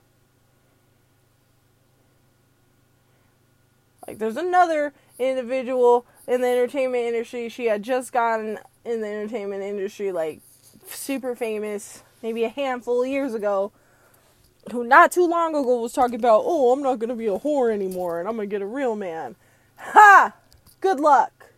Like, 4.05 4.19
there's 4.19 4.37
another 4.37 4.93
individual 5.19 6.05
in 6.27 6.41
the 6.41 6.47
entertainment 6.47 7.05
industry. 7.05 7.49
She 7.49 7.65
had 7.65 7.83
just 7.83 8.11
gotten 8.11 8.59
in 8.83 9.01
the 9.01 9.07
entertainment 9.07 9.63
industry, 9.63 10.11
like, 10.11 10.41
super 10.87 11.35
famous, 11.35 12.03
maybe 12.21 12.43
a 12.43 12.49
handful 12.49 13.03
of 13.03 13.09
years 13.09 13.33
ago 13.33 13.71
who 14.71 14.83
not 14.83 15.11
too 15.11 15.27
long 15.27 15.55
ago 15.55 15.81
was 15.81 15.93
talking 15.93 16.15
about, 16.15 16.43
oh, 16.45 16.71
I'm 16.71 16.81
not 16.81 16.99
going 16.99 17.09
to 17.09 17.15
be 17.15 17.27
a 17.27 17.39
whore 17.39 17.73
anymore 17.73 18.19
and 18.19 18.27
I'm 18.27 18.35
going 18.35 18.49
to 18.49 18.53
get 18.53 18.61
a 18.61 18.67
real 18.67 18.95
man. 18.95 19.35
Ha! 19.77 20.33
Good 20.81 20.99
luck. 20.99 21.51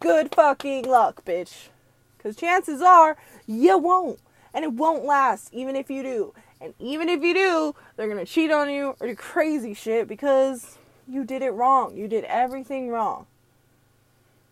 Good 0.00 0.34
fucking 0.34 0.86
luck, 0.86 1.24
bitch. 1.24 1.68
Because 2.16 2.36
chances 2.36 2.80
are 2.82 3.16
you 3.46 3.78
won't. 3.78 4.18
And 4.52 4.64
it 4.64 4.72
won't 4.72 5.04
last, 5.04 5.52
even 5.52 5.76
if 5.76 5.90
you 5.90 6.02
do. 6.02 6.34
And 6.60 6.74
even 6.78 7.08
if 7.08 7.22
you 7.22 7.34
do, 7.34 7.74
they're 7.96 8.08
going 8.08 8.24
to 8.24 8.30
cheat 8.30 8.50
on 8.50 8.68
you 8.68 8.96
or 9.00 9.06
do 9.06 9.14
crazy 9.14 9.74
shit 9.74 10.08
because 10.08 10.78
you 11.08 11.24
did 11.24 11.42
it 11.42 11.50
wrong. 11.50 11.96
You 11.96 12.08
did 12.08 12.24
everything 12.24 12.88
wrong. 12.88 13.26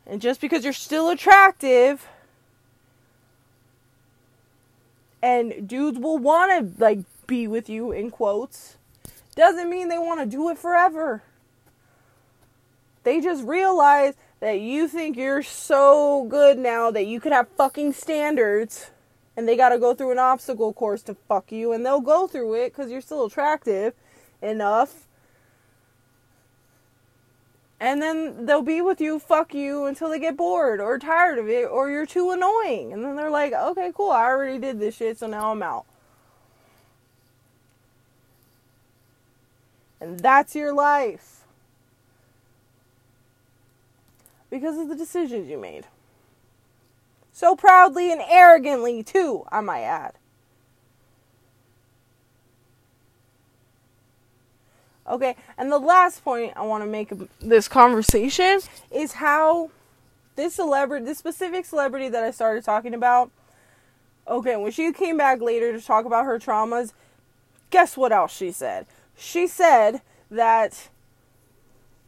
And 0.06 0.22
just 0.22 0.40
because 0.40 0.64
you're 0.64 0.72
still 0.72 1.10
attractive 1.10 2.08
and 5.22 5.68
dudes 5.68 5.98
will 5.98 6.18
want 6.18 6.76
to 6.78 6.82
like 6.82 7.00
be 7.28 7.46
with 7.46 7.68
you 7.68 7.92
in 7.92 8.10
quotes 8.10 8.78
doesn't 9.36 9.70
mean 9.70 9.88
they 9.88 9.98
want 9.98 10.18
to 10.18 10.26
do 10.26 10.50
it 10.50 10.58
forever. 10.58 11.22
They 13.04 13.20
just 13.20 13.44
realize 13.44 14.14
that 14.40 14.60
you 14.60 14.88
think 14.88 15.16
you're 15.16 15.44
so 15.44 16.26
good 16.28 16.58
now 16.58 16.90
that 16.90 17.06
you 17.06 17.20
could 17.20 17.32
have 17.32 17.46
fucking 17.56 17.92
standards 17.92 18.90
and 19.36 19.46
they 19.46 19.56
got 19.56 19.68
to 19.68 19.78
go 19.78 19.94
through 19.94 20.10
an 20.10 20.18
obstacle 20.18 20.72
course 20.72 21.02
to 21.02 21.14
fuck 21.14 21.52
you 21.52 21.72
and 21.72 21.86
they'll 21.86 22.00
go 22.00 22.26
through 22.26 22.54
it 22.54 22.74
cuz 22.74 22.90
you're 22.90 23.00
still 23.00 23.26
attractive 23.26 23.94
enough. 24.42 25.06
And 27.78 28.02
then 28.02 28.46
they'll 28.46 28.62
be 28.62 28.80
with 28.80 29.00
you, 29.00 29.20
fuck 29.20 29.54
you 29.54 29.84
until 29.84 30.10
they 30.10 30.18
get 30.18 30.36
bored 30.36 30.80
or 30.80 30.98
tired 30.98 31.38
of 31.38 31.48
it 31.48 31.64
or 31.64 31.90
you're 31.90 32.06
too 32.06 32.32
annoying. 32.32 32.92
And 32.92 33.04
then 33.04 33.14
they're 33.14 33.30
like, 33.30 33.52
"Okay, 33.52 33.92
cool. 33.94 34.10
I 34.10 34.24
already 34.24 34.58
did 34.58 34.80
this 34.80 34.96
shit, 34.96 35.18
so 35.18 35.28
now 35.28 35.52
I'm 35.52 35.62
out." 35.62 35.86
And 40.00 40.20
that's 40.20 40.54
your 40.54 40.72
life. 40.72 41.44
Because 44.50 44.78
of 44.78 44.88
the 44.88 44.94
decisions 44.94 45.48
you 45.48 45.58
made. 45.58 45.86
So 47.32 47.54
proudly 47.54 48.10
and 48.10 48.22
arrogantly, 48.28 49.02
too, 49.02 49.44
I 49.52 49.60
might 49.60 49.82
add. 49.82 50.14
Okay, 55.06 55.36
and 55.56 55.72
the 55.72 55.78
last 55.78 56.22
point 56.22 56.52
I 56.54 56.62
want 56.62 56.84
to 56.84 56.90
make 56.90 57.10
of 57.12 57.28
this 57.40 57.66
conversation 57.66 58.60
is 58.90 59.12
how 59.12 59.70
this 60.36 60.54
celebrity, 60.54 61.06
this 61.06 61.18
specific 61.18 61.64
celebrity 61.64 62.08
that 62.10 62.22
I 62.22 62.30
started 62.30 62.62
talking 62.62 62.92
about, 62.92 63.30
okay, 64.26 64.56
when 64.56 64.70
she 64.70 64.92
came 64.92 65.16
back 65.16 65.40
later 65.40 65.72
to 65.72 65.84
talk 65.84 66.04
about 66.04 66.26
her 66.26 66.38
traumas, 66.38 66.92
guess 67.70 67.96
what 67.96 68.12
else 68.12 68.36
she 68.36 68.52
said? 68.52 68.86
She 69.18 69.48
said 69.48 70.00
that 70.30 70.88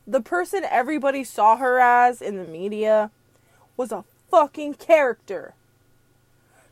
the 0.06 0.20
person 0.20 0.64
everybody 0.64 1.24
saw 1.24 1.56
her 1.56 1.80
as 1.80 2.22
in 2.22 2.36
the 2.36 2.44
media 2.44 3.10
was 3.76 3.90
a 3.90 4.04
fucking 4.30 4.74
character. 4.74 5.54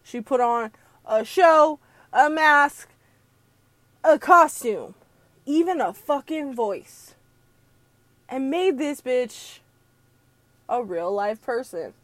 She 0.03 0.21
put 0.21 0.41
on 0.41 0.71
a 1.05 1.25
show, 1.25 1.81
a 2.13 2.31
mask, 2.31 2.89
a 4.05 4.19
costume, 4.19 4.95
even 5.45 5.81
a 5.81 5.93
fucking 5.93 6.55
voice, 6.55 7.15
and 8.29 8.51
made 8.51 8.79
this 8.79 9.01
bitch 9.01 9.59
a 10.69 10.83
real 10.85 11.13
life 11.13 11.43
person. 11.43 11.95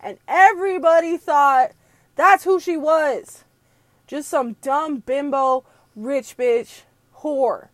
And 0.00 0.18
everybody 0.26 1.16
thought 1.16 1.72
that's 2.16 2.44
who 2.44 2.58
she 2.58 2.76
was. 2.76 3.44
Just 4.06 4.28
some 4.28 4.56
dumb 4.60 4.98
bimbo 4.98 5.64
rich 5.94 6.36
bitch 6.36 6.82
whore. 7.22 7.68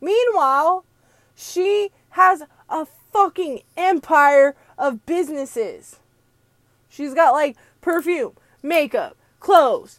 Meanwhile, 0.00 0.84
she 1.36 1.90
has 2.10 2.42
a 2.68 2.86
fucking 3.12 3.62
empire 3.76 4.54
of 4.78 5.04
businesses. 5.06 5.96
She's 6.88 7.14
got 7.14 7.32
like 7.32 7.56
perfume, 7.80 8.32
makeup, 8.62 9.16
clothes, 9.38 9.98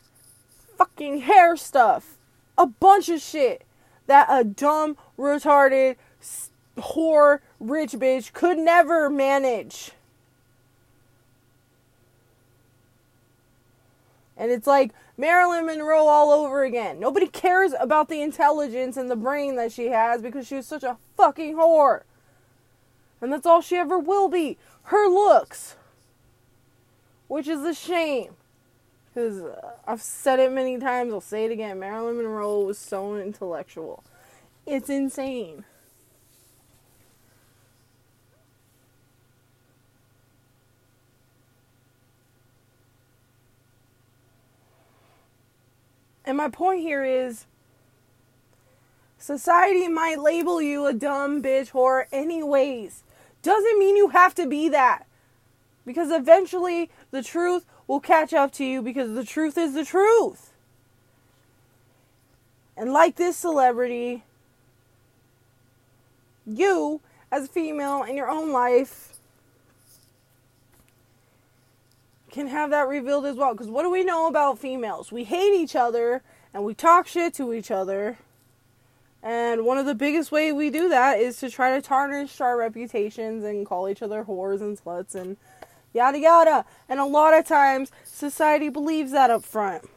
fucking 0.78 1.22
hair 1.22 1.56
stuff, 1.56 2.18
a 2.58 2.66
bunch 2.66 3.10
of 3.10 3.22
shit 3.22 3.64
that 4.08 4.28
a 4.30 4.44
dumb, 4.44 4.98
retarded, 5.18 5.96
whore, 6.78 7.40
rich 7.60 7.92
bitch 7.92 8.34
could 8.34 8.58
never 8.58 9.10
manage. 9.10 9.92
And 14.42 14.52
it's 14.52 14.66
like 14.66 14.92
Marilyn 15.18 15.68
Monroe 15.68 16.08
all 16.08 16.32
over 16.32 16.64
again. 16.64 17.00
Nobody 17.00 17.28
cares 17.28 17.74
about 17.80 18.10
the 18.10 18.24
intelligence 18.24 18.98
and 18.98 19.10
the 19.10 19.16
brain 19.16 19.56
that 19.58 19.72
she 19.72 19.90
has 19.90 20.24
because 20.24 20.48
she 20.48 20.56
was 20.56 20.66
such 20.66 20.82
a 20.82 20.98
fucking 21.16 21.54
whore. 21.54 22.02
And 23.22 23.32
that's 23.32 23.46
all 23.46 23.62
she 23.62 23.76
ever 23.76 24.00
will 24.00 24.30
be. 24.30 24.58
Her 24.86 25.08
looks. 25.08 25.76
Which 27.28 27.48
is 27.48 27.62
a 27.62 27.76
shame. 27.76 28.32
Because 29.14 29.44
uh, 29.44 29.74
I've 29.86 30.02
said 30.02 30.40
it 30.40 30.52
many 30.52 30.80
times, 30.80 31.14
I'll 31.14 31.22
say 31.22 31.46
it 31.46 31.52
again. 31.52 31.78
Marilyn 31.78 32.18
Monroe 32.18 32.62
was 32.62 32.80
so 32.80 33.16
intellectual. 33.18 34.04
It's 34.66 34.90
insane. 34.90 35.66
And 46.32 46.38
my 46.38 46.48
point 46.48 46.80
here 46.80 47.04
is 47.04 47.46
Society 49.18 49.90
might 49.90 50.18
label 50.18 50.62
you 50.62 50.86
a 50.86 50.94
dumb 50.94 51.44
bitch 51.44 51.72
whore 51.72 52.06
anyways. 52.10 53.04
Doesn't 53.44 53.78
mean 53.78 53.98
you 53.98 54.08
have 54.08 54.34
to 54.36 54.48
be 54.48 54.70
that. 54.70 55.06
Because 55.86 56.10
eventually 56.10 56.90
the 57.12 57.22
truth 57.22 57.66
will 57.86 58.00
catch 58.00 58.34
up 58.34 58.54
to 58.54 58.64
you 58.64 58.82
because 58.82 59.14
the 59.14 59.26
truth 59.26 59.58
is 59.58 59.74
the 59.74 59.84
truth. 59.84 60.54
And 62.78 62.94
like 62.94 63.18
this 63.18 63.36
celebrity, 63.36 64.24
you, 66.46 67.02
as 67.30 67.44
a 67.44 67.50
female 67.50 68.04
in 68.04 68.16
your 68.16 68.30
own 68.30 68.54
life, 68.54 69.11
can 72.32 72.48
have 72.48 72.70
that 72.72 72.88
revealed 72.88 73.26
as 73.26 73.36
well. 73.36 73.54
Because 73.54 73.68
what 73.68 73.84
do 73.84 73.92
we 73.92 74.04
know 74.04 74.28
about 74.28 74.58
females? 74.58 75.12
We 75.12 75.26
hate 75.26 75.54
each 75.54 75.76
other 75.76 76.24
and 76.54 76.64
we 76.64 76.74
talk 76.74 77.08
shit 77.08 77.34
to 77.36 77.54
each 77.54 77.70
other. 77.70 78.18
And 79.22 79.66
one 79.66 79.78
of 79.78 79.86
the 79.86 79.94
biggest 79.94 80.32
way 80.32 80.52
we 80.52 80.72
do 80.72 80.90
that 80.90 81.20
is 81.20 81.38
to 81.38 81.50
try 81.50 81.76
to 81.76 81.82
tarnish 81.82 82.42
our 82.42 82.58
reputations 82.58 83.44
and 83.44 83.66
call 83.66 83.88
each 83.88 84.02
other 84.02 84.24
whores 84.24 84.62
and 84.62 84.80
sluts 84.80 85.14
and 85.14 85.38
yada 85.94 86.18
yada. 86.18 86.66
And 86.90 87.00
a 87.00 87.06
lot 87.06 87.38
of 87.38 87.46
times 87.46 87.92
society 88.04 88.70
believes 88.70 89.12
that 89.12 89.30
up 89.30 89.44
front. 89.44 89.88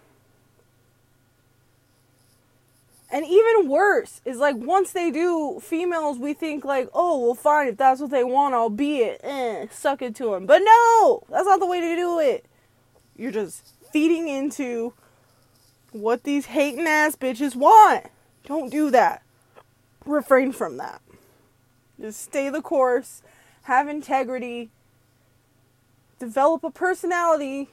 And 3.15 3.25
even 3.25 3.69
worse 3.69 4.21
is 4.25 4.39
like 4.39 4.57
once 4.57 4.91
they 4.91 5.13
do 5.13 5.61
females, 5.63 6.19
we 6.19 6.35
think 6.35 6.65
like, 6.65 6.89
oh, 6.93 7.21
well, 7.21 7.35
fine, 7.35 7.69
if 7.69 7.77
that's 7.77 8.01
what 8.01 8.11
they 8.11 8.25
want, 8.25 8.55
I'll 8.55 8.69
be 8.69 9.03
it. 9.03 9.21
Eh, 9.23 9.67
suck 9.71 10.03
it 10.03 10.17
to 10.17 10.33
them. 10.33 10.47
But 10.47 10.63
no, 10.65 11.23
that's 11.31 11.47
not 11.47 11.61
the 11.61 11.67
way 11.67 11.81
to 11.81 11.95
do 11.95 12.19
it. 12.19 12.45
You're 13.17 13.31
just 13.31 13.73
feeding 13.93 14.27
into 14.27 14.95
what 15.93 16.25
these 16.25 16.47
hating 16.47 16.89
ass 16.89 17.15
bitches 17.15 17.55
want. 17.55 18.07
Don't 18.47 18.69
do 18.69 18.91
that. 18.91 19.23
Refrain 20.05 20.51
from 20.51 20.77
that. 20.79 21.01
Just 22.01 22.21
stay 22.21 22.49
the 22.49 22.63
course, 22.63 23.23
have 23.63 23.87
integrity, 23.89 24.71
develop 26.19 26.65
a 26.65 26.71
personality, 26.73 27.69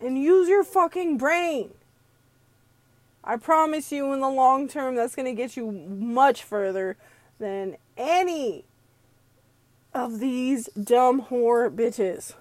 and 0.00 0.16
use 0.16 0.48
your 0.48 0.62
fucking 0.62 1.18
brain. 1.18 1.72
I 3.24 3.36
promise 3.36 3.92
you, 3.92 4.12
in 4.12 4.20
the 4.20 4.28
long 4.28 4.68
term, 4.68 4.94
that's 4.96 5.14
going 5.14 5.26
to 5.26 5.40
get 5.40 5.56
you 5.56 5.70
much 5.70 6.42
further 6.42 6.96
than 7.38 7.76
any 7.96 8.64
of 9.94 10.18
these 10.20 10.66
dumb 10.68 11.22
whore 11.22 11.74
bitches. 11.74 12.34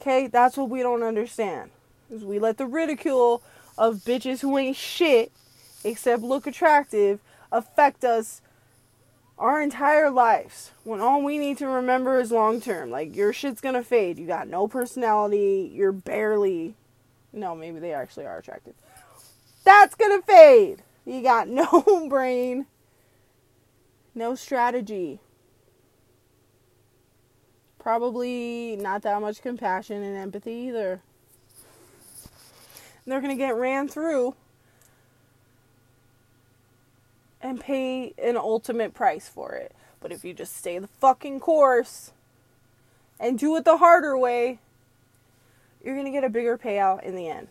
Okay, 0.00 0.26
that's 0.26 0.56
what 0.56 0.68
we 0.68 0.82
don't 0.82 1.02
understand. 1.02 1.70
Is 2.10 2.24
we 2.24 2.38
let 2.38 2.58
the 2.58 2.66
ridicule 2.66 3.42
of 3.76 3.96
bitches 3.96 4.40
who 4.40 4.56
ain't 4.58 4.76
shit 4.76 5.32
except 5.84 6.22
look 6.22 6.46
attractive 6.46 7.20
affect 7.50 8.04
us 8.04 8.40
our 9.38 9.62
entire 9.62 10.10
lives 10.10 10.72
when 10.84 11.00
all 11.00 11.22
we 11.22 11.38
need 11.38 11.58
to 11.58 11.66
remember 11.66 12.18
is 12.18 12.32
long 12.32 12.60
term. 12.60 12.90
Like 12.90 13.14
your 13.14 13.32
shit's 13.32 13.60
gonna 13.60 13.84
fade. 13.84 14.18
You 14.18 14.26
got 14.26 14.48
no 14.48 14.66
personality. 14.66 15.70
You're 15.72 15.92
barely. 15.92 16.74
No, 17.32 17.54
maybe 17.54 17.78
they 17.78 17.92
actually 17.92 18.26
are 18.26 18.38
attractive. 18.38 18.74
That's 19.68 19.94
gonna 19.94 20.22
fade. 20.22 20.82
You 21.04 21.20
got 21.20 21.46
no 21.46 22.06
brain, 22.08 22.64
no 24.14 24.34
strategy. 24.34 25.20
Probably 27.78 28.76
not 28.76 29.02
that 29.02 29.20
much 29.20 29.42
compassion 29.42 30.02
and 30.02 30.16
empathy 30.16 30.52
either. 30.52 31.02
They're 33.04 33.20
gonna 33.20 33.36
get 33.36 33.56
ran 33.56 33.88
through 33.88 34.34
and 37.42 37.60
pay 37.60 38.14
an 38.16 38.38
ultimate 38.38 38.94
price 38.94 39.28
for 39.28 39.52
it. 39.52 39.72
But 40.00 40.12
if 40.12 40.24
you 40.24 40.32
just 40.32 40.56
stay 40.56 40.78
the 40.78 40.88
fucking 40.98 41.40
course 41.40 42.12
and 43.20 43.38
do 43.38 43.54
it 43.56 43.66
the 43.66 43.76
harder 43.76 44.16
way, 44.16 44.60
you're 45.84 45.94
going 45.94 46.06
to 46.06 46.10
get 46.10 46.24
a 46.24 46.30
bigger 46.30 46.56
payout 46.56 47.02
in 47.02 47.16
the 47.16 47.28
end 47.28 47.48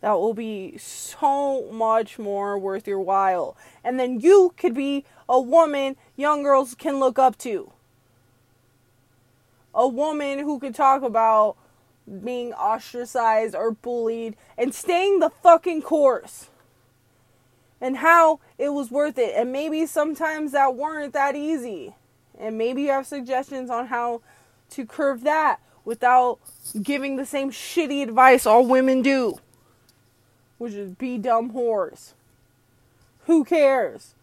that 0.00 0.12
will 0.12 0.34
be 0.34 0.78
so 0.78 1.70
much 1.70 2.18
more 2.18 2.58
worth 2.58 2.86
your 2.86 3.00
while. 3.00 3.56
And 3.84 4.00
then 4.00 4.20
you 4.20 4.54
could 4.56 4.74
be 4.74 5.04
a 5.28 5.40
woman 5.40 5.96
young 6.16 6.42
girls 6.42 6.74
can 6.74 6.98
look 6.98 7.18
up 7.18 7.36
to. 7.38 7.72
A 9.74 9.86
woman 9.86 10.38
who 10.40 10.58
could 10.58 10.74
talk 10.74 11.02
about 11.02 11.56
being 12.24 12.52
ostracized 12.54 13.54
or 13.54 13.70
bullied 13.70 14.36
and 14.56 14.74
staying 14.74 15.20
the 15.20 15.30
fucking 15.30 15.82
course. 15.82 16.48
And 17.80 17.98
how 17.98 18.40
it 18.58 18.70
was 18.70 18.90
worth 18.90 19.18
it. 19.18 19.34
And 19.36 19.52
maybe 19.52 19.86
sometimes 19.86 20.52
that 20.52 20.74
weren't 20.74 21.12
that 21.12 21.36
easy. 21.36 21.94
And 22.38 22.56
maybe 22.56 22.82
you 22.82 22.90
have 22.90 23.06
suggestions 23.06 23.70
on 23.70 23.86
how 23.88 24.22
to 24.70 24.86
curve 24.86 25.22
that 25.24 25.60
without 25.84 26.38
giving 26.80 27.16
the 27.16 27.26
same 27.26 27.50
shitty 27.50 28.02
advice 28.02 28.46
all 28.46 28.66
women 28.66 29.02
do 29.02 29.38
which 30.60 30.74
is 30.74 30.90
be 30.90 31.16
dumb 31.16 31.52
whores. 31.52 32.12
Who 33.24 33.44
cares? 33.44 34.14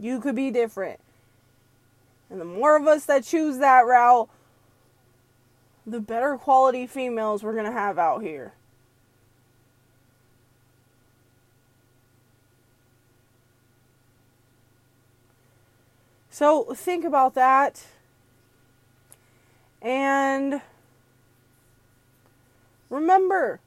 You 0.00 0.20
could 0.20 0.34
be 0.34 0.50
different. 0.50 0.98
And 2.28 2.40
the 2.40 2.44
more 2.44 2.76
of 2.76 2.88
us 2.88 3.04
that 3.04 3.22
choose 3.22 3.58
that 3.58 3.86
route, 3.86 4.28
the 5.86 6.00
better 6.00 6.36
quality 6.36 6.88
females 6.88 7.44
we're 7.44 7.52
going 7.52 7.66
to 7.66 7.70
have 7.70 8.00
out 8.00 8.20
here. 8.20 8.52
So 16.30 16.74
think 16.74 17.04
about 17.04 17.34
that. 17.34 17.86
And 19.80 20.62
remember, 22.90 23.60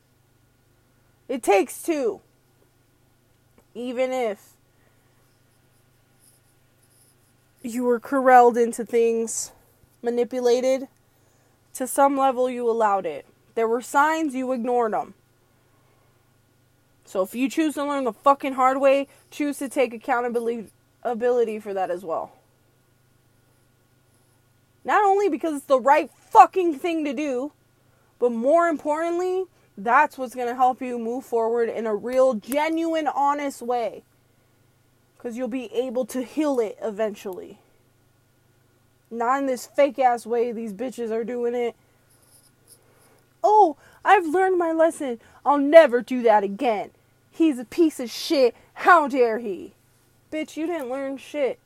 it 1.31 1.41
takes 1.41 1.81
two. 1.81 2.19
Even 3.73 4.11
if 4.11 4.51
you 7.61 7.85
were 7.85 8.01
corralled 8.01 8.57
into 8.57 8.83
things, 8.83 9.53
manipulated, 10.01 10.89
to 11.73 11.87
some 11.87 12.17
level 12.17 12.49
you 12.49 12.69
allowed 12.69 13.05
it. 13.05 13.25
There 13.55 13.65
were 13.65 13.81
signs, 13.81 14.35
you 14.35 14.51
ignored 14.51 14.91
them. 14.91 15.13
So 17.05 17.21
if 17.21 17.33
you 17.33 17.49
choose 17.49 17.75
to 17.75 17.85
learn 17.85 18.03
the 18.03 18.11
fucking 18.11 18.53
hard 18.53 18.81
way, 18.81 19.07
choose 19.29 19.57
to 19.59 19.69
take 19.69 19.93
accountability 19.93 20.67
for 21.59 21.73
that 21.73 21.89
as 21.89 22.03
well. 22.03 22.33
Not 24.83 25.01
only 25.05 25.29
because 25.29 25.55
it's 25.55 25.65
the 25.65 25.79
right 25.79 26.11
fucking 26.29 26.75
thing 26.79 27.05
to 27.05 27.13
do, 27.13 27.53
but 28.19 28.33
more 28.33 28.67
importantly, 28.67 29.45
that's 29.77 30.17
what's 30.17 30.35
going 30.35 30.47
to 30.47 30.55
help 30.55 30.81
you 30.81 30.99
move 30.99 31.25
forward 31.25 31.69
in 31.69 31.87
a 31.87 31.95
real, 31.95 32.33
genuine, 32.33 33.07
honest 33.07 33.61
way. 33.61 34.03
Because 35.17 35.37
you'll 35.37 35.47
be 35.47 35.73
able 35.73 36.05
to 36.07 36.23
heal 36.23 36.59
it 36.59 36.77
eventually. 36.81 37.59
Not 39.09 39.39
in 39.39 39.45
this 39.45 39.65
fake 39.67 39.99
ass 39.99 40.25
way 40.25 40.51
these 40.51 40.73
bitches 40.73 41.11
are 41.11 41.23
doing 41.23 41.53
it. 41.53 41.75
Oh, 43.43 43.77
I've 44.03 44.25
learned 44.25 44.57
my 44.57 44.71
lesson. 44.71 45.19
I'll 45.45 45.57
never 45.57 46.01
do 46.01 46.21
that 46.23 46.43
again. 46.43 46.91
He's 47.31 47.59
a 47.59 47.65
piece 47.65 47.99
of 47.99 48.09
shit. 48.09 48.55
How 48.73 49.07
dare 49.07 49.39
he? 49.39 49.73
Bitch, 50.31 50.57
you 50.57 50.65
didn't 50.65 50.89
learn 50.89 51.17
shit. 51.17 51.59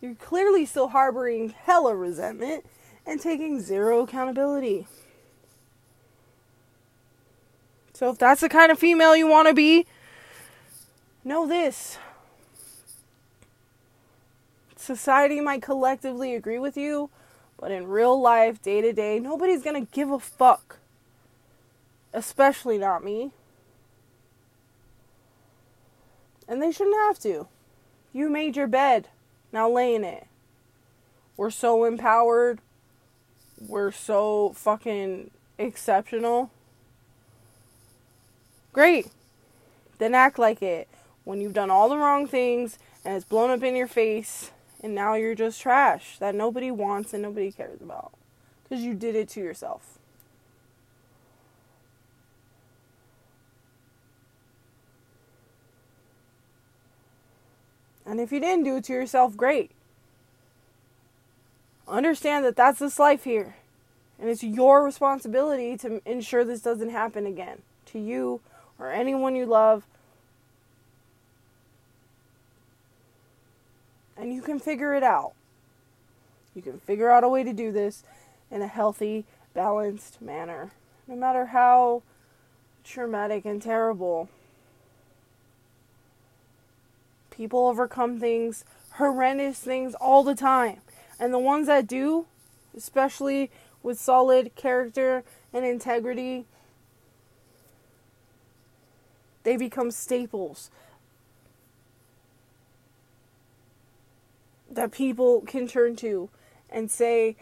You're 0.00 0.14
clearly 0.14 0.64
still 0.64 0.88
harboring 0.88 1.50
hella 1.50 1.94
resentment 1.94 2.64
and 3.04 3.20
taking 3.20 3.60
zero 3.60 4.04
accountability. 4.04 4.86
So 7.98 8.10
if 8.10 8.18
that's 8.18 8.42
the 8.42 8.48
kind 8.48 8.70
of 8.70 8.78
female 8.78 9.16
you 9.16 9.26
want 9.26 9.48
to 9.48 9.54
be, 9.54 9.84
know 11.24 11.48
this. 11.48 11.98
Society 14.76 15.40
might 15.40 15.62
collectively 15.62 16.32
agree 16.36 16.60
with 16.60 16.76
you, 16.76 17.10
but 17.58 17.72
in 17.72 17.88
real 17.88 18.20
life, 18.20 18.62
day 18.62 18.80
to 18.80 18.92
day, 18.92 19.18
nobody's 19.18 19.64
going 19.64 19.84
to 19.84 19.90
give 19.90 20.12
a 20.12 20.20
fuck. 20.20 20.78
Especially 22.14 22.78
not 22.78 23.02
me. 23.02 23.32
And 26.46 26.62
they 26.62 26.70
shouldn't 26.70 26.94
have 27.08 27.18
to. 27.22 27.48
You 28.12 28.30
made 28.30 28.54
your 28.54 28.68
bed. 28.68 29.08
Now 29.52 29.68
lay 29.68 29.96
in 29.96 30.04
it. 30.04 30.28
We're 31.36 31.50
so 31.50 31.82
empowered. 31.82 32.60
We're 33.60 33.90
so 33.90 34.52
fucking 34.54 35.32
exceptional. 35.58 36.52
Great. 38.72 39.08
Then 39.98 40.14
act 40.14 40.38
like 40.38 40.62
it 40.62 40.88
when 41.24 41.40
you've 41.40 41.52
done 41.52 41.70
all 41.70 41.88
the 41.88 41.96
wrong 41.96 42.26
things 42.26 42.78
and 43.04 43.16
it's 43.16 43.24
blown 43.24 43.50
up 43.50 43.62
in 43.62 43.76
your 43.76 43.86
face 43.86 44.50
and 44.82 44.94
now 44.94 45.14
you're 45.14 45.34
just 45.34 45.60
trash 45.60 46.18
that 46.18 46.34
nobody 46.34 46.70
wants 46.70 47.12
and 47.12 47.22
nobody 47.22 47.50
cares 47.50 47.80
about 47.80 48.12
because 48.62 48.84
you 48.84 48.94
did 48.94 49.16
it 49.16 49.28
to 49.30 49.40
yourself. 49.40 49.98
And 58.06 58.20
if 58.20 58.32
you 58.32 58.40
didn't 58.40 58.64
do 58.64 58.76
it 58.76 58.84
to 58.84 58.92
yourself, 58.94 59.36
great. 59.36 59.70
Understand 61.86 62.44
that 62.46 62.56
that's 62.56 62.78
this 62.78 62.98
life 62.98 63.24
here. 63.24 63.56
And 64.18 64.30
it's 64.30 64.42
your 64.42 64.82
responsibility 64.82 65.76
to 65.78 66.00
ensure 66.10 66.44
this 66.44 66.62
doesn't 66.62 66.90
happen 66.90 67.26
again 67.26 67.62
to 67.86 67.98
you 67.98 68.40
or 68.78 68.90
anyone 68.90 69.36
you 69.36 69.46
love. 69.46 69.84
And 74.16 74.32
you 74.32 74.42
can 74.42 74.58
figure 74.58 74.94
it 74.94 75.02
out. 75.02 75.32
You 76.54 76.62
can 76.62 76.80
figure 76.80 77.10
out 77.10 77.24
a 77.24 77.28
way 77.28 77.44
to 77.44 77.52
do 77.52 77.70
this 77.70 78.02
in 78.50 78.62
a 78.62 78.66
healthy, 78.66 79.24
balanced 79.54 80.20
manner, 80.20 80.72
no 81.06 81.14
matter 81.14 81.46
how 81.46 82.02
traumatic 82.84 83.44
and 83.44 83.62
terrible. 83.62 84.28
People 87.30 87.66
overcome 87.66 88.18
things, 88.18 88.64
horrendous 88.94 89.60
things, 89.60 89.94
all 90.00 90.24
the 90.24 90.34
time. 90.34 90.80
And 91.20 91.32
the 91.32 91.38
ones 91.38 91.68
that 91.68 91.86
do, 91.86 92.26
especially 92.76 93.50
with 93.82 94.00
solid 94.00 94.54
character 94.56 95.22
and 95.52 95.64
integrity, 95.64 96.46
they 99.42 99.56
become 99.56 99.90
staples 99.90 100.70
that 104.70 104.92
people 104.92 105.40
can 105.42 105.66
turn 105.66 105.96
to 105.96 106.28
and 106.70 106.90
say, 106.90 107.36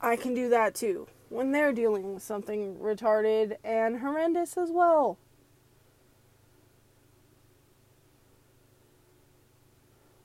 I 0.00 0.16
can 0.16 0.34
do 0.34 0.48
that 0.48 0.74
too, 0.74 1.08
when 1.28 1.52
they're 1.52 1.72
dealing 1.72 2.14
with 2.14 2.22
something 2.22 2.76
retarded 2.76 3.56
and 3.62 4.00
horrendous 4.00 4.56
as 4.56 4.70
well. 4.70 5.18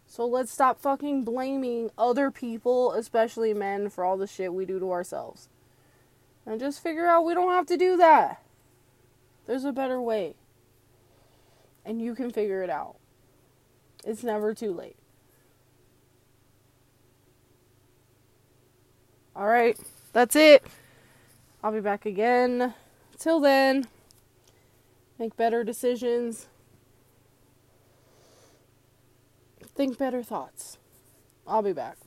So 0.07 0.25
let's 0.25 0.49
stop 0.49 0.79
fucking 0.79 1.25
blaming 1.25 1.91
other 1.97 2.31
people, 2.31 2.93
especially 2.93 3.53
men, 3.53 3.89
for 3.89 4.05
all 4.05 4.15
the 4.15 4.27
shit 4.27 4.53
we 4.53 4.65
do 4.65 4.79
to 4.79 4.91
ourselves. 4.93 5.49
And 6.45 6.57
just 6.57 6.81
figure 6.81 7.05
out 7.05 7.25
we 7.25 7.33
don't 7.33 7.51
have 7.51 7.65
to 7.65 7.75
do 7.75 7.97
that. 7.97 8.41
There's 9.45 9.65
a 9.65 9.73
better 9.73 9.99
way. 9.99 10.35
And 11.85 12.01
you 12.01 12.15
can 12.15 12.31
figure 12.31 12.63
it 12.63 12.69
out. 12.69 12.95
It's 14.03 14.23
never 14.23 14.53
too 14.53 14.73
late. 14.73 14.97
All 19.35 19.47
right, 19.47 19.77
that's 20.13 20.35
it. 20.35 20.63
I'll 21.63 21.71
be 21.71 21.81
back 21.81 22.05
again. 22.05 22.73
Till 23.17 23.39
then, 23.39 23.87
make 25.19 25.35
better 25.35 25.63
decisions. 25.63 26.47
Think 29.75 29.97
better 29.97 30.23
thoughts. 30.23 30.77
I'll 31.45 31.61
be 31.61 31.73
back. 31.73 31.97